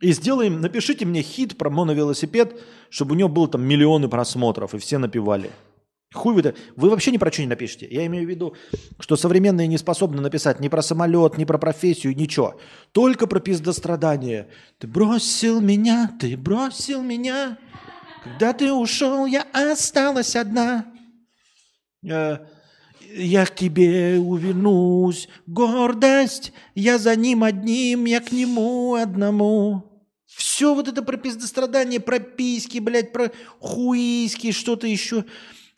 И 0.00 0.12
сделаем, 0.12 0.60
напишите 0.60 1.04
мне 1.04 1.22
хит 1.22 1.58
про 1.58 1.70
моновелосипед, 1.70 2.60
чтобы 2.88 3.14
у 3.14 3.18
него 3.18 3.28
было 3.28 3.48
там 3.48 3.64
миллионы 3.64 4.08
просмотров, 4.08 4.74
и 4.74 4.78
все 4.78 4.98
напевали. 4.98 5.50
Хуй 6.14 6.34
вы. 6.34 6.54
Вы 6.76 6.88
вообще 6.88 7.10
ни 7.10 7.18
про 7.18 7.30
что 7.30 7.42
не 7.42 7.48
напишите. 7.48 7.86
Я 7.90 8.06
имею 8.06 8.26
в 8.26 8.30
виду, 8.30 8.54
что 8.98 9.16
современные 9.16 9.66
не 9.66 9.76
способны 9.76 10.22
написать 10.22 10.58
ни 10.58 10.68
про 10.68 10.80
самолет, 10.80 11.36
ни 11.36 11.44
про 11.44 11.58
профессию, 11.58 12.16
ничего. 12.16 12.58
Только 12.92 13.26
про 13.26 13.40
пиздострадание. 13.40 14.48
Ты 14.78 14.86
бросил 14.86 15.60
меня, 15.60 16.10
ты 16.18 16.36
бросил 16.36 17.02
меня. 17.02 17.58
Когда 18.24 18.52
ты 18.54 18.72
ушел, 18.72 19.26
я 19.26 19.46
осталась 19.52 20.34
одна. 20.34 20.86
Э, 22.02 22.38
я 23.14 23.44
к 23.44 23.54
тебе 23.54 24.18
увернусь, 24.18 25.28
гордость, 25.46 26.52
я 26.74 26.98
за 26.98 27.16
ним 27.16 27.44
одним, 27.44 28.06
я 28.06 28.20
к 28.20 28.32
нему 28.32 28.94
одному. 28.94 29.84
Все 30.26 30.74
вот 30.74 30.88
это 30.88 31.02
про 31.02 31.16
пиздострадание, 31.16 32.00
про 32.00 32.18
письки, 32.18 32.78
блядь, 32.78 33.12
про 33.12 33.30
хуиски, 33.60 34.52
что-то 34.52 34.86
еще. 34.86 35.24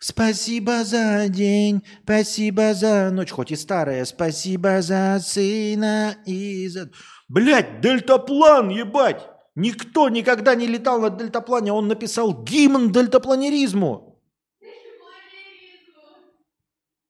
Спасибо 0.00 0.82
за 0.84 1.28
день, 1.28 1.82
спасибо 2.04 2.72
за 2.72 3.10
ночь, 3.10 3.30
хоть 3.30 3.52
и 3.52 3.56
старая. 3.56 4.06
Спасибо 4.06 4.80
за 4.80 5.18
сына 5.20 6.16
и 6.24 6.68
за... 6.68 6.90
Блядь, 7.28 7.80
дельтаплан, 7.80 8.70
ебать! 8.70 9.28
Никто 9.54 10.08
никогда 10.08 10.54
не 10.54 10.66
летал 10.66 11.00
на 11.00 11.10
дельтаплане, 11.10 11.72
он 11.72 11.86
написал 11.86 12.42
гимн 12.44 12.92
дельтапланеризму. 12.92 14.18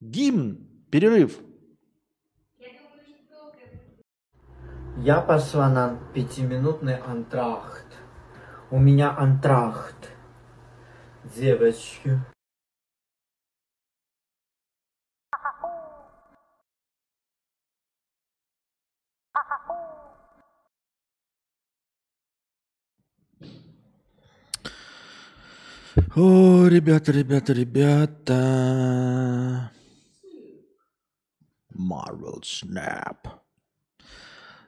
Гимн. 0.00 0.66
Перерыв. 0.90 1.38
Я 4.96 5.20
пошла 5.20 5.68
на 5.68 6.00
пятиминутный 6.12 6.96
антрахт. 6.96 7.86
У 8.70 8.78
меня 8.78 9.16
антрахт. 9.16 10.10
Девочки. 11.36 12.18
О, 25.96 26.68
ребята, 26.68 27.10
ребята, 27.10 27.52
ребята. 27.52 28.32
Marvel 31.74 32.40
Snap. 32.42 33.16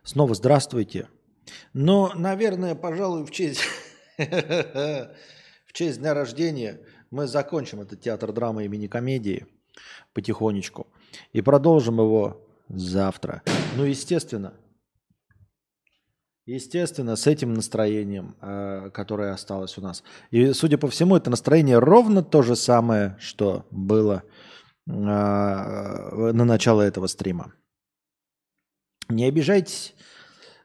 Снова 0.02 0.34
здравствуйте. 0.34 1.08
Но, 1.74 2.12
наверное, 2.16 2.74
пожалуй, 2.74 3.24
в 3.24 3.30
честь, 3.30 3.62
в 4.18 5.12
честь 5.72 6.00
дня 6.00 6.12
рождения 6.12 6.80
мы 7.12 7.28
закончим 7.28 7.82
этот 7.82 8.00
театр 8.00 8.32
драмы 8.32 8.64
имени 8.64 8.88
комедии 8.88 9.46
потихонечку 10.14 10.88
и 11.32 11.40
продолжим 11.40 12.00
его 12.00 12.44
завтра. 12.68 13.42
Ну, 13.76 13.84
естественно, 13.84 14.54
естественно, 16.46 17.16
с 17.16 17.26
этим 17.26 17.54
настроением, 17.54 18.36
э, 18.40 18.90
которое 18.92 19.32
осталось 19.32 19.78
у 19.78 19.80
нас. 19.80 20.02
И, 20.30 20.52
судя 20.52 20.78
по 20.78 20.88
всему, 20.88 21.16
это 21.16 21.30
настроение 21.30 21.78
ровно 21.78 22.22
то 22.22 22.42
же 22.42 22.56
самое, 22.56 23.16
что 23.20 23.66
было 23.70 24.22
а, 24.88 26.32
на 26.32 26.44
начало 26.44 26.82
этого 26.82 27.06
стрима. 27.06 27.52
Не 29.08 29.26
обижайтесь, 29.26 29.94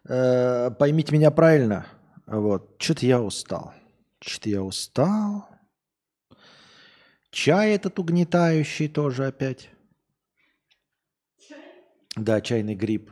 э, 0.07 0.71
поймите 0.71 1.13
меня 1.13 1.31
правильно. 1.31 1.85
Вот, 2.25 2.75
что-то 2.79 3.05
я 3.05 3.21
устал. 3.21 3.73
Что-то 4.19 4.49
я 4.49 4.63
устал. 4.63 5.47
Чай 7.29 7.71
этот 7.71 7.99
угнетающий 7.99 8.87
тоже 8.87 9.27
опять. 9.27 9.69
Да, 12.15 12.41
чайный 12.41 12.73
гриб. 12.73 13.11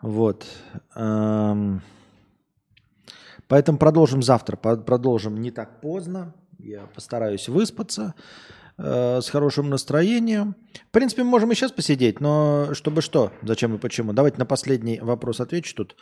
Вот. 0.00 0.46
Эм, 0.94 1.82
Поэтому 3.48 3.78
продолжим 3.78 4.22
завтра. 4.22 4.56
Продолжим 4.56 5.40
не 5.40 5.50
так 5.50 5.80
поздно. 5.80 6.34
Я 6.58 6.82
постараюсь 6.94 7.48
выспаться 7.48 8.14
э, 8.76 9.20
с 9.22 9.30
хорошим 9.30 9.70
настроением. 9.70 10.54
В 10.88 10.92
принципе, 10.92 11.24
мы 11.24 11.30
можем 11.30 11.50
и 11.50 11.54
сейчас 11.54 11.72
посидеть, 11.72 12.20
но 12.20 12.74
чтобы 12.74 13.00
что? 13.00 13.32
Зачем 13.42 13.74
и 13.74 13.78
почему? 13.78 14.12
Давайте 14.12 14.38
на 14.38 14.44
последний 14.44 15.00
вопрос 15.00 15.40
отвечу 15.40 15.74
тут. 15.74 15.96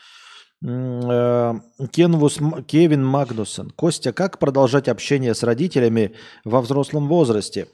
Э, 0.65 1.55
Кенвус 1.93 2.39
Кевин 2.67 3.05
Магнусон. 3.05 3.71
Костя, 3.71 4.13
как 4.13 4.39
продолжать 4.39 4.89
общение 4.89 5.35
с 5.35 5.43
родителями 5.45 6.15
во 6.45 6.61
взрослом 6.61 7.07
возрасте? 7.07 7.69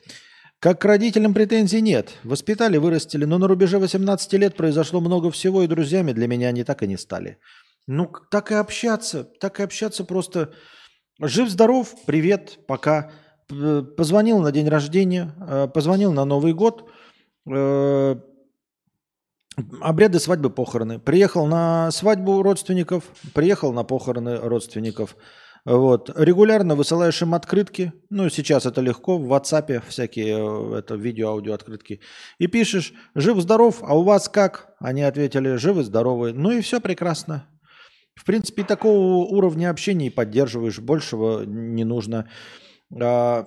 Как 0.63 0.81
к 0.81 0.85
родителям 0.85 1.35
претензий 1.35 1.81
нет. 1.81 2.13
Воспитали, 2.23 2.77
вырастили, 2.77 3.25
но 3.25 3.37
на 3.39 3.49
рубеже 3.49 3.81
18 3.81 4.33
лет 4.35 4.57
произошло 4.57 5.01
много 5.01 5.33
всего, 5.33 5.65
и 5.65 5.67
друзьями 5.67 6.13
для 6.13 6.29
меня 6.29 6.51
они 6.51 6.63
так 6.63 6.85
и 6.85 6.87
не 6.87 6.97
стали. 6.97 7.39
Ну, 7.89 8.09
так 8.31 8.53
и 8.53 8.55
общаться, 8.55 9.25
так 9.25 9.59
и 9.59 9.65
общаться 9.65 10.05
просто. 10.05 10.53
Жив-здоров, 11.21 11.93
привет, 12.07 12.61
пока. 12.69 13.11
Позвонил 13.49 14.39
на 14.39 14.53
день 14.53 14.69
рождения, 14.69 15.35
э, 15.41 15.67
позвонил 15.67 16.13
на 16.13 16.25
Новый 16.25 16.55
год, 16.55 16.89
э, 17.53 18.17
обряды 19.81 20.21
свадьбы, 20.21 20.49
похороны. 20.49 21.01
Приехал 21.01 21.47
на 21.47 21.91
свадьбу 21.91 22.41
родственников, 22.41 23.03
приехал 23.35 23.73
на 23.73 23.83
похороны 23.83 24.37
родственников. 24.37 25.17
Вот. 25.65 26.11
Регулярно 26.17 26.75
высылаешь 26.75 27.23
им 27.23 27.35
открытки. 27.35 27.93
Ну, 28.11 28.29
сейчас 28.29 28.67
это 28.67 28.81
легко. 28.81 29.17
В 29.17 29.33
WhatsApp 29.33 29.83
всякие 29.89 30.75
э, 30.75 30.79
это, 30.79 30.97
видео-аудио 30.97 31.55
открытки. 31.55 32.01
И 32.39 32.49
пишешь, 32.49 32.93
жив-здоров, 33.15 33.79
а 33.83 33.97
у 33.97 34.03
вас 34.03 34.29
как? 34.29 34.75
Они 34.81 35.03
ответили, 35.03 35.55
живы-здоровы. 35.55 36.33
Ну 36.33 36.51
и 36.51 36.61
все 36.63 36.81
прекрасно. 36.81 37.49
В 38.17 38.25
принципе, 38.25 38.65
такого 38.65 39.25
уровня 39.25 39.71
общения 39.71 40.09
и 40.09 40.11
поддерживаешь. 40.11 40.81
Большего 40.81 41.45
не 41.45 41.85
нужно. 41.85 42.29
А, 43.01 43.47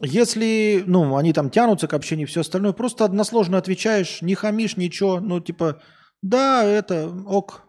Если, 0.00 0.82
ну, 0.84 1.16
они 1.16 1.32
там 1.32 1.48
тянутся 1.48 1.86
к 1.86 1.94
общению 1.94 2.26
и 2.26 2.30
все 2.30 2.40
остальное, 2.40 2.72
просто 2.72 3.04
односложно 3.04 3.56
отвечаешь, 3.56 4.20
не 4.20 4.34
хамишь 4.34 4.76
ничего, 4.76 5.20
ну, 5.20 5.40
типа, 5.40 5.80
да, 6.22 6.64
это 6.64 7.08
ок, 7.26 7.62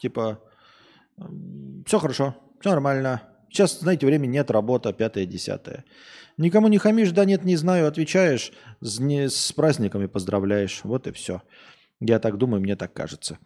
типа, 0.00 0.40
все 1.84 1.98
хорошо, 1.98 2.36
все 2.64 2.70
нормально. 2.70 3.20
Сейчас, 3.50 3.80
знаете, 3.80 4.06
времени 4.06 4.32
нет, 4.32 4.50
работа, 4.50 4.94
пятое, 4.94 5.26
десятое. 5.26 5.84
Никому 6.38 6.68
не 6.68 6.78
хамишь, 6.78 7.10
да 7.10 7.26
нет, 7.26 7.44
не 7.44 7.56
знаю, 7.56 7.86
отвечаешь, 7.86 8.52
с, 8.80 8.98
не, 8.98 9.28
с 9.28 9.52
праздниками 9.52 10.06
поздравляешь, 10.06 10.80
вот 10.82 11.06
и 11.06 11.12
все. 11.12 11.42
Я 12.00 12.20
так 12.20 12.38
думаю, 12.38 12.62
мне 12.62 12.74
так 12.74 12.94
кажется. 12.94 13.36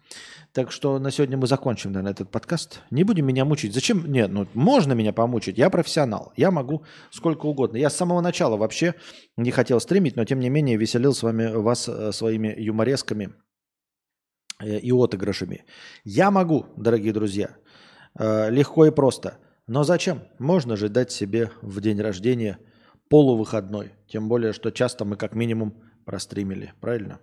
Так 0.53 0.71
что 0.71 0.99
на 0.99 1.11
сегодня 1.11 1.35
мы 1.35 1.47
закончим, 1.47 1.91
наверное, 1.91 2.13
этот 2.13 2.31
подкаст. 2.31 2.79
Не 2.91 3.03
будем 3.03 3.27
меня 3.27 3.43
мучить. 3.43 3.73
Зачем? 3.73 4.09
Нет, 4.09 4.31
ну 4.31 4.47
можно 4.53 4.93
меня 4.93 5.11
помучить. 5.11 5.57
Я 5.57 5.69
профессионал. 5.69 6.31
Я 6.37 6.49
могу 6.49 6.85
сколько 7.11 7.47
угодно. 7.47 7.75
Я 7.75 7.89
с 7.89 7.97
самого 7.97 8.21
начала 8.21 8.55
вообще 8.55 8.95
не 9.35 9.51
хотел 9.51 9.81
стримить, 9.81 10.15
но 10.15 10.23
тем 10.23 10.39
не 10.39 10.49
менее 10.49 10.77
веселил 10.77 11.13
с 11.13 11.23
вами 11.23 11.51
вас 11.51 11.89
э, 11.89 12.13
своими 12.13 12.55
юморесками 12.57 13.33
э, 14.63 14.79
и 14.79 14.93
отыгрышами. 14.93 15.65
Я 16.05 16.31
могу, 16.31 16.67
дорогие 16.77 17.11
друзья, 17.11 17.57
легко 18.17 18.85
и 18.85 18.91
просто. 18.91 19.37
Но 19.67 19.83
зачем? 19.83 20.21
Можно 20.39 20.75
же 20.75 20.89
дать 20.89 21.11
себе 21.11 21.51
в 21.61 21.79
день 21.81 22.01
рождения 22.01 22.59
полувыходной. 23.09 23.93
Тем 24.07 24.27
более, 24.29 24.53
что 24.53 24.71
часто 24.71 25.05
мы 25.05 25.15
как 25.15 25.35
минимум 25.35 25.81
простримили. 26.05 26.73
Правильно? 26.81 27.19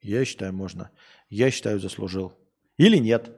Я 0.00 0.24
считаю, 0.24 0.52
можно. 0.52 0.90
Я 1.28 1.50
считаю, 1.50 1.80
заслужил. 1.80 2.34
Или 2.76 2.98
нет. 2.98 3.30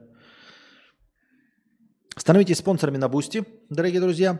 Становитесь 2.17 2.59
спонсорами 2.59 2.97
на 2.97 3.09
Boosty, 3.09 3.43
дорогие 3.69 3.99
друзья. 3.99 4.39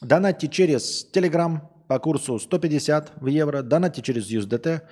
Донатьте 0.00 0.48
через 0.48 1.06
Telegram 1.12 1.60
по 1.88 1.98
курсу 1.98 2.38
150 2.38 3.14
в 3.20 3.26
евро. 3.26 3.62
Донатьте 3.62 4.00
через 4.00 4.30
USDT 4.30 4.82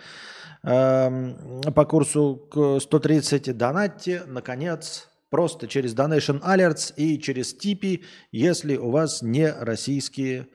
эм, 0.64 1.60
по 1.72 1.84
курсу 1.84 2.48
к 2.50 2.80
130. 2.80 3.56
Донатьте, 3.56 4.24
наконец, 4.26 5.08
просто 5.34 5.66
через 5.66 5.96
Donation 5.96 6.40
Alerts 6.44 6.94
и 6.94 7.18
через 7.18 7.54
Типи, 7.54 8.04
если 8.30 8.76
у 8.76 8.90
вас 8.90 9.20
не 9.20 9.50
российские 9.50 10.46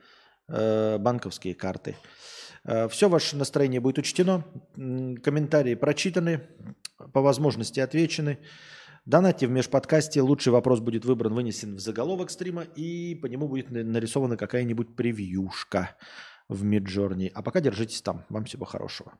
э, 0.48 0.96
банковские 0.96 1.54
карты. 1.54 1.96
Все 2.88 3.10
ваше 3.10 3.36
настроение 3.36 3.80
будет 3.80 3.98
учтено, 3.98 4.42
комментарии 4.74 5.74
прочитаны, 5.74 6.48
по 7.12 7.20
возможности 7.20 7.80
отвечены. 7.80 8.38
Донатьте 9.04 9.46
в 9.46 9.50
межподкасте, 9.50 10.22
лучший 10.22 10.50
вопрос 10.50 10.80
будет 10.80 11.04
выбран, 11.04 11.34
вынесен 11.34 11.76
в 11.76 11.80
заголовок 11.80 12.30
стрима, 12.30 12.62
и 12.62 13.14
по 13.16 13.26
нему 13.26 13.48
будет 13.48 13.70
на- 13.70 13.84
нарисована 13.84 14.38
какая-нибудь 14.38 14.96
превьюшка 14.96 15.94
в 16.48 16.64
Миджорни. 16.64 17.30
А 17.34 17.42
пока 17.42 17.60
держитесь 17.60 18.00
там. 18.00 18.24
Вам 18.30 18.46
всего 18.46 18.64
хорошего. 18.64 19.12